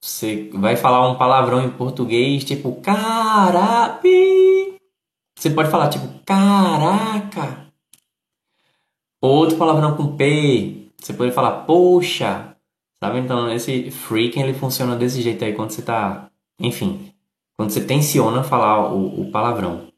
Você 0.00 0.50
vai 0.54 0.76
falar 0.76 1.08
um 1.10 1.16
palavrão 1.16 1.64
em 1.64 1.70
português, 1.70 2.44
tipo, 2.44 2.80
carapi. 2.80 4.78
Você 5.36 5.50
pode 5.50 5.70
falar, 5.70 5.88
tipo, 5.88 6.06
caraca. 6.24 7.72
Outro 9.20 9.56
palavrão 9.56 9.96
com 9.96 10.16
P. 10.16 10.90
Você 10.98 11.12
pode 11.12 11.32
falar, 11.32 11.64
poxa. 11.64 12.56
Sabe? 13.02 13.18
Então, 13.18 13.50
esse 13.50 13.90
freaking, 13.90 14.42
ele 14.42 14.54
funciona 14.54 14.96
desse 14.96 15.20
jeito 15.20 15.44
aí 15.44 15.54
quando 15.54 15.70
você 15.70 15.82
tá... 15.82 16.30
Enfim, 16.58 17.12
quando 17.56 17.70
você 17.70 17.84
tensiona 17.84 18.44
falar 18.44 18.92
o, 18.92 19.22
o 19.22 19.30
palavrão. 19.30 19.88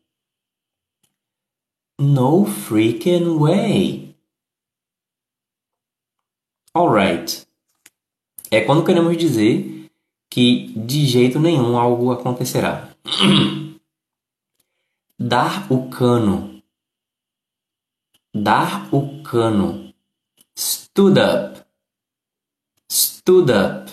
No 2.00 2.46
freaking 2.46 3.38
way. 3.38 4.05
Alright. 6.76 7.48
É 8.50 8.60
quando 8.60 8.84
queremos 8.84 9.16
dizer 9.16 9.90
que 10.28 10.74
de 10.76 11.06
jeito 11.06 11.40
nenhum 11.40 11.78
algo 11.78 12.12
acontecerá. 12.12 12.90
Dar 15.18 15.72
o 15.72 15.88
cano. 15.88 16.62
Dar 18.34 18.94
o 18.94 19.22
cano. 19.22 19.90
Stood 20.54 21.18
up. 21.18 21.64
Stood 22.92 23.50
up. 23.50 23.90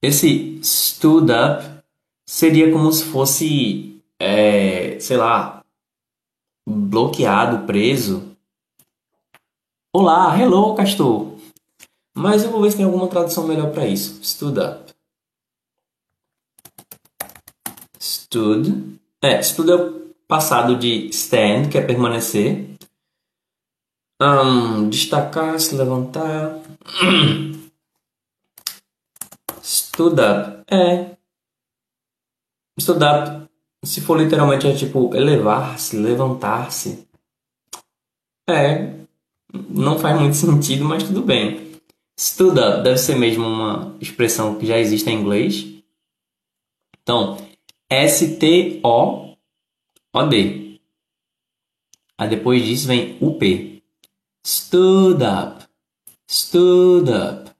Esse 0.00 0.58
stood 0.64 1.30
up 1.30 1.84
seria 2.24 2.72
como 2.72 2.90
se 2.90 3.04
fosse, 3.04 4.02
é, 4.18 4.98
sei 4.98 5.18
lá, 5.18 5.62
bloqueado, 6.66 7.66
preso. 7.66 8.34
Olá, 9.98 10.38
hello, 10.38 10.74
Castor. 10.74 11.38
Mas 12.14 12.44
eu 12.44 12.50
vou 12.50 12.60
ver 12.60 12.70
se 12.70 12.76
tem 12.76 12.84
alguma 12.84 13.08
tradução 13.08 13.46
melhor 13.46 13.72
para 13.72 13.86
isso. 13.86 14.22
Stood 14.22 14.60
up. 14.60 14.92
Stood. 17.98 19.00
É, 19.22 19.42
stood 19.42 19.70
é 19.70 19.74
o 19.74 20.14
passado 20.28 20.76
de 20.76 21.08
stand, 21.08 21.70
que 21.70 21.78
é 21.78 21.80
permanecer. 21.80 22.76
Um, 24.20 24.90
destacar, 24.90 25.58
se 25.58 25.74
levantar. 25.74 26.60
Stood 29.64 30.20
up. 30.20 30.62
É. 30.70 31.16
Stood 32.78 33.02
up 33.02 33.48
se 33.82 34.02
for 34.02 34.20
literalmente 34.20 34.66
é 34.66 34.76
tipo 34.76 35.16
elevar-se, 35.16 35.96
levantar-se. 35.96 37.08
É, 38.46 39.05
não 39.68 39.98
faz 39.98 40.20
muito 40.20 40.36
sentido, 40.36 40.84
mas 40.84 41.02
tudo 41.02 41.22
bem. 41.22 41.80
Stood 42.18 42.58
up 42.58 42.82
deve 42.82 42.98
ser 42.98 43.16
mesmo 43.16 43.46
uma 43.46 43.96
expressão 44.00 44.58
que 44.58 44.66
já 44.66 44.78
existe 44.78 45.08
em 45.10 45.20
inglês. 45.20 45.66
Então, 47.02 47.36
S-T-O-O-D. 47.90 49.36
Aí 52.18 52.28
depois 52.28 52.64
disso 52.64 52.86
vem 52.86 53.18
o 53.20 53.34
P. 53.34 53.82
Stood 54.44 55.22
up. 55.22 55.66
Stood 56.28 57.10
up. 57.10 57.50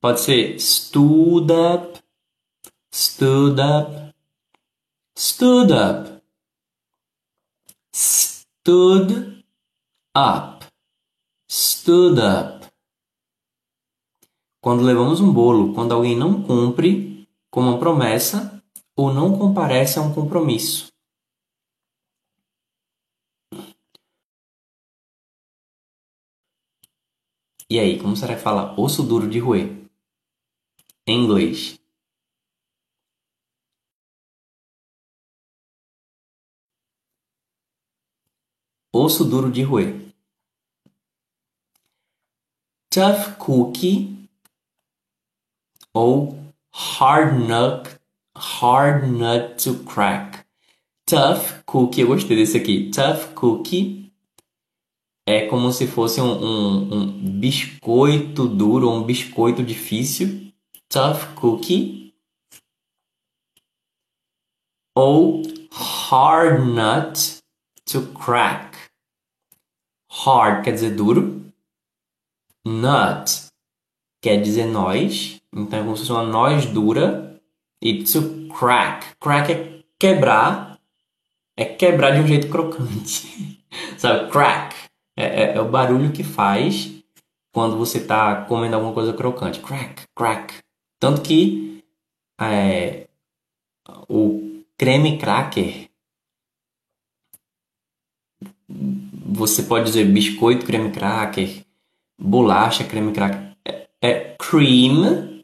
Pode 0.00 0.20
ser 0.20 0.58
stood 0.58 1.52
up. 1.52 2.00
Stood 2.92 3.60
up 3.60 4.10
stood 5.20 5.70
up, 5.70 6.22
stood 7.92 9.39
up, 10.16 10.66
stood 11.48 12.18
up. 12.20 12.66
Quando 14.60 14.82
levamos 14.82 15.20
um 15.20 15.32
bolo, 15.32 15.72
quando 15.72 15.92
alguém 15.92 16.16
não 16.16 16.42
cumpre 16.42 17.28
com 17.50 17.60
uma 17.60 17.78
promessa 17.78 18.62
ou 18.96 19.12
não 19.12 19.38
comparece 19.38 19.98
a 19.98 20.02
um 20.02 20.12
compromisso. 20.12 20.88
E 27.70 27.78
aí, 27.78 28.00
como 28.00 28.16
será 28.16 28.34
que 28.34 28.42
fala 28.42 28.74
osso 28.78 29.02
duro 29.02 29.30
de 29.30 29.38
roer? 29.38 29.88
Em 31.06 31.24
inglês. 31.24 31.79
Osso 38.92 39.24
duro 39.24 39.50
de 39.50 39.62
roer. 39.62 39.94
Tough 42.92 43.36
cookie 43.38 44.28
ou 45.94 46.36
hard 46.72 47.38
nut, 47.48 48.00
hard 48.36 49.06
nut 49.06 49.62
to 49.62 49.84
crack. 49.84 50.44
Tough 51.06 51.62
cookie, 51.66 52.00
eu 52.00 52.08
gostei 52.08 52.36
desse 52.36 52.56
aqui. 52.56 52.90
Tough 52.90 53.32
cookie 53.34 54.12
é 55.26 55.46
como 55.46 55.72
se 55.72 55.86
fosse 55.86 56.20
um, 56.20 56.32
um, 56.32 56.94
um 56.94 57.38
biscoito 57.38 58.48
duro, 58.48 58.90
um 58.90 59.04
biscoito 59.04 59.62
difícil. 59.62 60.52
Tough 60.88 61.34
cookie 61.36 62.12
ou 64.96 65.42
hard 65.70 66.66
nut 66.66 67.40
to 67.84 68.02
crack. 68.12 68.69
Hard 70.24 70.64
quer 70.64 70.72
dizer 70.72 70.94
duro. 70.94 71.46
Nut 72.64 73.46
quer 74.22 74.40
dizer 74.40 74.66
noz. 74.66 75.40
Então 75.52 75.78
é 75.78 75.82
como 75.82 75.96
se 75.96 76.02
fosse 76.02 76.12
uma 76.12 76.24
noz 76.24 76.66
dura. 76.66 77.40
E 77.82 78.04
to 78.04 78.48
crack. 78.54 79.06
Crack 79.18 79.52
é 79.52 79.82
quebrar. 79.98 80.78
É 81.56 81.64
quebrar 81.64 82.12
de 82.12 82.20
um 82.20 82.26
jeito 82.26 82.48
crocante. 82.48 83.64
Sabe? 83.96 84.30
Crack. 84.30 84.76
É, 85.16 85.24
é, 85.24 85.56
é, 85.56 85.60
o 85.60 85.68
barulho 85.68 86.12
que 86.12 86.22
faz 86.22 86.90
quando 87.52 87.76
você 87.76 87.98
está 87.98 88.44
comendo 88.44 88.76
alguma 88.76 88.92
coisa 88.92 89.12
crocante. 89.12 89.60
Crack, 89.60 90.02
crack. 90.14 90.54
Tanto 90.98 91.22
que 91.22 91.82
é, 92.40 93.06
o 94.08 94.62
creme 94.76 95.18
cracker 95.18 95.89
você 99.30 99.62
pode 99.62 99.86
dizer 99.86 100.04
biscoito 100.06 100.66
creme 100.66 100.90
cracker, 100.90 101.64
bolacha 102.20 102.84
creme 102.84 103.12
cracker, 103.12 103.56
é, 103.64 103.88
é 104.02 104.36
cream, 104.38 105.42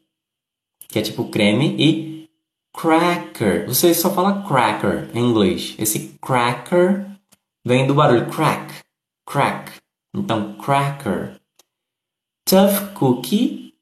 que 0.89 0.99
é 0.99 1.03
tipo 1.03 1.29
creme, 1.29 1.77
e 1.79 2.29
cracker. 2.75 3.67
Você 3.67 3.95
só 3.95 4.13
fala 4.13 4.47
cracker 4.47 5.09
em 5.15 5.21
inglês. 5.21 5.75
Esse 5.79 6.19
cracker 6.21 7.07
vem 7.65 7.87
do 7.87 7.95
barulho 7.95 8.31
crack, 8.31 8.75
crack. 9.27 9.73
Então, 10.15 10.57
cracker. 10.59 11.41
Tough 12.45 12.95
cookie 12.95 13.75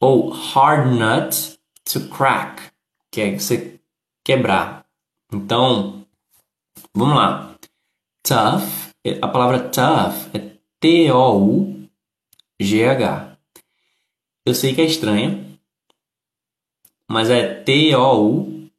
ou 0.00 0.30
hard 0.30 0.92
nut 0.92 1.58
to 1.84 2.08
crack, 2.08 2.62
que 3.10 3.20
é 3.20 3.38
você 3.38 3.80
quebrar. 4.24 4.86
Então, 5.32 6.06
vamos 6.94 7.16
lá. 7.16 7.56
Tough, 8.22 8.83
a 9.20 9.28
palavra 9.28 9.68
tough 9.68 10.34
é 10.34 10.56
T-O-U-G-H. 10.80 11.86
Eu 14.46 14.54
sei 14.54 14.74
que 14.74 14.80
é 14.80 14.86
estranho, 14.86 15.58
mas 17.10 17.28
é 17.28 17.62
T-O-U-G-H. 17.62 18.70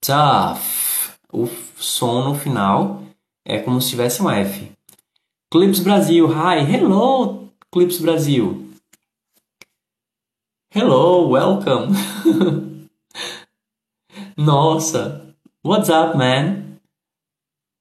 Tough. 0.00 1.12
O 1.30 1.46
som 1.76 2.24
no 2.28 2.34
final 2.34 3.02
é 3.44 3.58
como 3.58 3.80
se 3.80 3.90
tivesse 3.90 4.22
um 4.22 4.30
F. 4.30 4.72
Clips 5.50 5.80
Brasil, 5.80 6.26
hi, 6.28 6.60
hello, 6.60 7.50
Clips 7.70 7.98
Brasil. 7.98 8.70
Hello, 10.74 11.28
welcome. 11.28 11.94
Nossa, 14.36 15.34
what's 15.62 15.90
up, 15.90 16.16
man? 16.16 16.71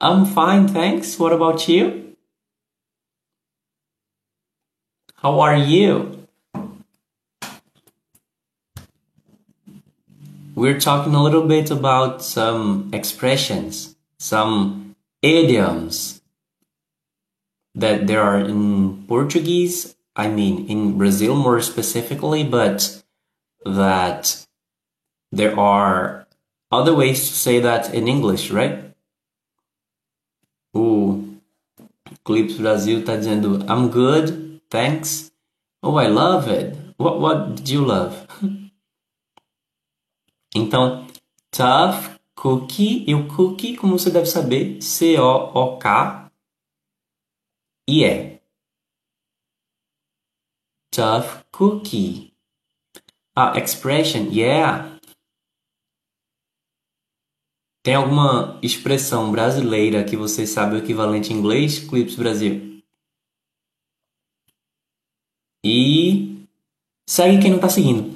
I'm 0.03 0.25
fine, 0.25 0.67
thanks. 0.67 1.19
What 1.19 1.31
about 1.31 1.67
you? 1.67 2.17
How 5.17 5.39
are 5.41 5.55
you? 5.55 6.27
We're 10.55 10.79
talking 10.79 11.13
a 11.13 11.21
little 11.21 11.47
bit 11.47 11.69
about 11.69 12.23
some 12.23 12.89
expressions, 12.91 13.95
some 14.17 14.95
idioms 15.21 16.23
that 17.75 18.07
there 18.07 18.23
are 18.23 18.39
in 18.39 19.05
Portuguese, 19.05 19.95
I 20.15 20.29
mean 20.29 20.67
in 20.67 20.97
Brazil 20.97 21.35
more 21.35 21.61
specifically, 21.61 22.43
but 22.43 23.03
that 23.65 24.47
there 25.31 25.57
are 25.59 26.25
other 26.71 26.95
ways 26.95 27.19
to 27.29 27.35
say 27.35 27.59
that 27.59 27.93
in 27.93 28.07
English, 28.07 28.49
right? 28.49 28.90
O 30.73 31.23
Clips 32.23 32.57
Brasil 32.57 33.03
tá 33.03 33.15
dizendo 33.15 33.59
I'm 33.65 33.89
good, 33.89 34.61
thanks. 34.69 35.31
Oh, 35.83 35.99
I 35.99 36.07
love 36.07 36.49
it. 36.49 36.77
What 36.97 37.19
what 37.19 37.55
did 37.55 37.69
you 37.69 37.85
love? 37.85 38.15
então, 40.55 41.07
tough, 41.51 42.19
cookie 42.35 43.03
e 43.07 43.15
o 43.15 43.27
cookie, 43.27 43.75
como 43.75 43.97
você 43.97 44.09
deve 44.09 44.27
saber, 44.27 44.81
C 44.81 45.17
O 45.19 45.51
O 45.53 45.77
K 45.77 46.31
e 47.87 48.03
é 48.05 48.39
tough 50.91 51.43
cookie. 51.51 52.31
A 53.35 53.57
expression, 53.57 54.29
yeah. 54.29 54.90
Tem 57.83 57.95
alguma 57.95 58.59
expressão 58.61 59.31
brasileira 59.31 60.03
que 60.03 60.15
você 60.15 60.45
sabe 60.45 60.75
o 60.75 60.77
equivalente 60.77 61.33
em 61.33 61.37
inglês? 61.37 61.79
Clips 61.79 62.15
Brasil. 62.15 62.81
E 65.63 66.45
segue 67.07 67.41
quem 67.41 67.51
não 67.51 67.59
tá 67.59 67.69
seguindo. 67.69 68.15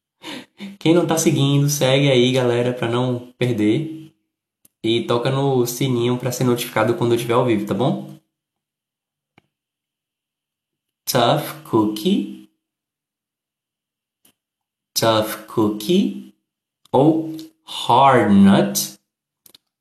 quem 0.78 0.94
não 0.94 1.06
tá 1.06 1.18
seguindo, 1.18 1.68
segue 1.68 2.10
aí, 2.10 2.32
galera, 2.32 2.72
para 2.72 2.88
não 2.88 3.32
perder. 3.38 4.12
E 4.82 5.04
toca 5.06 5.30
no 5.30 5.66
sininho 5.66 6.16
para 6.18 6.32
ser 6.32 6.44
notificado 6.44 6.94
quando 6.94 7.12
eu 7.12 7.16
estiver 7.16 7.34
ao 7.34 7.44
vivo, 7.44 7.66
tá 7.66 7.74
bom? 7.74 8.18
tough 11.08 11.64
cookie, 11.64 12.50
tough 14.92 15.46
cookie 15.46 16.34
ou 16.92 17.34
hard 17.68 18.32
nut, 18.32 18.98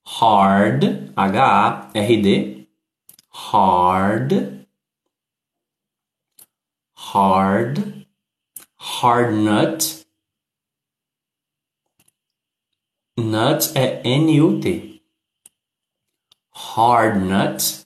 hard, 0.06 0.84
H-A-R-D, 1.18 2.68
hard, 3.30 4.66
hard, 6.96 8.06
hard 8.76 9.34
nut, 9.34 10.06
nut 13.18 13.72
é 13.76 14.02
N-U-T, 14.04 15.02
hard 16.52 17.24
nut, 17.24 17.86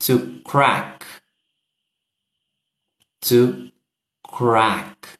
to 0.00 0.40
crack 0.44 1.06
to 3.22 3.70
crack. 4.22 5.18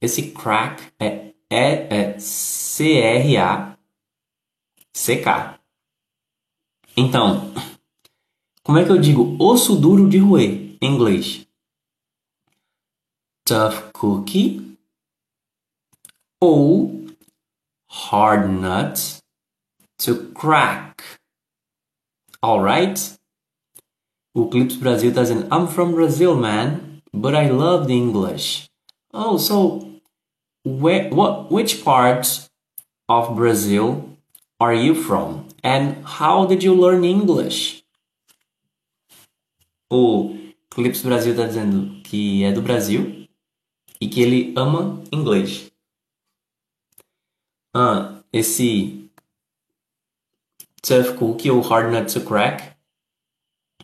Esse 0.00 0.32
crack 0.32 0.92
é, 0.98 1.29
é, 1.50 2.12
é 2.12 2.18
C-R-A-C-K. 2.18 3.80
Então, 6.96 7.52
como 8.62 8.78
é 8.78 8.84
que 8.84 8.90
eu 8.90 9.00
digo 9.00 9.36
osso 9.38 9.74
duro 9.76 10.08
de 10.08 10.18
roer 10.18 10.76
em 10.80 10.94
inglês? 10.94 11.46
Tough 13.44 13.90
cookie 13.92 14.78
ou 16.40 17.06
hard 17.90 18.48
nut 18.50 19.18
to 19.98 20.30
crack. 20.32 21.02
Alright? 22.42 23.18
O 24.32 24.48
Clips 24.48 24.76
Brasil 24.76 25.10
está 25.10 25.22
dizendo 25.22 25.46
I'm 25.52 25.66
from 25.66 25.92
Brazil, 25.92 26.36
man 26.36 26.90
but 27.12 27.34
I 27.34 27.50
love 27.50 27.86
the 27.86 27.94
English. 27.94 28.68
Oh, 29.12 29.36
so 29.36 29.99
where, 30.64 31.08
what, 31.10 31.50
which 31.50 31.84
part 31.84 32.48
of 33.08 33.36
Brazil 33.36 34.16
are 34.58 34.74
you 34.74 34.94
from? 34.94 35.48
And 35.62 36.04
how 36.04 36.46
did 36.46 36.62
you 36.62 36.74
learn 36.74 37.04
English? 37.04 37.82
O 39.90 40.36
Clips 40.70 41.02
Brasil 41.02 41.32
está 41.32 41.46
dizendo 41.46 42.00
que 42.02 42.44
é 42.44 42.52
do 42.52 42.62
Brasil 42.62 43.28
e 44.00 44.08
que 44.08 44.22
ele 44.22 44.54
ama 44.56 45.02
inglês. 45.12 45.70
Ah, 47.74 48.22
esse 48.32 49.10
tough 50.82 51.16
cookie 51.18 51.50
ou 51.50 51.60
hard 51.60 51.92
nut 51.92 52.12
to 52.12 52.20
crack. 52.20 52.76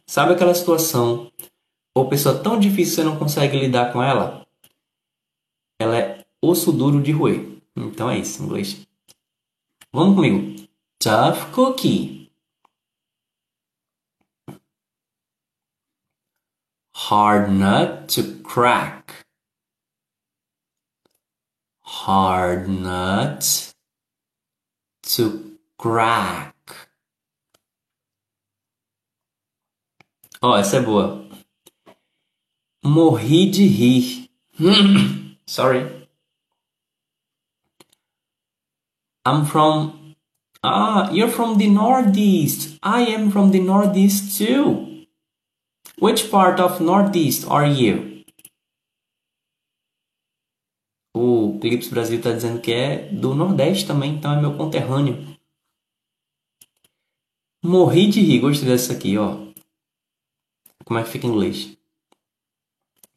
Sabe 0.06 0.32
aquela 0.32 0.54
situação 0.54 1.30
ou 1.94 2.08
pessoa 2.08 2.38
tão 2.42 2.58
difícil 2.58 2.96
você 2.96 3.04
não 3.04 3.18
consegue 3.18 3.58
lidar 3.58 3.92
com 3.92 4.02
ela, 4.02 4.46
ela 5.80 5.96
é 5.96 6.15
osso 6.46 6.72
duro 6.72 7.02
de 7.02 7.12
roer. 7.12 7.60
Então 7.74 8.08
é 8.08 8.18
isso, 8.18 8.42
inglês. 8.42 8.86
Vamos 9.92 10.16
comigo. 10.16 10.68
Tough 10.98 11.52
cookie. 11.52 12.30
Hard 16.94 17.50
nut 17.50 18.08
to 18.08 18.42
crack. 18.42 19.12
Hard 21.82 22.68
nut 22.68 23.74
to 25.02 25.58
crack. 25.78 26.56
Ó, 30.42 30.52
oh, 30.52 30.56
essa 30.56 30.76
é 30.76 30.80
boa. 30.80 31.26
Morri 32.84 33.50
de 33.50 33.66
rir. 33.66 34.30
Sorry. 35.46 35.95
I'm 39.26 39.44
from. 39.44 40.14
Ah, 40.62 41.10
you're 41.10 41.28
from 41.28 41.58
the 41.58 41.68
Northeast. 41.68 42.78
I 42.80 43.02
am 43.12 43.32
from 43.32 43.50
the 43.50 43.58
Northeast 43.58 44.38
too. 44.38 45.04
Which 45.98 46.30
part 46.30 46.60
of 46.60 46.80
Northeast 46.80 47.44
are 47.50 47.66
you? 47.66 48.24
O 51.12 51.58
Clips 51.60 51.88
Brasil 51.88 52.18
está 52.18 52.30
dizendo 52.30 52.60
que 52.60 52.72
é 52.72 53.08
do 53.08 53.34
Nordeste 53.34 53.86
também, 53.86 54.14
então 54.14 54.32
é 54.32 54.40
meu 54.40 54.56
conterrâneo. 54.56 55.36
Morri 57.64 58.06
de 58.06 58.20
rir, 58.20 58.38
gostei 58.38 58.68
dessa 58.68 58.92
aqui, 58.92 59.18
ó. 59.18 59.38
Como 60.84 61.00
é 61.00 61.02
que 61.02 61.08
fica 61.08 61.26
em 61.26 61.30
inglês? 61.30 61.76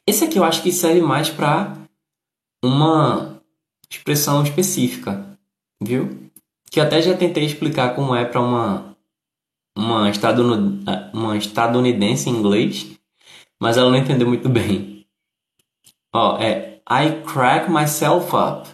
Esse 0.07 0.23
aqui 0.23 0.39
eu 0.39 0.43
acho 0.43 0.63
que 0.63 0.71
serve 0.71 1.01
mais 1.01 1.29
para 1.29 1.77
uma 2.63 3.39
expressão 3.91 4.41
específica, 4.41 5.28
viu? 5.81 6.29
Que 6.71 6.79
até 6.79 7.01
já 7.01 7.15
tentei 7.17 7.45
explicar 7.45 7.95
como 7.95 8.15
é 8.15 8.25
para 8.25 8.41
uma 8.41 8.89
uma, 9.77 10.11
uma 11.13 11.37
estadunidense 11.37 12.29
em 12.29 12.33
inglês, 12.33 12.99
mas 13.59 13.77
ela 13.77 13.89
não 13.89 13.97
entendeu 13.97 14.27
muito 14.27 14.49
bem. 14.49 15.07
Ó, 16.13 16.37
é 16.37 16.81
I 16.89 17.21
crack 17.23 17.69
myself 17.71 18.35
up. 18.35 18.69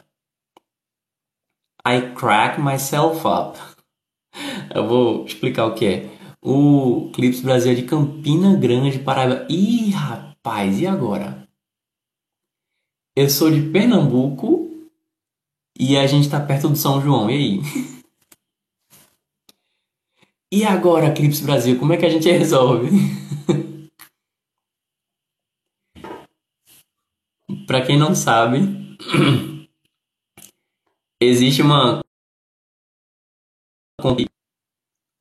I 1.86 2.14
crack 2.16 2.60
myself 2.60 3.22
up. 3.28 3.60
Eu 4.74 4.88
vou 4.88 5.26
explicar 5.26 5.66
o 5.66 5.76
que 5.76 5.86
é. 5.86 6.16
O 6.42 7.12
Clips 7.14 7.42
Brasil 7.42 7.72
é 7.72 7.76
de 7.76 7.84
Campina 7.84 8.56
Grande, 8.56 9.00
Paraíba. 9.00 9.46
Ih, 9.50 9.92
rapaz, 9.92 10.80
e 10.80 10.88
agora? 10.88 11.48
Eu 13.16 13.30
sou 13.30 13.50
de 13.50 13.62
Pernambuco 13.70 14.65
e 15.78 15.98
a 15.98 16.08
gente 16.08 16.30
tá 16.30 16.40
perto 16.40 16.70
do 16.70 16.76
São 16.76 17.02
João. 17.02 17.30
E 17.30 17.34
aí? 17.34 17.60
E 20.52 20.64
agora, 20.64 21.14
Clips 21.14 21.42
Brasil, 21.42 21.78
como 21.78 21.92
é 21.92 21.98
que 21.98 22.06
a 22.06 22.10
gente 22.10 22.32
resolve? 22.32 22.90
Para 27.68 27.86
quem 27.86 27.98
não 28.00 28.16
sabe, 28.16 28.60
existe 31.22 31.62
uma 31.62 32.02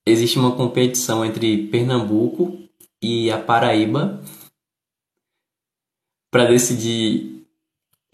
existe 0.06 0.38
uma 0.38 0.54
competição 0.54 1.24
entre 1.24 1.66
Pernambuco 1.68 2.58
e 3.02 3.30
a 3.30 3.42
Paraíba 3.42 4.22
para 6.30 6.44
decidir 6.44 7.33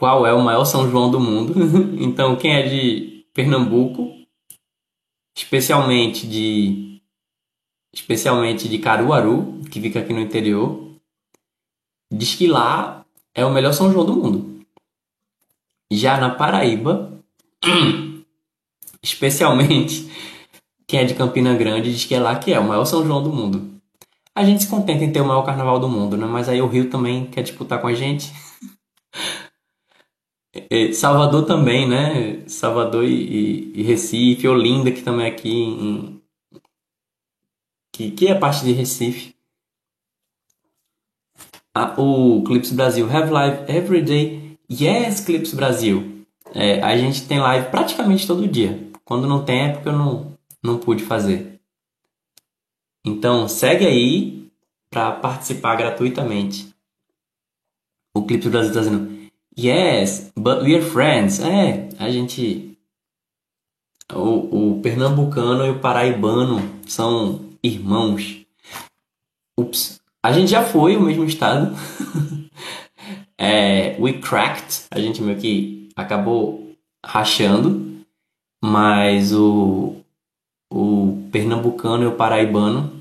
qual 0.00 0.26
é 0.26 0.32
o 0.32 0.40
maior 0.40 0.64
São 0.64 0.90
João 0.90 1.10
do 1.10 1.20
mundo. 1.20 1.54
então, 2.00 2.34
quem 2.34 2.54
é 2.54 2.62
de 2.66 3.26
Pernambuco, 3.34 4.10
especialmente 5.36 6.26
de 6.26 7.02
especialmente 7.92 8.68
de 8.68 8.78
Caruaru, 8.78 9.60
que 9.70 9.80
fica 9.80 9.98
aqui 9.98 10.12
no 10.12 10.20
interior, 10.20 10.90
diz 12.10 12.34
que 12.34 12.46
lá 12.46 13.04
é 13.34 13.44
o 13.44 13.52
melhor 13.52 13.72
São 13.72 13.92
João 13.92 14.06
do 14.06 14.14
mundo. 14.14 14.64
Já 15.92 16.16
na 16.18 16.30
Paraíba, 16.30 17.12
especialmente 19.02 20.10
quem 20.86 21.00
é 21.00 21.04
de 21.04 21.14
Campina 21.14 21.54
Grande 21.54 21.92
diz 21.92 22.04
que 22.06 22.14
é 22.14 22.20
lá 22.20 22.36
que 22.36 22.52
é 22.52 22.58
o 22.58 22.66
maior 22.66 22.86
São 22.86 23.04
João 23.04 23.22
do 23.22 23.32
mundo. 23.32 23.70
A 24.34 24.44
gente 24.44 24.62
se 24.62 24.68
contenta 24.68 25.04
em 25.04 25.12
ter 25.12 25.20
o 25.20 25.26
maior 25.26 25.42
carnaval 25.42 25.78
do 25.78 25.88
mundo, 25.88 26.16
né? 26.16 26.26
Mas 26.26 26.48
aí 26.48 26.62
o 26.62 26.68
Rio 26.68 26.88
também 26.88 27.26
quer 27.26 27.42
disputar 27.42 27.80
com 27.80 27.88
a 27.88 27.92
gente. 27.92 28.32
Salvador 30.94 31.46
também, 31.46 31.88
né? 31.88 32.42
Salvador 32.48 33.04
e, 33.04 33.14
e, 33.14 33.80
e 33.80 33.82
Recife, 33.82 34.48
Olinda, 34.48 34.90
que 34.90 35.02
também 35.02 35.26
é 35.26 35.28
aqui 35.28 35.50
em, 35.50 36.20
que, 37.92 38.10
que 38.10 38.28
é 38.28 38.34
parte 38.34 38.64
de 38.64 38.72
Recife. 38.72 39.34
Ah, 41.74 41.94
o 42.00 42.42
Clips 42.44 42.72
Brasil 42.72 43.06
Have 43.08 43.30
Live 43.30 43.70
Every 43.70 44.02
Day. 44.02 44.58
Yes, 44.70 45.20
Clips 45.20 45.52
Brasil. 45.52 46.26
É, 46.54 46.82
a 46.82 46.96
gente 46.96 47.28
tem 47.28 47.38
live 47.38 47.70
praticamente 47.70 48.26
todo 48.26 48.48
dia. 48.48 48.90
Quando 49.04 49.26
não 49.26 49.44
tem 49.44 49.66
é 49.66 49.72
porque 49.72 49.88
eu 49.88 49.92
não, 49.92 50.36
não 50.62 50.78
pude 50.78 51.04
fazer. 51.04 51.60
Então 53.04 53.46
segue 53.46 53.86
aí 53.86 54.50
para 54.90 55.12
participar 55.12 55.76
gratuitamente. 55.76 56.74
O 58.14 58.24
Clips 58.24 58.50
Brasil 58.50 58.70
está 58.70 58.80
dizendo 58.80 59.19
Yes, 59.58 60.32
but 60.36 60.62
we 60.62 60.74
are 60.74 60.82
friends. 60.82 61.40
É, 61.40 61.88
a 61.98 62.10
gente. 62.10 62.76
O, 64.12 64.76
o 64.76 64.80
pernambucano 64.80 65.64
e 65.66 65.70
o 65.70 65.78
paraibano 65.78 66.60
são 66.86 67.50
irmãos. 67.62 68.44
Ups. 69.58 70.00
A 70.22 70.32
gente 70.32 70.50
já 70.50 70.64
foi 70.64 70.96
o 70.96 71.00
mesmo 71.00 71.24
estado. 71.24 71.74
é, 73.38 73.96
we 73.98 74.14
cracked. 74.14 74.84
A 74.90 75.00
gente 75.00 75.22
meio 75.22 75.38
que 75.38 75.88
acabou 75.96 76.76
rachando. 77.04 77.88
Mas 78.62 79.32
o, 79.32 79.96
o 80.72 81.28
pernambucano 81.32 82.04
e 82.04 82.06
o 82.06 82.16
paraibano 82.16 82.92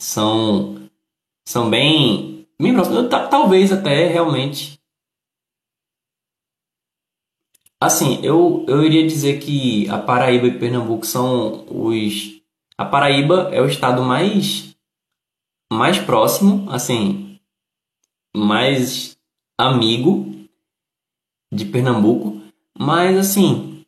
são, 0.00 0.88
são 1.46 1.70
bem. 1.70 2.46
Talvez 3.30 3.72
até 3.72 4.08
realmente. 4.08 4.75
Assim, 7.80 8.20
eu, 8.22 8.64
eu 8.66 8.82
iria 8.82 9.06
dizer 9.06 9.38
que 9.38 9.88
a 9.90 9.98
Paraíba 9.98 10.46
e 10.46 10.58
Pernambuco 10.58 11.04
são 11.04 11.66
os 11.68 12.40
a 12.78 12.84
Paraíba 12.84 13.50
é 13.52 13.60
o 13.60 13.66
estado 13.66 14.02
mais 14.02 14.74
mais 15.72 15.98
próximo, 15.98 16.70
assim, 16.70 17.38
mais 18.34 19.16
amigo 19.58 20.30
de 21.52 21.64
Pernambuco, 21.64 22.40
mas 22.78 23.16
assim, 23.18 23.84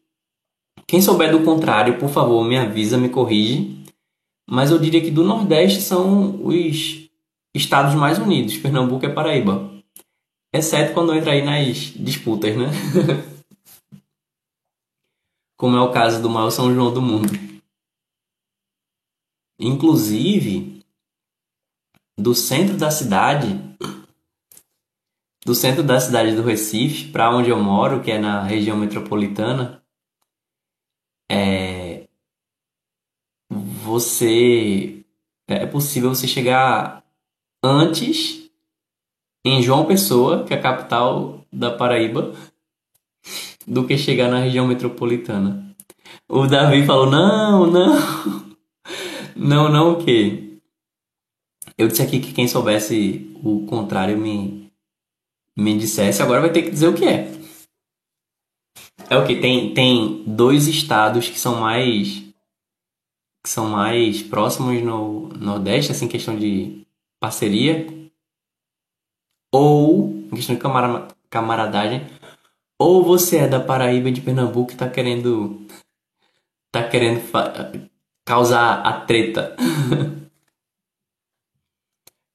quem 0.87 1.03
souber 1.03 1.31
do 1.31 1.45
contrário, 1.45 1.99
por 1.99 2.09
favor, 2.09 2.43
me 2.43 2.57
avisa, 2.57 2.97
me 2.97 3.11
corrige. 3.11 3.77
Mas 4.51 4.71
eu 4.71 4.79
diria 4.79 5.03
que 5.03 5.11
do 5.11 5.23
Nordeste 5.23 5.83
são 5.83 6.43
os 6.43 7.11
estados 7.55 7.95
mais 7.95 8.19
unidos, 8.19 8.57
Pernambuco 8.57 9.05
e 9.05 9.13
Paraíba. 9.13 9.71
Exceto 10.51 10.95
quando 10.95 11.15
entra 11.15 11.33
aí 11.33 11.45
nas 11.45 11.93
disputas, 11.95 12.57
né? 12.57 12.71
Como 15.59 15.77
é 15.77 15.81
o 15.81 15.91
caso 15.91 16.23
do 16.23 16.31
maior 16.31 16.51
São 16.51 16.73
João 16.73 16.95
do 16.95 17.03
mundo. 17.03 17.29
Inclusive, 19.59 20.85
do 22.17 22.33
centro 22.33 22.77
da 22.77 22.93
cidade, 22.93 23.49
do 25.45 25.57
centro 25.57 25.83
da 25.83 26.01
cidade 26.01 26.37
do 26.37 26.45
Recife, 26.45 27.11
para 27.11 27.35
onde 27.35 27.51
eu 27.51 27.61
moro, 27.61 28.01
que 28.01 28.13
é 28.13 28.19
na 28.21 28.45
região 28.45 28.77
metropolitana, 28.77 29.83
é, 31.29 32.07
você 33.51 35.05
é 35.49 35.67
possível 35.67 36.15
você 36.15 36.29
chegar 36.29 37.05
antes 37.65 38.49
em 39.45 39.61
João 39.61 39.87
Pessoa, 39.87 40.45
que 40.45 40.55
é 40.55 40.57
a 40.57 40.63
capital 40.63 41.45
da 41.53 41.77
Paraíba, 41.77 42.33
do 43.69 43.87
que 43.87 43.99
chegar 43.99 44.31
na 44.31 44.41
região 44.41 44.67
metropolitana. 44.67 45.75
O 46.29 46.47
Davi 46.47 46.85
falou: 46.87 47.11
não, 47.11 47.67
não. 47.67 48.49
Não, 49.41 49.69
não 49.69 49.93
o 49.93 50.05
quê? 50.05 50.59
Eu 51.79 51.87
disse 51.87 52.03
aqui 52.03 52.19
que 52.19 52.33
quem 52.33 52.49
soubesse 52.49 53.33
o 53.37 53.65
contrário 53.67 54.19
me, 54.19 54.69
me 55.57 55.79
dissesse, 55.79 56.21
agora 56.21 56.41
vai 56.41 56.51
ter 56.51 56.63
que 56.63 56.71
dizer 56.71 56.89
o 56.89 56.95
que 56.95 57.05
é. 57.05 57.31
É 59.09 59.17
o 59.17 59.25
que? 59.25 59.37
Tem, 59.37 59.73
tem 59.73 60.25
dois 60.27 60.67
estados 60.67 61.29
que 61.29 61.39
são 61.39 61.61
mais 61.61 62.25
que 63.45 63.49
são 63.49 63.69
mais 63.69 64.23
próximos 64.23 64.83
no 64.83 65.29
Nordeste, 65.39 65.93
assim, 65.93 66.09
questão 66.09 66.37
de 66.37 66.85
parceria, 67.21 67.87
ou 69.53 70.29
questão 70.31 70.55
de 70.55 70.61
camara, 70.61 71.09
camaradagem, 71.31 72.07
ou 72.79 73.05
você 73.05 73.39
é 73.39 73.49
da 73.49 73.59
Paraíba 73.59 74.11
de 74.11 74.21
Pernambuco 74.21 74.73
e 74.73 74.77
tá 74.77 74.89
querendo 74.89 75.67
tá 76.71 76.89
querendo 76.89 77.21
causar 78.25 78.83
a 78.83 79.01
treta, 79.01 79.57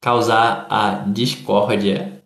causar 0.01 0.67
a 0.69 0.95
discórdia. 1.05 2.23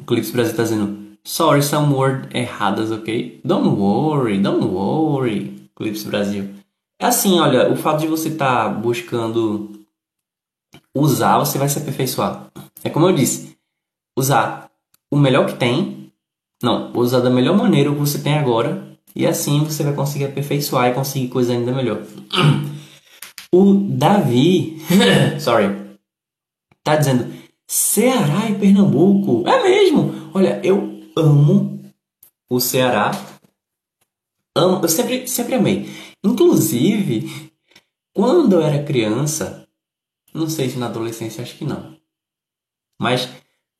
O 0.00 0.04
Clips 0.04 0.30
Brasil 0.30 0.52
está 0.52 0.62
dizendo 0.62 1.06
Sorry, 1.24 1.60
some 1.60 1.92
word 1.92 2.28
erradas, 2.32 2.92
ok? 2.92 3.40
Don't 3.44 3.68
worry, 3.80 4.40
don't 4.40 4.64
worry, 4.64 5.68
Clips 5.74 6.04
Brasil. 6.04 6.54
É 7.00 7.06
assim, 7.06 7.40
olha, 7.40 7.70
o 7.70 7.76
fato 7.76 8.00
de 8.00 8.06
você 8.06 8.28
estar 8.28 8.66
tá 8.66 8.70
buscando 8.70 9.84
usar, 10.94 11.38
você 11.38 11.58
vai 11.58 11.68
se 11.68 11.78
aperfeiçoar. 11.78 12.48
É 12.84 12.88
como 12.88 13.08
eu 13.08 13.12
disse, 13.12 13.55
usar 14.16 14.70
o 15.10 15.16
melhor 15.16 15.46
que 15.46 15.56
tem, 15.56 16.12
não, 16.62 16.92
usar 16.96 17.20
da 17.20 17.30
melhor 17.30 17.56
maneira 17.56 17.90
o 17.90 17.94
que 17.94 18.00
você 18.00 18.18
tem 18.18 18.34
agora 18.34 18.96
e 19.14 19.26
assim 19.26 19.64
você 19.64 19.82
vai 19.82 19.94
conseguir 19.94 20.26
aperfeiçoar 20.26 20.90
e 20.90 20.94
conseguir 20.94 21.28
coisa 21.28 21.52
ainda 21.52 21.72
melhor. 21.72 22.02
O 23.54 23.74
Davi, 23.74 24.76
sorry, 25.40 25.98
tá 26.82 26.96
dizendo 26.96 27.32
Ceará 27.66 28.50
e 28.50 28.58
Pernambuco. 28.58 29.48
É 29.48 29.62
mesmo. 29.62 30.30
Olha, 30.34 30.60
eu 30.64 31.00
amo 31.16 31.80
o 32.50 32.60
Ceará. 32.60 33.10
Amo, 34.54 34.82
eu 34.82 34.88
sempre, 34.88 35.26
sempre 35.26 35.54
amei. 35.54 35.88
Inclusive, 36.24 37.50
quando 38.14 38.54
eu 38.54 38.62
era 38.62 38.84
criança, 38.84 39.66
Não 40.34 40.50
sei 40.50 40.68
se 40.68 40.76
na 40.76 40.86
adolescência, 40.86 41.42
acho 41.42 41.56
que 41.56 41.64
não. 41.64 41.96
Mas 43.00 43.26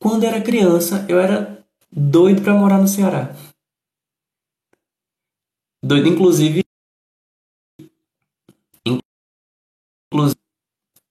quando 0.07 0.23
era 0.23 0.41
criança, 0.41 1.05
eu 1.09 1.19
era 1.19 1.67
doido 1.91 2.41
para 2.41 2.55
morar 2.55 2.79
no 2.79 2.87
Ceará. 2.87 3.35
Doido, 5.85 6.07
inclusive. 6.07 6.63
Inclusive, 8.87 10.39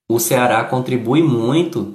o 0.10 0.18
Ceará 0.18 0.64
contribui 0.64 1.22
muito 1.22 1.94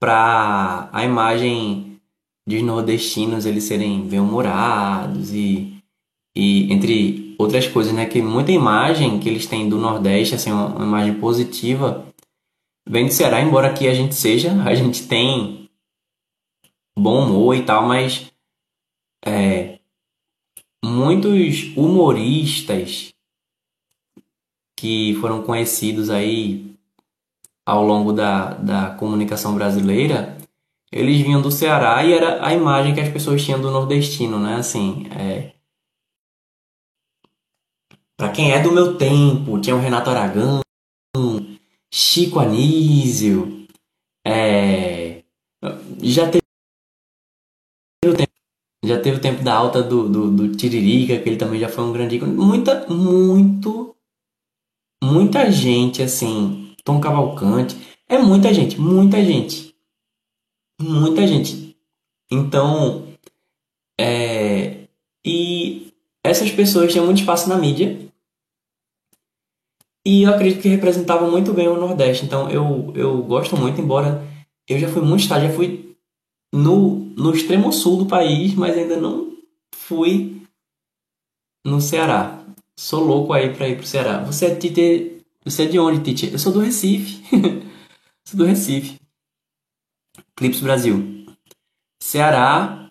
para 0.00 0.88
a 0.90 1.04
imagem 1.04 2.00
dos 2.48 2.62
nordestinos 2.62 3.44
eles 3.44 3.64
serem 3.64 4.08
bem-humorados 4.08 5.34
e, 5.34 5.82
e 6.34 6.72
entre 6.72 7.36
outras 7.38 7.68
coisas, 7.68 7.92
né? 7.92 8.06
Que 8.06 8.22
muita 8.22 8.50
imagem 8.52 9.20
que 9.20 9.28
eles 9.28 9.44
têm 9.44 9.68
do 9.68 9.76
Nordeste, 9.76 10.34
assim, 10.34 10.50
uma, 10.50 10.66
uma 10.66 10.84
imagem 10.86 11.20
positiva, 11.20 12.06
vem 12.88 13.04
do 13.04 13.12
Ceará, 13.12 13.42
embora 13.42 13.68
aqui 13.68 13.86
a 13.86 13.92
gente 13.92 14.14
seja, 14.14 14.50
a 14.64 14.74
gente 14.74 15.06
tem 15.06 15.63
bom 16.98 17.24
humor 17.24 17.56
e 17.56 17.64
tal, 17.64 17.86
mas 17.86 18.30
é, 19.24 19.78
muitos 20.84 21.76
humoristas 21.76 23.12
que 24.78 25.14
foram 25.20 25.42
conhecidos 25.42 26.10
aí 26.10 26.76
ao 27.66 27.82
longo 27.82 28.12
da, 28.12 28.54
da 28.54 28.90
comunicação 28.94 29.54
brasileira, 29.54 30.36
eles 30.92 31.20
vinham 31.20 31.40
do 31.40 31.50
Ceará 31.50 32.04
e 32.04 32.12
era 32.12 32.46
a 32.46 32.52
imagem 32.52 32.94
que 32.94 33.00
as 33.00 33.08
pessoas 33.08 33.42
tinham 33.42 33.60
do 33.60 33.70
nordestino, 33.70 34.38
né? 34.38 34.56
Assim, 34.56 35.06
é... 35.10 35.54
para 38.16 38.30
quem 38.30 38.52
é 38.52 38.62
do 38.62 38.70
meu 38.70 38.96
tempo, 38.98 39.58
tinha 39.60 39.74
o 39.74 39.80
Renato 39.80 40.10
Aragão, 40.10 40.60
Chico 41.92 42.38
Anísio, 42.38 43.66
é... 44.26 45.24
já 46.02 46.30
teve 46.30 46.43
já 48.86 49.00
teve 49.00 49.18
o 49.18 49.20
tempo 49.20 49.42
da 49.42 49.54
alta 49.54 49.82
do, 49.82 50.08
do, 50.08 50.30
do 50.30 50.56
Tiririca, 50.56 51.18
que 51.18 51.28
ele 51.28 51.36
também 51.36 51.58
já 51.60 51.68
foi 51.68 51.84
um 51.84 51.92
grande 51.92 52.16
ícone. 52.16 52.34
Muita, 52.34 52.86
muito, 52.88 53.94
muita 55.02 55.50
gente, 55.50 56.02
assim, 56.02 56.74
Tom 56.84 57.00
Cavalcante. 57.00 57.76
É 58.08 58.18
muita 58.18 58.52
gente, 58.52 58.80
muita 58.80 59.22
gente. 59.24 59.74
Muita 60.80 61.26
gente. 61.26 61.76
Então, 62.30 63.04
é... 63.98 64.86
E 65.24 65.92
essas 66.22 66.50
pessoas 66.50 66.92
tinham 66.92 67.06
muito 67.06 67.20
espaço 67.20 67.48
na 67.48 67.56
mídia. 67.56 67.98
E 70.06 70.24
eu 70.24 70.30
acredito 70.30 70.60
que 70.60 70.68
representavam 70.68 71.30
muito 71.30 71.52
bem 71.54 71.68
o 71.68 71.80
Nordeste. 71.80 72.26
Então, 72.26 72.50
eu, 72.50 72.92
eu 72.94 73.22
gosto 73.22 73.56
muito, 73.56 73.80
embora 73.80 74.22
eu 74.68 74.78
já 74.78 74.88
fui 74.88 75.02
muito 75.02 75.22
estágio, 75.22 75.48
já 75.48 75.54
fui 75.54 75.96
no, 76.52 77.03
no 77.16 77.32
extremo 77.32 77.72
sul 77.72 77.98
do 77.98 78.06
país, 78.06 78.54
mas 78.54 78.76
ainda 78.76 78.96
não 78.96 79.36
fui 79.74 80.42
no 81.64 81.80
Ceará. 81.80 82.44
Sou 82.78 83.04
louco 83.04 83.32
aí 83.32 83.54
para 83.54 83.68
ir 83.68 83.76
pro 83.76 83.86
Ceará. 83.86 84.22
Você 84.24 84.46
é 84.46 84.54
Tite, 84.54 85.22
você 85.44 85.64
é 85.64 85.66
de 85.66 85.78
onde, 85.78 86.02
Tite? 86.02 86.32
Eu 86.32 86.38
sou 86.38 86.52
do 86.52 86.60
Recife. 86.60 87.22
sou 88.26 88.38
do 88.38 88.44
Recife. 88.44 88.98
Clips 90.36 90.60
Brasil. 90.60 91.26
Ceará, 92.02 92.90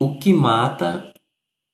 o 0.00 0.18
que 0.18 0.32
mata 0.32 1.12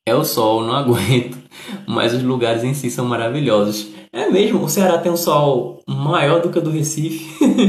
é 0.06 0.14
o 0.14 0.24
sol, 0.24 0.62
não 0.62 0.74
aguento. 0.76 1.38
Mas 1.86 2.14
os 2.14 2.22
lugares 2.22 2.62
em 2.62 2.74
si 2.74 2.90
são 2.90 3.04
maravilhosos. 3.04 3.88
É 4.12 4.28
mesmo, 4.28 4.64
o 4.64 4.68
Ceará 4.68 4.98
tem 4.98 5.10
um 5.10 5.16
sol 5.16 5.82
maior 5.86 6.40
do 6.40 6.50
que 6.50 6.58
o 6.58 6.62
do 6.62 6.70
Recife. 6.70 7.26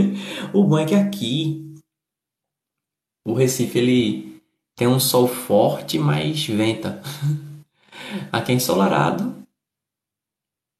o 0.53 0.63
bom 0.63 0.77
é 0.77 0.85
que 0.85 0.95
aqui 0.95 1.70
o 3.25 3.33
Recife 3.33 3.77
ele 3.77 4.41
tem 4.75 4.87
um 4.87 4.99
sol 4.99 5.27
forte, 5.27 5.99
mas 5.99 6.45
venta. 6.45 7.01
Aqui 8.31 8.51
é 8.51 8.55
ensolarado, 8.55 9.43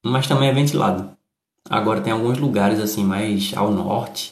mas 0.04 0.26
também 0.26 0.48
é 0.48 0.52
ventilado. 0.52 1.16
Agora 1.68 2.00
tem 2.00 2.12
alguns 2.12 2.38
lugares 2.38 2.80
assim 2.80 3.04
mais 3.04 3.54
ao 3.54 3.70
norte 3.70 4.30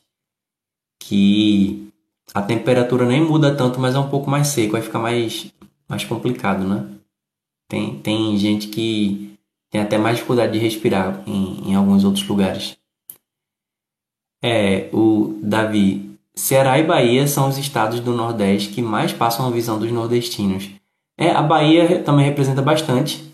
que 1.01 1.93
a 2.35 2.43
temperatura 2.43 3.07
nem 3.07 3.25
muda 3.25 3.57
tanto, 3.57 3.81
mas 3.81 3.95
é 3.95 3.99
um 3.99 4.11
pouco 4.11 4.29
mais 4.31 4.49
seco, 4.49 4.77
aí 4.77 4.83
fica 4.83 4.99
mais 4.99 5.53
mais 5.89 6.05
complicado, 6.05 6.67
né? 6.67 6.89
Tem, 7.69 8.01
tem 8.01 8.37
gente 8.37 8.69
que 8.69 9.37
tem 9.71 9.81
até 9.81 9.99
mais 9.99 10.17
dificuldade 10.17 10.53
de 10.53 10.59
respirar 10.59 11.23
em, 11.27 11.71
em 11.71 11.75
alguns 11.75 12.05
outros 12.05 12.27
lugares. 12.27 12.77
É, 14.43 14.89
o 14.93 15.39
Davi 15.43 16.10
Ceará 16.35 16.78
e 16.78 16.87
Bahia 16.87 17.26
são 17.26 17.49
os 17.49 17.59
estados 17.59 18.01
do 18.01 18.12
Nordeste 18.12 18.72
que 18.72 18.83
mais 18.83 19.12
passam 19.12 19.47
a 19.47 19.51
visão 19.51 19.78
dos 19.78 19.91
nordestinos. 19.91 20.70
É, 21.18 21.31
a 21.31 21.43
Bahia 21.43 22.03
também 22.03 22.24
representa 22.24 22.62
bastante. 22.62 23.31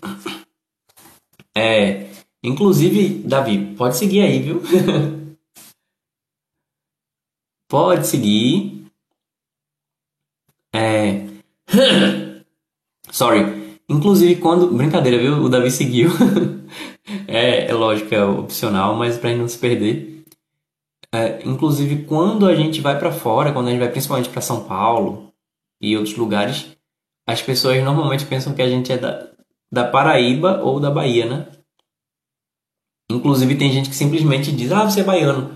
É, 1.55 2.09
inclusive, 2.43 3.19
Davi, 3.19 3.75
pode 3.75 3.97
seguir 3.97 4.21
aí, 4.21 4.39
viu? 4.39 4.61
pode 7.69 8.05
seguir. 8.07 8.85
É. 10.75 11.25
Sorry. 13.09 13.77
Inclusive, 13.89 14.35
quando. 14.41 14.67
Brincadeira, 14.71 15.17
viu? 15.17 15.41
O 15.41 15.49
Davi 15.49 15.71
seguiu. 15.71 16.09
é, 17.27 17.67
é 17.67 17.73
lógico, 17.73 18.13
é 18.13 18.23
opcional, 18.23 18.95
mas 18.95 19.17
pra 19.17 19.33
não 19.33 19.47
se 19.47 19.57
perder. 19.57 20.16
É, 21.13 21.47
inclusive, 21.47 22.03
quando 22.05 22.47
a 22.47 22.55
gente 22.55 22.81
vai 22.81 22.99
para 22.99 23.11
fora, 23.11 23.53
quando 23.53 23.67
a 23.67 23.71
gente 23.71 23.79
vai 23.79 23.89
principalmente 23.89 24.29
para 24.29 24.41
São 24.41 24.65
Paulo 24.65 25.33
e 25.81 25.95
outros 25.95 26.15
lugares, 26.17 26.77
as 27.25 27.41
pessoas 27.41 27.81
normalmente 27.83 28.25
pensam 28.25 28.53
que 28.53 28.61
a 28.61 28.69
gente 28.69 28.91
é 28.91 28.97
da, 28.97 29.27
da 29.71 29.87
Paraíba 29.87 30.61
ou 30.61 30.79
da 30.79 30.91
Bahia, 30.91 31.25
né? 31.25 31.47
Inclusive, 33.09 33.55
tem 33.55 33.71
gente 33.71 33.89
que 33.89 33.95
simplesmente 33.95 34.51
diz: 34.51 34.71
Ah, 34.71 34.83
você 34.83 35.01
é 35.01 35.03
baiano. 35.03 35.55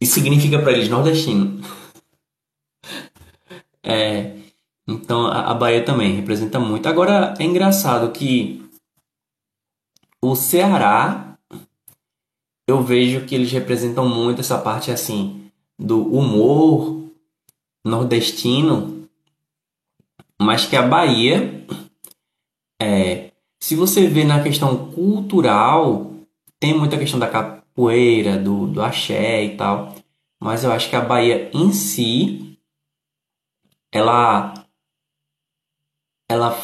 E 0.00 0.06
significa 0.06 0.58
para 0.58 0.72
eles 0.72 0.88
nordestino. 0.88 1.60
é, 3.82 4.36
então, 4.86 5.26
a, 5.26 5.50
a 5.50 5.54
Bahia 5.54 5.84
também 5.84 6.14
representa 6.14 6.60
muito. 6.60 6.88
Agora, 6.88 7.34
é 7.38 7.44
engraçado 7.44 8.12
que 8.12 8.62
o 10.22 10.36
Ceará 10.36 11.25
eu 12.66 12.82
vejo 12.82 13.24
que 13.24 13.34
eles 13.34 13.50
representam 13.52 14.08
muito 14.08 14.40
essa 14.40 14.58
parte 14.58 14.90
assim 14.90 15.50
do 15.78 16.02
humor 16.12 17.04
nordestino, 17.84 19.08
mas 20.40 20.66
que 20.66 20.74
a 20.74 20.82
Bahia 20.82 21.64
é, 22.80 23.32
se 23.60 23.74
você 23.74 24.06
vê 24.06 24.24
na 24.24 24.42
questão 24.42 24.92
cultural, 24.92 26.12
tem 26.60 26.76
muita 26.76 26.98
questão 26.98 27.18
da 27.18 27.28
capoeira, 27.28 28.38
do, 28.38 28.66
do 28.66 28.82
axé 28.82 29.44
e 29.44 29.56
tal, 29.56 29.94
mas 30.40 30.64
eu 30.64 30.72
acho 30.72 30.88
que 30.90 30.96
a 30.96 31.00
Bahia 31.00 31.50
em 31.52 31.72
si 31.72 32.58
ela 33.92 34.54
ela 36.28 36.58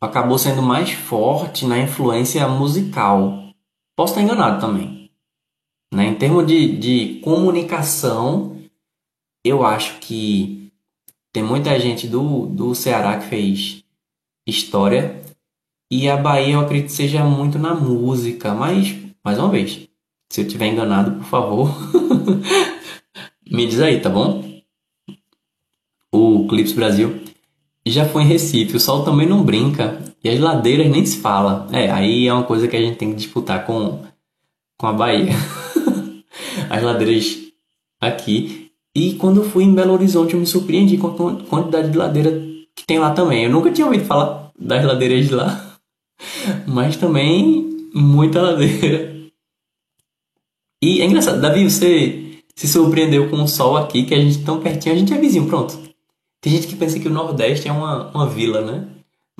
acabou 0.00 0.38
sendo 0.38 0.62
mais 0.62 0.90
forte 0.90 1.66
na 1.66 1.78
influência 1.78 2.46
musical 2.48 3.47
Posso 3.98 4.12
estar 4.12 4.22
enganado 4.22 4.60
também. 4.60 5.10
Né? 5.92 6.06
Em 6.06 6.14
termos 6.14 6.46
de, 6.46 6.76
de 6.76 7.20
comunicação, 7.20 8.56
eu 9.44 9.66
acho 9.66 9.98
que 9.98 10.70
tem 11.32 11.42
muita 11.42 11.76
gente 11.80 12.06
do, 12.06 12.46
do 12.46 12.76
Ceará 12.76 13.18
que 13.18 13.26
fez 13.26 13.82
história. 14.46 15.20
E 15.90 16.08
a 16.08 16.16
Bahia 16.16 16.54
eu 16.54 16.60
acredito 16.60 16.92
seja 16.92 17.24
muito 17.24 17.58
na 17.58 17.74
música. 17.74 18.54
Mas, 18.54 18.96
mais 19.24 19.36
uma 19.36 19.48
vez, 19.48 19.88
se 20.30 20.42
eu 20.42 20.46
estiver 20.46 20.68
enganado, 20.68 21.16
por 21.16 21.24
favor, 21.24 21.76
me 23.50 23.66
diz 23.66 23.80
aí, 23.80 24.00
tá 24.00 24.08
bom? 24.08 24.62
O 26.12 26.46
Clips 26.46 26.70
Brasil 26.70 27.20
já 27.84 28.08
foi 28.08 28.22
em 28.22 28.28
Recife. 28.28 28.76
O 28.76 28.80
sol 28.80 29.04
também 29.04 29.28
não 29.28 29.42
brinca. 29.42 30.00
E 30.22 30.28
as 30.28 30.38
ladeiras 30.38 30.90
nem 30.90 31.04
se 31.04 31.18
fala. 31.18 31.66
É, 31.72 31.90
aí 31.90 32.26
é 32.26 32.32
uma 32.32 32.42
coisa 32.42 32.66
que 32.66 32.76
a 32.76 32.80
gente 32.80 32.96
tem 32.96 33.10
que 33.10 33.16
disputar 33.16 33.64
com, 33.66 34.02
com 34.76 34.86
a 34.86 34.92
Bahia. 34.92 35.32
as 36.68 36.82
ladeiras 36.82 37.38
aqui. 38.00 38.70
E 38.94 39.14
quando 39.14 39.42
eu 39.42 39.48
fui 39.48 39.64
em 39.64 39.74
Belo 39.74 39.92
Horizonte, 39.92 40.34
eu 40.34 40.40
me 40.40 40.46
surpreendi 40.46 40.96
com 40.96 41.08
a 41.08 41.44
quantidade 41.44 41.90
de 41.90 41.98
ladeira 41.98 42.30
que 42.74 42.84
tem 42.86 42.98
lá 42.98 43.12
também. 43.12 43.44
Eu 43.44 43.50
nunca 43.50 43.70
tinha 43.70 43.86
ouvido 43.86 44.04
falar 44.04 44.50
das 44.58 44.84
ladeiras 44.84 45.26
de 45.26 45.34
lá. 45.34 45.78
Mas 46.66 46.96
também 46.96 47.88
muita 47.94 48.42
ladeira. 48.42 49.16
E 50.82 51.00
é 51.00 51.04
engraçado, 51.04 51.40
Davi, 51.40 51.68
você 51.68 52.42
se 52.54 52.68
surpreendeu 52.68 53.28
com 53.28 53.42
o 53.42 53.48
sol 53.48 53.76
aqui, 53.76 54.04
que 54.04 54.14
a 54.14 54.20
gente 54.20 54.44
tão 54.44 54.60
pertinho, 54.60 54.94
a 54.94 54.98
gente 54.98 55.12
é 55.12 55.18
vizinho, 55.18 55.46
pronto. 55.46 55.78
Tem 56.40 56.52
gente 56.52 56.68
que 56.68 56.76
pensa 56.76 56.98
que 56.98 57.08
o 57.08 57.12
Nordeste 57.12 57.68
é 57.68 57.72
uma, 57.72 58.10
uma 58.10 58.28
vila, 58.28 58.60
né? 58.60 58.88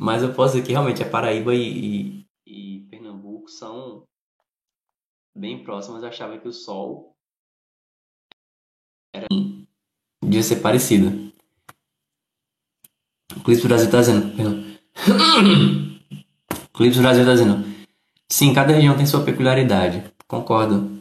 Mas 0.01 0.22
eu 0.22 0.32
posso 0.32 0.55
dizer 0.55 0.64
que 0.64 0.70
realmente 0.70 1.03
a 1.03 1.11
Paraíba 1.11 1.53
e, 1.53 2.24
e, 2.46 2.76
e 2.76 2.80
Pernambuco 2.88 3.49
são 3.49 4.05
bem 5.36 5.64
próximas, 5.64 6.03
eu 6.03 6.09
achava 6.09 6.38
que 6.38 6.46
o 6.46 6.53
Sol 6.53 7.16
era 9.12 9.26
podia 10.20 10.42
ser 10.42 10.57
parecido. 10.57 11.32
O 13.36 13.40
Clips 13.40 13.64
Brasil 13.64 13.90
tá 13.90 13.99
dizendo. 14.01 14.78
Clips 16.74 16.99
Brasil 16.99 17.24
tá 17.24 17.32
dizendo. 17.32 17.64
Sim, 18.28 18.55
cada 18.55 18.74
região 18.74 18.96
tem 18.96 19.07
sua 19.07 19.24
peculiaridade. 19.24 20.05
Concordo. 20.28 21.01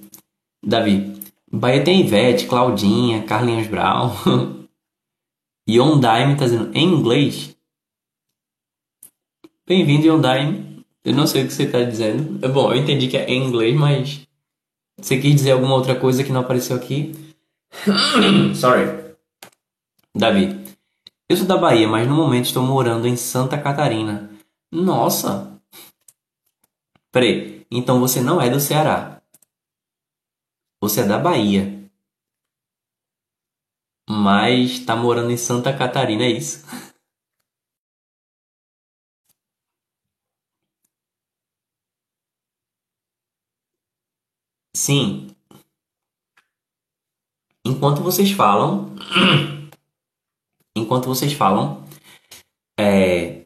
Davi. 0.64 1.22
Bahia 1.52 1.84
tem 1.84 2.02
Ivete, 2.02 2.48
Claudinha, 2.48 3.24
Carlinhos 3.24 3.68
Brown. 3.68 4.12
Yondaime 5.70 6.38
tá 6.38 6.46
dizendo 6.46 6.76
em 6.76 6.86
inglês. 6.86 7.57
Bem-vindo, 9.68 10.08
Yondaime. 10.08 10.86
Eu 11.04 11.14
não 11.14 11.28
sei 11.28 11.44
o 11.44 11.46
que 11.46 11.52
você 11.52 11.70
tá 11.70 11.84
dizendo. 11.84 12.40
É 12.42 12.48
bom, 12.48 12.72
eu 12.72 12.78
entendi 12.78 13.10
que 13.10 13.18
é 13.18 13.26
em 13.30 13.46
inglês, 13.46 13.78
mas. 13.78 14.26
Você 14.98 15.20
quis 15.20 15.36
dizer 15.36 15.52
alguma 15.52 15.76
outra 15.76 15.94
coisa 15.94 16.24
que 16.24 16.32
não 16.32 16.40
apareceu 16.40 16.74
aqui? 16.74 17.12
Sorry. 18.56 19.18
Davi. 20.16 20.58
Eu 21.28 21.36
sou 21.36 21.46
da 21.46 21.58
Bahia, 21.58 21.86
mas 21.86 22.08
no 22.08 22.16
momento 22.16 22.46
estou 22.46 22.64
morando 22.64 23.10
em 23.10 23.18
Santa 23.18 23.58
Catarina. 23.58 24.32
Nossa! 24.72 25.60
Peraí, 27.12 27.68
então 27.70 28.00
você 28.00 28.22
não 28.22 28.42
é 28.42 28.50
do 28.50 28.62
Ceará. 28.62 29.22
Você 30.82 31.02
é 31.02 31.06
da 31.06 31.20
Bahia. 31.20 31.92
Mas 34.10 34.72
está 34.72 34.96
morando 34.96 35.30
em 35.30 35.38
Santa 35.38 35.78
Catarina, 35.78 36.24
é 36.24 36.30
isso? 36.30 36.66
Sim. 44.78 45.30
Enquanto 47.66 48.04
vocês 48.04 48.30
falam. 48.32 48.96
Enquanto 50.78 51.06
vocês 51.06 51.34
falam. 51.34 51.84
É, 52.80 53.42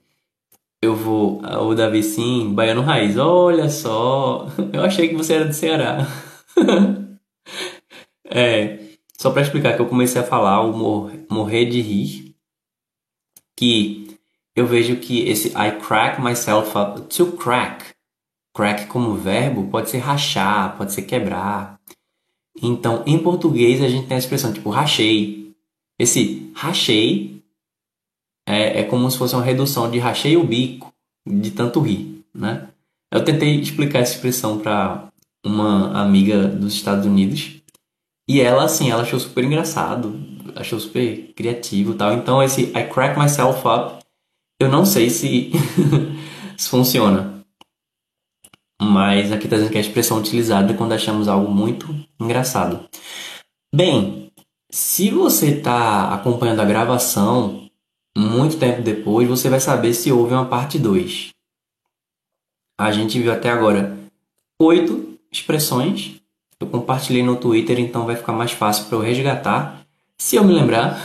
eu 0.82 0.94
vou. 0.94 1.42
O 1.42 1.74
Davi 1.74 2.04
sim, 2.04 2.54
Baiano 2.54 2.82
Raiz. 2.82 3.16
Olha 3.18 3.70
só. 3.70 4.46
Eu 4.74 4.84
achei 4.84 5.08
que 5.08 5.16
você 5.16 5.36
era 5.36 5.46
do 5.46 5.54
Ceará. 5.54 6.06
é, 8.30 8.80
só 9.18 9.32
para 9.32 9.42
explicar 9.42 9.76
que 9.78 9.82
eu 9.82 9.88
comecei 9.88 10.20
a 10.20 10.26
falar 10.26 10.62
o 10.62 10.76
mor 10.76 11.14
morrer 11.30 11.66
de 11.66 11.80
rir. 11.80 12.36
Que 13.56 14.18
eu 14.54 14.68
vejo 14.68 14.98
que 14.98 15.30
esse 15.30 15.48
I 15.50 15.80
crack 15.80 16.22
myself 16.22 16.78
up. 16.78 17.02
To 17.16 17.32
crack. 17.38 17.91
Crack 18.54 18.88
como 18.88 19.16
verbo 19.16 19.68
pode 19.68 19.90
ser 19.90 20.00
rachar, 20.00 20.78
pode 20.78 20.94
ser 20.94 21.04
quebrar. 21.04 21.80
Então, 22.62 23.04
em 23.06 23.18
português, 23.18 23.82
a 23.82 23.88
gente 23.88 24.08
tem 24.08 24.16
a 24.16 24.20
expressão 24.20 24.52
tipo 24.52 24.70
rachei. 24.70 25.54
Esse 26.00 26.52
rachei 26.56 27.42
é, 28.48 28.82
é 28.82 28.84
como 28.84 29.10
se 29.10 29.18
fosse 29.18 29.36
uma 29.36 29.44
redução 29.44 29.90
de 29.90 30.00
rachei 30.00 30.36
o 30.36 30.44
bico, 30.44 30.92
de 31.26 31.52
tanto 31.52 31.80
rir, 31.80 32.24
né? 32.34 32.68
Eu 33.12 33.24
tentei 33.24 33.60
explicar 33.60 34.00
essa 34.00 34.16
expressão 34.16 34.60
para 34.60 35.08
uma 35.46 36.02
amiga 36.02 36.48
dos 36.48 36.74
Estados 36.74 37.06
Unidos 37.06 37.62
e 38.30 38.42
ela, 38.42 38.64
assim, 38.64 38.90
ela 38.90 39.02
achou 39.02 39.20
super 39.20 39.44
engraçado, 39.44 40.18
achou 40.56 40.80
super 40.80 41.34
criativo 41.34 41.94
tal. 41.94 42.14
Então, 42.14 42.42
esse 42.42 42.64
I 42.64 42.88
crack 42.88 43.20
myself 43.20 43.62
up, 43.68 44.04
eu 44.60 44.70
não 44.70 44.86
sei 44.86 45.10
se, 45.10 45.52
se 46.58 46.70
funciona. 46.70 47.31
Mas 48.82 49.32
aqui 49.32 49.46
está 49.46 49.58
dizendo 49.58 49.72
que 49.72 49.78
é 49.78 49.82
a 49.82 49.84
expressão 49.84 50.18
utilizada 50.18 50.74
quando 50.74 50.94
achamos 50.94 51.28
algo 51.28 51.52
muito 51.52 51.96
engraçado. 52.20 52.90
Bem, 53.74 54.32
se 54.72 55.12
você 55.12 55.58
está 55.58 56.12
acompanhando 56.12 56.62
a 56.62 56.66
gravação 56.66 57.70
muito 58.18 58.58
tempo 58.58 58.82
depois, 58.82 59.30
você 59.30 59.50
vai 59.50 59.60
saber 59.60 59.94
se 59.94 60.12
houve 60.12 60.34
uma 60.34 60.48
parte 60.48 60.80
2. 60.80 61.30
A 62.80 62.92
gente 62.92 63.20
viu 63.20 63.32
até 63.32 63.52
agora 63.52 63.96
oito 64.60 65.20
expressões. 65.32 66.20
Eu 66.60 66.66
compartilhei 66.66 67.22
no 67.22 67.36
Twitter, 67.36 67.80
então 67.80 68.08
vai 68.08 68.16
ficar 68.16 68.34
mais 68.34 68.52
fácil 68.52 68.86
para 68.86 68.98
eu 68.98 69.02
resgatar, 69.02 69.86
se 70.18 70.36
eu 70.36 70.44
me 70.44 70.54
lembrar, 70.54 71.00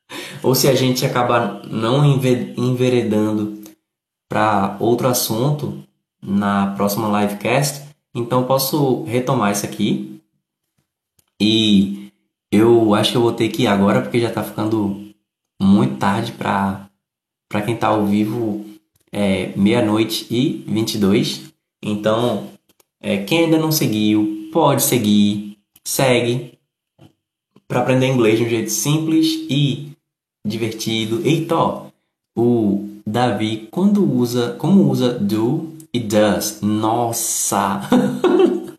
ou 0.42 0.54
se 0.54 0.68
a 0.68 0.74
gente 0.74 1.06
acabar 1.06 1.62
não 1.66 2.04
enveredando 2.04 3.62
para 4.28 4.76
outro 4.78 5.08
assunto, 5.08 5.82
na 6.22 6.74
próxima 6.76 7.20
livecast. 7.20 7.82
Então 8.14 8.44
posso 8.44 9.02
retomar 9.04 9.52
isso 9.52 9.66
aqui. 9.66 10.20
E 11.40 12.12
eu 12.50 12.94
acho 12.94 13.10
que 13.10 13.16
eu 13.16 13.22
vou 13.22 13.32
ter 13.32 13.48
que 13.48 13.62
ir 13.62 13.66
agora 13.66 14.00
porque 14.00 14.20
já 14.20 14.28
está 14.28 14.44
ficando 14.44 15.12
muito 15.60 15.96
tarde 15.96 16.32
para 16.32 16.88
para 17.48 17.60
quem 17.60 17.74
está 17.74 17.88
ao 17.88 18.06
vivo 18.06 18.64
é 19.12 19.52
meia-noite 19.56 20.26
e 20.30 20.64
22. 20.66 21.52
Então, 21.82 22.48
é, 23.00 23.18
quem 23.24 23.44
ainda 23.44 23.58
não 23.58 23.70
seguiu, 23.70 24.48
pode 24.50 24.82
seguir, 24.82 25.58
segue 25.84 26.58
para 27.68 27.80
aprender 27.80 28.06
inglês 28.06 28.38
de 28.38 28.46
um 28.46 28.48
jeito 28.48 28.70
simples 28.70 29.26
e 29.50 29.92
divertido. 30.46 31.20
Eita, 31.26 31.92
o 32.36 32.88
Davi 33.06 33.68
quando 33.70 34.02
usa, 34.02 34.54
como 34.58 34.88
usa 34.90 35.18
do 35.18 35.71
It 35.94 36.06
does. 36.06 36.60
Nossa! 36.62 37.80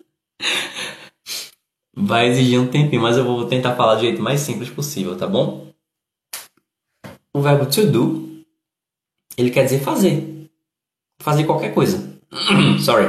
Vai 1.96 2.28
exigir 2.28 2.60
um 2.60 2.68
tempinho, 2.68 3.02
mas 3.02 3.18
eu 3.18 3.24
vou 3.24 3.46
tentar 3.46 3.76
falar 3.76 3.96
do 3.96 4.02
jeito 4.02 4.22
mais 4.22 4.40
simples 4.40 4.70
possível, 4.70 5.16
tá 5.16 5.28
bom? 5.28 5.72
O 7.32 7.40
verbo 7.40 7.68
to 7.68 7.86
do, 7.86 8.44
ele 9.38 9.52
quer 9.52 9.64
dizer 9.64 9.80
fazer. 9.80 10.50
Fazer 11.22 11.46
qualquer 11.46 11.74
coisa. 11.74 12.20
Sorry. 12.84 13.06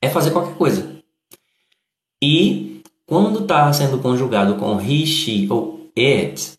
É 0.00 0.10
fazer 0.10 0.30
qualquer 0.30 0.56
coisa. 0.56 1.02
E 2.22 2.82
quando 3.06 3.40
está 3.40 3.72
sendo 3.72 4.00
conjugado 4.00 4.56
com 4.56 4.80
he, 4.80 5.06
she 5.06 5.46
ou 5.50 5.90
it, 5.96 6.58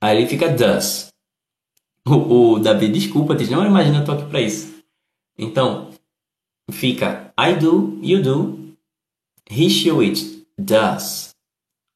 aí 0.00 0.18
ele 0.18 0.26
fica 0.28 0.48
does. 0.48 1.08
O, 2.06 2.54
o 2.54 2.58
Davi, 2.58 2.88
desculpa, 2.88 3.34
não 3.34 3.66
imagina 3.66 3.98
eu 3.98 4.04
tô 4.04 4.12
aqui 4.12 4.24
pra 4.28 4.40
isso. 4.40 4.67
Então, 5.38 5.90
fica 6.70 7.32
I 7.38 7.54
do, 7.54 7.98
you 8.02 8.22
do, 8.22 8.76
he, 9.48 9.70
she, 9.70 9.90
it 9.90 10.46
does. 10.58 11.34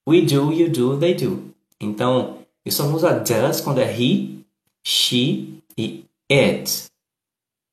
We 0.06 0.22
do, 0.22 0.52
you 0.52 0.70
do, 0.70 0.96
they 0.98 1.14
do. 1.14 1.52
Então, 1.80 2.38
eu 2.64 2.70
só 2.70 2.84
vou 2.84 2.96
usar 2.96 3.18
does 3.18 3.60
quando 3.60 3.78
é 3.78 3.92
he, 3.92 4.44
she 4.84 5.60
e 5.76 6.04
it. 6.30 6.86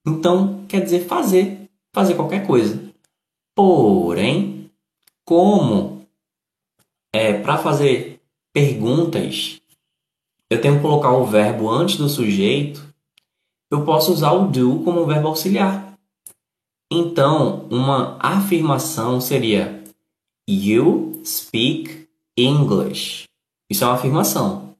Então, 0.05 0.65
quer 0.67 0.81
dizer 0.81 1.05
fazer, 1.05 1.69
fazer 1.93 2.15
qualquer 2.15 2.47
coisa. 2.47 2.91
Porém, 3.55 4.71
como 5.23 6.07
é 7.13 7.33
para 7.33 7.57
fazer 7.57 8.19
perguntas, 8.51 9.61
eu 10.49 10.59
tenho 10.59 10.77
que 10.77 10.81
colocar 10.81 11.11
o 11.11 11.25
verbo 11.25 11.69
antes 11.69 11.97
do 11.97 12.09
sujeito 12.09 12.88
eu 13.71 13.85
posso 13.85 14.11
usar 14.11 14.31
o 14.31 14.47
do 14.47 14.83
como 14.83 15.03
um 15.03 15.05
verbo 15.05 15.27
auxiliar. 15.27 15.97
Então, 16.91 17.67
uma 17.69 18.17
afirmação 18.19 19.21
seria 19.21 19.83
You 20.49 21.21
speak 21.23 22.09
English. 22.35 23.25
Isso 23.69 23.83
é 23.83 23.87
uma 23.87 23.95
afirmação. 23.95 24.75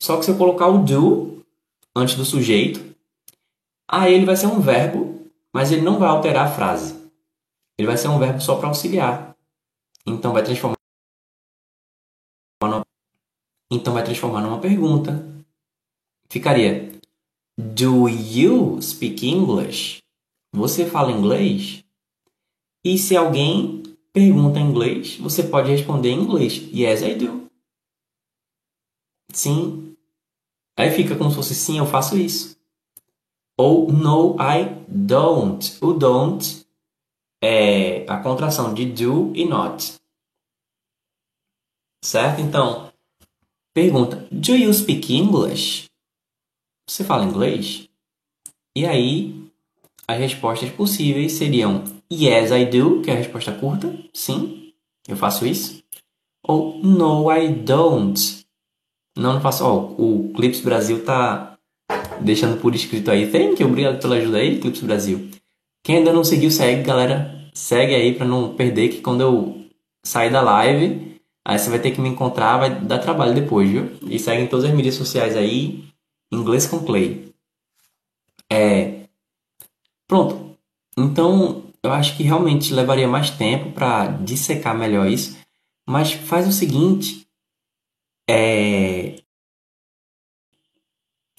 Só 0.00 0.18
que 0.18 0.24
se 0.24 0.30
eu 0.30 0.38
colocar 0.38 0.68
o 0.68 0.84
do 0.84 1.44
antes 1.94 2.14
do 2.14 2.24
sujeito, 2.24 2.94
aí 3.88 4.14
ele 4.14 4.24
vai 4.24 4.36
ser 4.36 4.46
um 4.46 4.60
verbo, 4.60 5.28
mas 5.52 5.72
ele 5.72 5.82
não 5.82 5.98
vai 5.98 6.08
alterar 6.08 6.46
a 6.46 6.50
frase. 6.50 6.94
Ele 7.76 7.88
vai 7.88 7.96
ser 7.96 8.08
um 8.08 8.18
verbo 8.18 8.40
só 8.40 8.56
para 8.56 8.68
auxiliar. 8.68 9.34
Então 10.06 10.32
vai 10.32 10.44
transformar 10.44 10.76
então 13.70 13.92
vai 13.92 14.04
transformar 14.04 14.42
numa 14.42 14.60
pergunta. 14.60 15.26
Ficaria 16.28 16.95
do 17.58 18.08
you 18.08 18.80
speak 18.82 19.26
English? 19.26 20.02
Você 20.52 20.86
fala 20.86 21.12
inglês? 21.12 21.84
E 22.84 22.98
se 22.98 23.16
alguém 23.16 23.82
pergunta 24.12 24.58
em 24.58 24.68
inglês, 24.68 25.16
você 25.16 25.42
pode 25.42 25.70
responder 25.70 26.10
em 26.10 26.20
inglês. 26.20 26.54
Yes, 26.72 27.02
I 27.02 27.14
do. 27.14 27.46
Sim. 29.32 29.96
Aí 30.78 30.90
fica 30.90 31.16
como 31.16 31.30
se 31.30 31.36
fosse 31.36 31.54
sim, 31.54 31.78
eu 31.78 31.86
faço 31.86 32.16
isso. 32.16 32.56
Ou 33.58 33.90
no, 33.90 34.36
I 34.36 34.84
don't. 34.88 35.78
O 35.82 35.92
don't 35.94 36.66
é 37.42 38.04
a 38.10 38.18
contração 38.18 38.74
de 38.74 38.84
do 38.86 39.32
e 39.34 39.44
not. 39.46 39.94
Certo? 42.04 42.40
Então, 42.40 42.92
pergunta: 43.74 44.28
Do 44.30 44.54
you 44.54 44.72
speak 44.72 45.12
English? 45.12 45.85
Você 46.88 47.02
fala 47.02 47.24
inglês? 47.24 47.88
E 48.76 48.86
aí, 48.86 49.34
as 50.06 50.18
respostas 50.18 50.70
possíveis 50.70 51.32
seriam 51.32 51.82
Yes, 52.12 52.52
I 52.52 52.64
do, 52.66 53.00
que 53.02 53.10
é 53.10 53.14
a 53.14 53.16
resposta 53.16 53.52
curta. 53.52 53.92
Sim, 54.14 54.72
eu 55.08 55.16
faço 55.16 55.44
isso. 55.44 55.82
Ou 56.46 56.78
No, 56.78 57.30
I 57.32 57.48
don't. 57.48 58.46
Não, 59.16 59.34
não 59.34 59.40
faço. 59.40 59.64
Ó, 59.64 59.94
o 59.98 60.32
Clips 60.36 60.60
Brasil 60.60 61.04
tá 61.04 61.58
deixando 62.20 62.60
por 62.60 62.72
escrito 62.74 63.10
aí. 63.10 63.30
Thank 63.30 63.60
you, 63.60 63.68
obrigado 63.68 64.00
pela 64.00 64.16
ajuda 64.16 64.38
aí, 64.38 64.60
Clips 64.60 64.80
Brasil. 64.82 65.28
Quem 65.82 65.96
ainda 65.96 66.12
não 66.12 66.22
seguiu, 66.22 66.50
segue, 66.50 66.82
galera. 66.84 67.50
Segue 67.52 67.94
aí 67.94 68.14
para 68.14 68.26
não 68.26 68.54
perder 68.54 68.90
que 68.90 69.00
quando 69.00 69.22
eu 69.22 69.66
sair 70.04 70.30
da 70.30 70.40
live, 70.40 71.20
aí 71.44 71.58
você 71.58 71.68
vai 71.68 71.80
ter 71.80 71.90
que 71.90 72.00
me 72.00 72.08
encontrar, 72.08 72.58
vai 72.58 72.80
dar 72.80 72.98
trabalho 72.98 73.34
depois, 73.34 73.68
viu? 73.68 73.90
E 74.02 74.18
segue 74.20 74.42
em 74.42 74.46
todas 74.46 74.64
as 74.64 74.74
mídias 74.74 74.94
sociais 74.94 75.36
aí, 75.36 75.84
inglês 76.30 76.66
com 76.66 76.84
Clay. 76.84 77.32
É. 78.50 79.06
Pronto. 80.06 80.56
Então, 80.96 81.64
eu 81.82 81.92
acho 81.92 82.16
que 82.16 82.22
realmente 82.22 82.72
levaria 82.72 83.08
mais 83.08 83.30
tempo 83.30 83.72
para 83.72 84.08
dissecar 84.08 84.76
melhor 84.76 85.06
isso. 85.08 85.36
Mas 85.86 86.12
faz 86.12 86.46
o 86.46 86.52
seguinte. 86.52 87.26
É... 88.28 89.22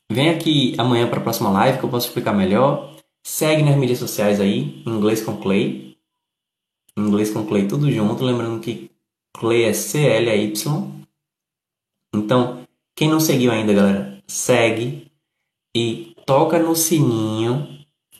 Vem 0.09 0.29
aqui 0.29 0.73
amanhã 0.77 1.07
para 1.09 1.19
a 1.19 1.23
próxima 1.23 1.49
live 1.49 1.79
que 1.79 1.83
eu 1.83 1.89
posso 1.89 2.07
explicar 2.07 2.33
melhor. 2.33 2.95
Segue 3.23 3.61
nas 3.61 3.75
mídias 3.75 3.99
sociais 3.99 4.39
aí, 4.39 4.81
inglês 4.85 5.21
com 5.21 5.35
Clay. 5.37 5.97
Inglês 6.97 7.29
com 7.29 7.45
Clay 7.45 7.67
tudo 7.67 7.91
junto, 7.91 8.23
lembrando 8.23 8.61
que 8.61 8.89
Clay 9.33 9.63
é 9.63 9.73
C-L-Y. 9.73 11.05
Então, 12.15 12.65
quem 12.95 13.09
não 13.09 13.19
seguiu 13.19 13.51
ainda, 13.51 13.73
galera, 13.73 14.16
segue 14.27 15.11
e 15.75 16.15
toca 16.25 16.59
no 16.59 16.75
sininho 16.75 17.67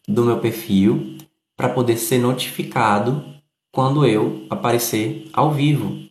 do 0.08 0.24
meu 0.24 0.40
perfil 0.40 1.18
para 1.56 1.70
poder 1.70 1.98
ser 1.98 2.20
notificado 2.20 3.24
quando 3.72 4.06
eu 4.06 4.46
aparecer 4.50 5.30
ao 5.34 5.52
vivo. 5.52 6.08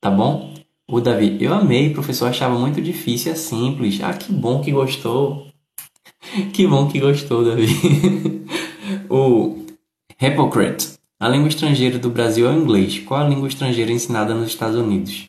Tá 0.00 0.10
bom? 0.10 0.54
O 0.90 1.00
Davi, 1.00 1.36
eu 1.42 1.52
amei, 1.52 1.92
professor, 1.92 2.28
achava 2.28 2.58
muito 2.58 2.80
difícil, 2.80 3.32
é 3.32 3.34
simples. 3.34 4.00
Ah, 4.02 4.14
que 4.14 4.32
bom 4.32 4.62
que 4.62 4.70
gostou. 4.70 5.46
que 6.54 6.66
bom 6.66 6.88
que 6.88 7.00
gostou, 7.00 7.44
Davi. 7.44 7.66
o 9.10 9.66
Hypocrite. 10.18 10.98
A 11.20 11.28
língua 11.28 11.48
estrangeira 11.48 11.98
do 11.98 12.10
Brasil 12.10 12.48
é 12.48 12.52
o 12.52 12.58
inglês. 12.58 13.00
Qual 13.00 13.20
a 13.20 13.28
língua 13.28 13.48
estrangeira 13.48 13.90
ensinada 13.90 14.34
nos 14.34 14.48
Estados 14.48 14.76
Unidos? 14.76 15.28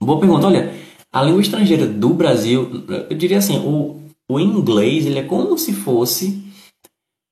Boa 0.00 0.18
pergunta. 0.18 0.46
Olha, 0.46 0.74
a 1.12 1.22
língua 1.22 1.40
estrangeira 1.40 1.86
do 1.86 2.10
Brasil, 2.10 2.84
eu 3.08 3.16
diria 3.16 3.38
assim, 3.38 3.58
o, 3.58 4.00
o 4.28 4.38
inglês 4.38 5.06
ele 5.06 5.18
é 5.18 5.24
como 5.24 5.58
se 5.58 5.72
fosse 5.72 6.42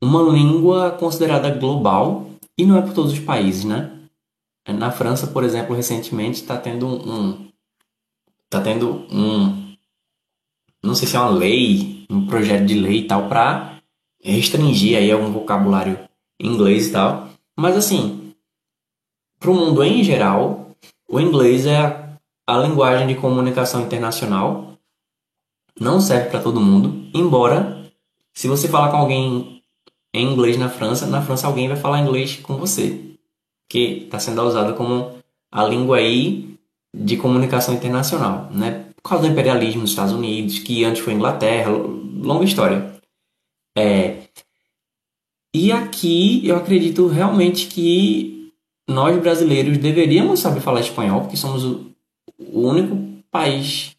uma 0.02 0.22
língua 0.22 0.92
considerada 0.92 1.50
global 1.50 2.30
e 2.56 2.64
não 2.64 2.76
é 2.76 2.82
por 2.82 2.92
todos 2.92 3.12
os 3.12 3.20
países, 3.20 3.64
né? 3.64 3.92
Na 4.66 4.90
França, 4.90 5.26
por 5.26 5.44
exemplo, 5.44 5.74
recentemente 5.74 6.42
está 6.42 6.56
tendo 6.56 6.86
um, 6.86 7.48
tá 8.50 8.60
tendo 8.60 9.06
um, 9.10 9.74
não 10.84 10.94
sei 10.94 11.08
se 11.08 11.16
é 11.16 11.20
uma 11.20 11.30
lei, 11.30 12.04
um 12.10 12.26
projeto 12.26 12.66
de 12.66 12.74
lei 12.74 12.98
e 12.98 13.06
tal 13.06 13.28
para 13.28 13.80
restringir 14.22 14.98
aí 14.98 15.10
algum 15.10 15.32
vocabulário 15.32 15.98
inglês 16.40 16.88
e 16.88 16.92
tal. 16.92 17.28
Mas 17.56 17.76
assim, 17.76 18.34
para 19.38 19.50
o 19.50 19.54
mundo 19.54 19.82
em 19.82 20.02
geral, 20.04 20.76
o 21.08 21.18
inglês 21.18 21.64
é 21.64 21.78
a, 21.78 21.97
a 22.48 22.56
linguagem 22.56 23.06
de 23.06 23.14
comunicação 23.14 23.82
internacional. 23.82 24.72
Não 25.78 26.00
serve 26.00 26.30
para 26.30 26.40
todo 26.40 26.60
mundo, 26.60 27.08
embora 27.14 27.84
se 28.32 28.48
você 28.48 28.66
falar 28.66 28.90
com 28.90 28.96
alguém 28.96 29.62
em 30.14 30.32
inglês 30.32 30.56
na 30.56 30.70
França, 30.70 31.06
na 31.06 31.20
França 31.20 31.46
alguém 31.46 31.68
vai 31.68 31.76
falar 31.76 32.00
inglês 32.00 32.36
com 32.36 32.56
você 32.56 33.16
que 33.68 34.04
está 34.04 34.18
sendo 34.18 34.42
usada 34.42 34.72
como 34.72 35.18
a 35.52 35.62
língua 35.62 35.98
aí 35.98 36.58
de 36.92 37.18
comunicação 37.18 37.74
internacional, 37.74 38.48
né? 38.50 38.86
Por 38.96 39.10
causa 39.10 39.26
do 39.26 39.30
imperialismo 39.30 39.82
dos 39.82 39.90
Estados 39.90 40.14
Unidos, 40.14 40.58
que 40.58 40.84
antes 40.84 41.02
foi 41.02 41.12
Inglaterra, 41.12 41.70
longa 41.70 42.44
história. 42.44 42.98
É, 43.76 44.22
e 45.54 45.70
aqui 45.70 46.46
eu 46.48 46.56
acredito 46.56 47.06
realmente 47.06 47.66
que 47.66 48.52
nós 48.88 49.20
brasileiros 49.20 49.76
deveríamos 49.76 50.40
saber 50.40 50.60
falar 50.60 50.80
espanhol, 50.80 51.20
porque 51.20 51.36
somos 51.36 51.62
o, 51.62 51.88
o 52.38 52.60
único 52.60 52.96
país 53.30 53.96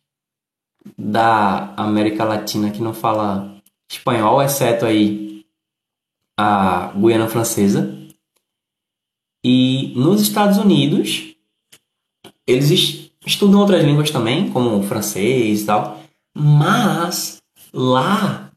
da 0.97 1.73
América 1.75 2.23
Latina 2.23 2.71
que 2.71 2.81
não 2.81 2.93
fala 2.93 3.61
espanhol, 3.89 4.41
exceto 4.41 4.85
aí 4.85 5.45
a 6.37 6.93
Guiana 6.95 7.27
Francesa. 7.27 7.97
E 9.43 9.93
nos 9.95 10.21
Estados 10.21 10.57
Unidos, 10.57 11.35
eles 12.47 13.11
estudam 13.25 13.59
outras 13.59 13.83
línguas 13.83 14.11
também, 14.11 14.49
como 14.51 14.83
francês 14.83 15.61
e 15.61 15.65
tal, 15.65 16.01
mas 16.33 17.41
lá 17.73 18.51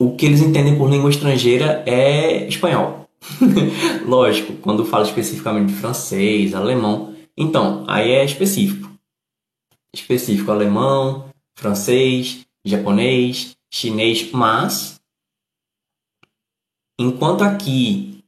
o 0.00 0.14
que 0.16 0.26
eles 0.26 0.40
entendem 0.40 0.76
por 0.76 0.90
língua 0.90 1.10
estrangeira 1.10 1.82
é 1.86 2.46
espanhol. 2.46 3.08
Lógico, 4.04 4.54
quando 4.54 4.84
fala 4.84 5.04
especificamente 5.04 5.68
de 5.72 5.80
francês, 5.80 6.54
alemão, 6.54 7.13
então 7.36 7.84
aí 7.88 8.10
é 8.10 8.24
específico. 8.24 8.90
Específico 9.92 10.50
alemão, 10.50 11.28
francês, 11.56 12.44
japonês, 12.64 13.56
chinês, 13.72 14.30
mas 14.32 15.00
enquanto 16.98 17.42
aqui 17.42 18.22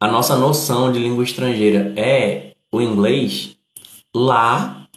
a 0.00 0.06
nossa 0.06 0.36
noção 0.36 0.92
de 0.92 0.98
língua 0.98 1.24
estrangeira 1.24 1.92
é 1.98 2.54
o 2.72 2.80
inglês, 2.80 3.56
lá 4.14 4.88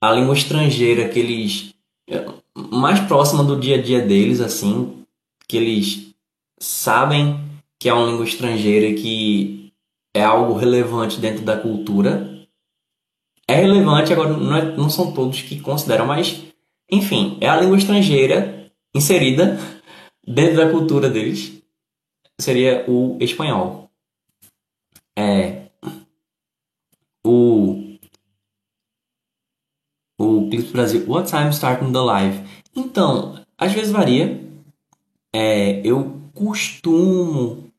a 0.00 0.12
língua 0.12 0.34
estrangeira 0.34 1.08
que 1.08 1.18
eles 1.18 1.74
é, 2.08 2.26
mais 2.54 3.00
próxima 3.00 3.42
do 3.42 3.58
dia 3.58 3.76
a 3.76 3.82
dia 3.82 4.00
deles, 4.00 4.40
assim, 4.40 5.04
que 5.48 5.56
eles 5.56 6.14
sabem 6.58 7.40
que 7.78 7.88
é 7.88 7.94
uma 7.94 8.06
língua 8.06 8.24
estrangeira 8.24 8.86
e 8.86 8.94
que 8.94 9.72
é 10.14 10.22
algo 10.22 10.54
relevante 10.54 11.18
dentro 11.18 11.44
da 11.44 11.56
cultura. 11.56 12.33
É 13.54 13.58
relevante, 13.58 14.12
agora 14.12 14.30
não, 14.30 14.56
é, 14.56 14.76
não 14.76 14.90
são 14.90 15.12
todos 15.12 15.40
que 15.40 15.60
consideram, 15.60 16.06
mas 16.06 16.42
enfim, 16.90 17.38
é 17.40 17.48
a 17.48 17.54
língua 17.54 17.78
estrangeira 17.78 18.68
inserida 18.92 19.56
dentro 20.26 20.56
da 20.56 20.72
cultura 20.72 21.08
deles. 21.08 21.62
Seria 22.40 22.84
o 22.88 23.16
espanhol 23.20 23.88
é 25.16 25.68
o 27.24 27.94
o 30.20 30.48
Clips 30.50 30.72
Brasil 30.72 31.04
What 31.06 31.30
time 31.30 31.50
starting 31.50 31.92
the 31.92 32.00
live? 32.00 32.40
Então, 32.74 33.40
às 33.56 33.72
vezes 33.72 33.92
varia. 33.92 34.42
É, 35.32 35.80
eu 35.86 36.20
costumo 36.34 37.70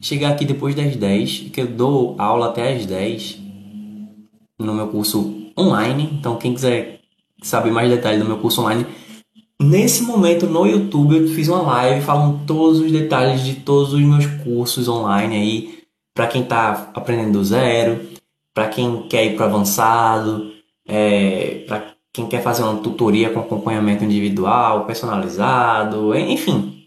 chegar 0.00 0.30
aqui 0.30 0.44
depois 0.44 0.76
das 0.76 0.94
10, 0.94 1.50
que 1.52 1.60
eu 1.60 1.66
dou 1.66 2.14
aula 2.16 2.50
até 2.50 2.74
às 2.74 2.86
10 2.86 3.49
no 4.64 4.74
meu 4.74 4.88
curso 4.88 5.50
online. 5.58 6.08
Então, 6.12 6.36
quem 6.36 6.54
quiser 6.54 7.00
saber 7.42 7.70
mais 7.70 7.90
detalhes 7.90 8.20
do 8.20 8.26
meu 8.26 8.38
curso 8.38 8.60
online, 8.60 8.86
nesse 9.60 10.02
momento 10.02 10.46
no 10.46 10.66
YouTube 10.66 11.16
eu 11.16 11.28
fiz 11.28 11.48
uma 11.48 11.62
live 11.62 12.04
falando 12.04 12.44
todos 12.46 12.80
os 12.80 12.92
detalhes 12.92 13.42
de 13.42 13.56
todos 13.56 13.92
os 13.92 14.00
meus 14.00 14.26
cursos 14.44 14.88
online 14.88 15.36
aí 15.36 15.80
para 16.14 16.26
quem 16.26 16.42
está 16.42 16.90
aprendendo 16.94 17.38
do 17.38 17.44
zero, 17.44 18.00
para 18.52 18.68
quem 18.68 19.08
quer 19.08 19.24
ir 19.24 19.36
para 19.36 19.46
avançado, 19.46 20.52
é, 20.86 21.64
para 21.66 21.94
quem 22.12 22.26
quer 22.26 22.42
fazer 22.42 22.62
uma 22.62 22.82
tutoria 22.82 23.30
com 23.30 23.40
acompanhamento 23.40 24.04
individual, 24.04 24.84
personalizado, 24.84 26.14
enfim. 26.14 26.86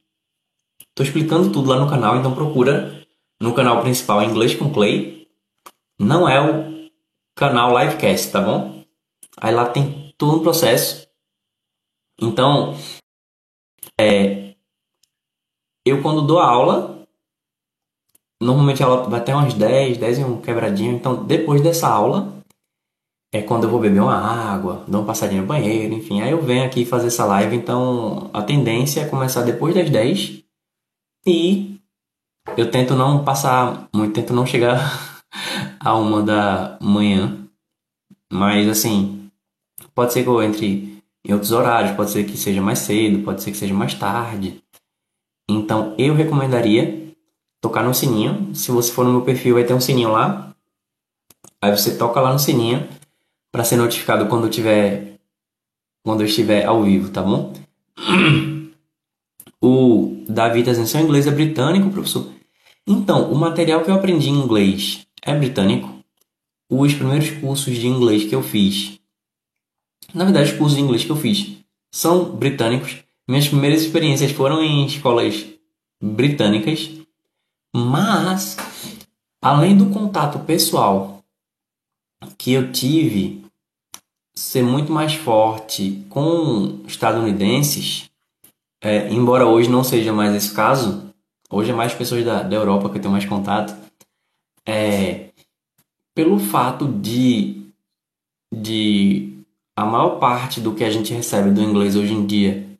Estou 0.90 1.06
explicando 1.06 1.50
tudo 1.50 1.70
lá 1.70 1.80
no 1.80 1.90
canal, 1.90 2.18
então 2.18 2.36
procura 2.36 3.04
no 3.41 3.54
canal 3.54 3.82
principal 3.82 4.22
Inglês 4.22 4.54
com 4.54 4.70
Clay. 4.70 5.26
Não 5.98 6.28
é 6.30 6.40
o 6.40 6.73
canal 7.36 7.78
Livecast, 7.78 8.32
tá 8.32 8.42
bom? 8.42 8.84
Aí 9.38 9.54
lá 9.54 9.70
tem 9.70 10.14
todo 10.18 10.40
um 10.40 10.44
processo. 10.44 11.08
Então, 12.22 12.76
é, 14.00 14.56
eu 15.86 16.02
quando 16.02 16.26
dou 16.26 16.40
aula, 16.40 16.94
Normalmente 18.44 18.84
ela 18.84 19.04
vai 19.04 19.22
até 19.22 19.34
umas 19.34 19.54
10, 19.54 19.98
10 19.98 20.20
e 20.20 20.24
um 20.24 20.42
quebradinho. 20.42 20.94
Então, 20.94 21.24
depois 21.24 21.62
dessa 21.62 21.88
aula, 21.88 22.34
é 23.34 23.42
quando 23.42 23.64
eu 23.64 23.70
vou 23.70 23.80
beber 23.80 24.02
uma 24.02 24.18
água, 24.18 24.84
dar 24.88 25.00
uma 25.00 25.08
passadinha 25.08 25.42
no 25.42 25.48
banheiro, 25.48 25.94
enfim. 25.94 26.22
Aí 26.22 26.32
eu 26.32 26.42
venho 26.42 26.66
aqui 26.66 26.84
fazer 26.84 27.08
essa 27.08 27.26
live. 27.26 27.56
Então, 27.56 28.30
a 28.34 28.42
tendência 28.42 29.02
é 29.02 29.08
começar 29.08 29.44
depois 29.44 29.74
das 29.74 29.90
10 29.90 30.44
e 31.26 31.80
eu 32.58 32.70
tento 32.70 32.96
não 32.96 33.24
passar 33.24 33.88
muito, 33.96 34.14
tento 34.14 34.34
não 34.34 34.46
chegar 34.46 34.78
a 35.80 35.96
uma 35.96 36.22
da 36.22 36.78
manhã. 36.82 37.48
Mas, 38.32 38.68
assim, 38.68 39.30
pode 39.94 40.14
ser 40.14 40.24
que 40.24 40.30
eu 40.30 40.42
entre 40.42 40.94
em 41.26 41.34
outros 41.34 41.52
horários, 41.52 41.96
pode 41.96 42.12
ser 42.12 42.26
que 42.26 42.38
seja 42.38 42.62
mais 42.62 42.80
cedo, 42.80 43.24
pode 43.24 43.42
ser 43.42 43.52
que 43.52 43.58
seja 43.58 43.74
mais 43.74 43.94
tarde. 43.94 44.62
Então 45.50 45.96
eu 45.98 46.14
recomendaria 46.14 47.14
tocar 47.62 47.84
no 47.84 47.94
sininho. 47.94 48.54
Se 48.54 48.72
você 48.72 48.92
for 48.92 49.06
no 49.06 49.12
meu 49.12 49.22
perfil, 49.22 49.56
vai 49.56 49.64
ter 49.64 49.74
um 49.74 49.80
sininho 49.80 50.12
lá. 50.12 50.54
Aí 51.62 51.72
você 51.72 51.98
toca 51.98 52.20
lá 52.20 52.34
no 52.34 52.40
sininho 52.40 52.88
para 53.52 53.64
ser 53.64 53.78
notificado 53.78 54.28
quando 54.28 54.46
eu 54.46 54.50
tiver 54.50 55.14
quando 56.06 56.22
eu 56.22 56.28
estiver 56.28 56.66
ao 56.66 56.84
vivo, 56.84 57.10
tá 57.10 57.22
bom? 57.22 57.54
O 59.66 60.26
Davi 60.28 60.60
está 60.60 60.72
dizendo, 60.72 60.88
seu 60.90 61.00
inglês 61.00 61.26
é 61.26 61.32
britânico, 61.32 61.90
professor? 61.90 62.30
Então, 62.86 63.32
o 63.32 63.36
material 63.36 63.82
que 63.82 63.90
eu 63.90 63.96
aprendi 63.96 64.28
em 64.28 64.44
inglês 64.44 65.08
é 65.26 65.36
britânico. 65.36 65.94
Os 66.70 66.94
primeiros 66.94 67.30
cursos 67.32 67.76
de 67.76 67.88
inglês 67.88 68.24
que 68.26 68.36
eu 68.36 68.41
fiz, 68.41 69.00
na 70.14 70.26
verdade, 70.26 70.52
os 70.52 70.58
cursos 70.58 70.78
de 70.78 70.84
inglês 70.84 71.04
que 71.04 71.12
eu 71.12 71.16
fiz 71.16 71.58
são 71.91 72.36
britânicos. 72.36 72.98
Minhas 73.28 73.48
primeiras 73.48 73.82
experiências 73.82 74.32
foram 74.32 74.62
em 74.62 74.86
escolas 74.86 75.45
britânicas, 76.02 76.90
mas 77.74 78.58
além 79.41 79.78
do 79.78 79.90
contato 79.91 80.40
pessoal 80.40 81.24
que 82.38 82.52
eu 82.52 82.72
tive 82.72 83.44
ser 84.36 84.64
muito 84.64 84.91
mais 84.91 85.14
forte 85.14 86.04
com 86.10 86.82
estadunidenses, 86.88 88.10
é, 88.82 89.10
embora 89.10 89.45
hoje 89.45 89.70
não 89.70 89.84
seja 89.84 90.12
mais 90.12 90.36
esse 90.36 90.54
caso, 90.54 91.14
hoje 91.50 91.72
é 91.72 91.74
mais 91.74 91.94
pessoas 91.94 92.26
da, 92.26 92.44
da 92.44 92.56
Europa 92.56 92.90
que 92.90 92.98
eu 92.98 93.02
tenho 93.02 93.12
mais 93.12 93.26
contato, 93.26 93.83
é, 94.68 95.30
pelo 96.15 96.40
fato 96.40 96.88
de, 96.88 97.65
de 98.53 99.34
a 99.76 99.85
maior 99.85 100.19
parte 100.19 100.61
do 100.61 100.73
que 100.73 100.84
a 100.84 100.90
gente 100.90 101.14
recebe 101.14 101.52
do 101.52 101.61
inglês 101.61 101.95
hoje 101.95 102.14
em 102.14 102.26
dia 102.26 102.73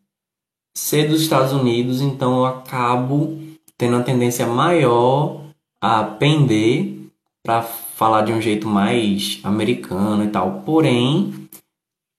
ser 0.76 1.08
dos 1.08 1.22
Estados 1.22 1.54
Unidos, 1.54 2.02
então 2.02 2.40
eu 2.40 2.46
acabo 2.46 3.40
tendo 3.78 3.96
uma 3.96 4.04
tendência 4.04 4.46
maior 4.48 5.42
a 5.80 6.04
pender 6.04 7.00
para 7.44 7.62
falar 7.62 8.22
de 8.22 8.32
um 8.32 8.42
jeito 8.42 8.68
mais 8.68 9.40
americano 9.44 10.24
e 10.24 10.30
tal. 10.30 10.62
Porém, 10.66 11.50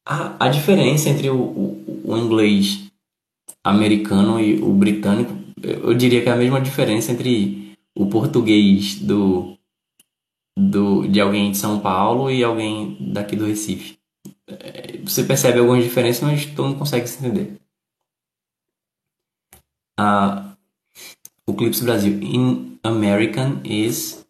a, 0.06 0.46
a 0.46 0.48
diferença 0.48 1.08
entre 1.08 1.30
o, 1.30 1.36
o, 1.36 2.02
o 2.04 2.16
inglês 2.16 2.84
americano 3.64 4.38
e 4.38 4.62
o 4.62 4.70
britânico, 4.72 5.32
eu 5.62 5.94
diria 5.94 6.22
que 6.22 6.28
é 6.28 6.32
a 6.32 6.36
mesma 6.36 6.60
diferença 6.60 7.10
entre 7.10 7.74
o 7.96 8.06
português 8.06 8.96
do, 8.96 9.53
do 10.56 11.06
de 11.08 11.20
alguém 11.20 11.50
de 11.50 11.58
São 11.58 11.80
Paulo 11.80 12.30
e 12.30 12.44
alguém 12.44 12.96
daqui 13.12 13.36
do 13.36 13.46
Recife. 13.46 13.98
É, 14.46 14.98
você 14.98 15.24
percebe 15.24 15.58
algumas 15.58 15.82
diferenças, 15.82 16.22
mas 16.22 16.46
todo 16.46 16.68
mundo 16.68 16.78
consegue 16.78 17.06
se 17.06 17.18
entender. 17.18 17.60
Ah, 19.98 20.56
o 21.46 21.54
Clips 21.54 21.80
Brasil. 21.80 22.18
In 22.22 22.78
American 22.82 23.60
is 23.64 24.24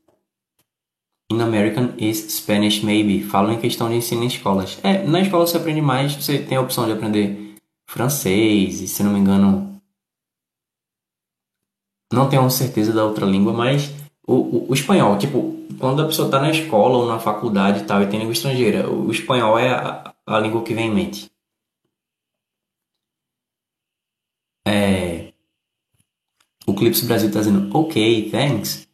In 1.30 1.40
American 1.40 1.94
is 1.98 2.18
Spanish 2.32 2.82
maybe. 2.82 3.22
Falam 3.22 3.52
em 3.52 3.60
questão 3.60 3.88
de 3.88 3.96
ensino 3.96 4.22
em 4.22 4.26
escolas. 4.26 4.78
É, 4.84 5.06
na 5.06 5.20
escola 5.20 5.46
você 5.46 5.56
aprende 5.56 5.80
mais, 5.80 6.14
você 6.14 6.38
tem 6.38 6.56
a 6.56 6.60
opção 6.60 6.86
de 6.86 6.92
aprender 6.92 7.56
francês 7.88 8.80
e, 8.80 8.88
se 8.88 9.02
não 9.02 9.12
me 9.12 9.18
engano, 9.18 9.80
não 12.12 12.28
tenho 12.28 12.48
certeza 12.50 12.92
da 12.92 13.04
outra 13.04 13.26
língua, 13.26 13.52
mas 13.52 13.90
o, 14.26 14.34
o, 14.34 14.70
o 14.70 14.74
espanhol, 14.74 15.18
tipo, 15.18 15.54
quando 15.78 16.02
a 16.02 16.06
pessoa 16.06 16.26
está 16.26 16.40
na 16.40 16.50
escola 16.50 16.98
ou 16.98 17.06
na 17.06 17.18
faculdade 17.18 17.80
e 17.80 17.84
tal 17.84 18.02
e 18.02 18.06
tem 18.06 18.18
língua 18.18 18.32
estrangeira, 18.32 18.88
o 18.90 19.10
espanhol 19.10 19.58
é 19.58 19.70
a, 19.70 20.14
a 20.26 20.38
língua 20.38 20.62
que 20.62 20.74
vem 20.74 20.88
em 20.88 20.94
mente. 20.94 21.30
É, 24.66 25.32
o 26.66 26.74
Clips 26.74 27.02
Brasil 27.02 27.28
está 27.28 27.40
dizendo, 27.40 27.76
ok, 27.76 28.30
thanks. 28.30 28.88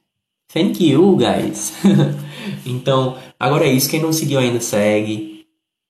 Thank 0.52 0.84
you, 0.84 1.16
guys. 1.16 1.72
então, 2.66 3.16
agora 3.38 3.66
é 3.66 3.72
isso. 3.72 3.88
Quem 3.88 4.02
não 4.02 4.12
seguiu 4.12 4.40
ainda, 4.40 4.60
segue 4.60 5.30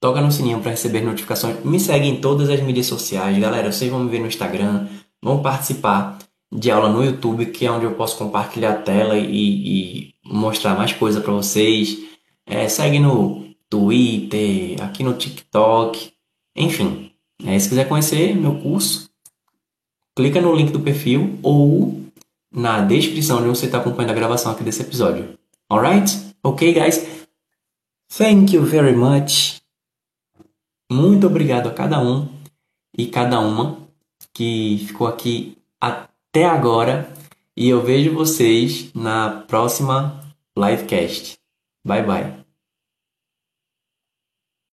toca 0.00 0.20
no 0.20 0.32
sininho 0.32 0.60
para 0.60 0.70
receber 0.70 1.02
notificações. 1.02 1.62
Me 1.62 1.78
segue 1.78 2.08
em 2.08 2.20
todas 2.20 2.48
as 2.48 2.60
mídias 2.60 2.86
sociais, 2.86 3.38
galera. 3.38 3.70
Vocês 3.70 3.90
vão 3.90 4.00
me 4.00 4.10
ver 4.10 4.20
no 4.20 4.26
Instagram, 4.26 4.88
vão 5.22 5.42
participar 5.42 6.18
de 6.52 6.70
aula 6.70 6.88
no 6.88 7.04
YouTube, 7.04 7.46
que 7.46 7.66
é 7.66 7.70
onde 7.70 7.84
eu 7.84 7.94
posso 7.94 8.18
compartilhar 8.18 8.72
a 8.72 8.82
tela 8.82 9.16
e, 9.16 10.08
e 10.08 10.14
mostrar 10.24 10.74
mais 10.74 10.92
coisa 10.92 11.20
para 11.20 11.32
vocês. 11.32 11.98
É, 12.44 12.68
segue 12.68 12.98
no 12.98 13.54
Twitter, 13.68 14.82
aqui 14.82 15.04
no 15.04 15.14
TikTok, 15.14 16.12
enfim. 16.56 17.12
É, 17.44 17.58
se 17.58 17.68
quiser 17.68 17.88
conhecer 17.88 18.34
meu 18.34 18.60
curso, 18.60 19.08
clica 20.16 20.40
no 20.40 20.54
link 20.54 20.72
do 20.72 20.80
perfil 20.80 21.38
ou 21.42 22.04
na 22.52 22.80
descrição 22.80 23.38
onde 23.38 23.48
você 23.48 23.66
está 23.66 23.78
acompanhando 23.78 24.10
a 24.10 24.14
gravação 24.14 24.52
aqui 24.52 24.64
desse 24.64 24.82
episódio. 24.82 25.38
Alright? 25.70 26.34
Ok, 26.42 26.72
guys? 26.74 27.28
Thank 28.18 28.54
you 28.56 28.64
very 28.64 28.94
much. 28.94 29.60
Muito 30.90 31.28
obrigado 31.28 31.68
a 31.68 31.72
cada 31.72 32.02
um 32.02 32.28
e 32.98 33.06
cada 33.06 33.38
uma 33.38 33.78
que 34.34 34.84
ficou 34.88 35.06
aqui 35.06 35.56
até 36.30 36.44
agora. 36.46 37.08
E 37.56 37.68
eu 37.68 37.82
vejo 37.82 38.14
vocês 38.14 38.90
na 38.94 39.44
próxima 39.46 40.20
livecast. 40.56 41.38
Bye 41.84 42.02
bye. 42.04 42.39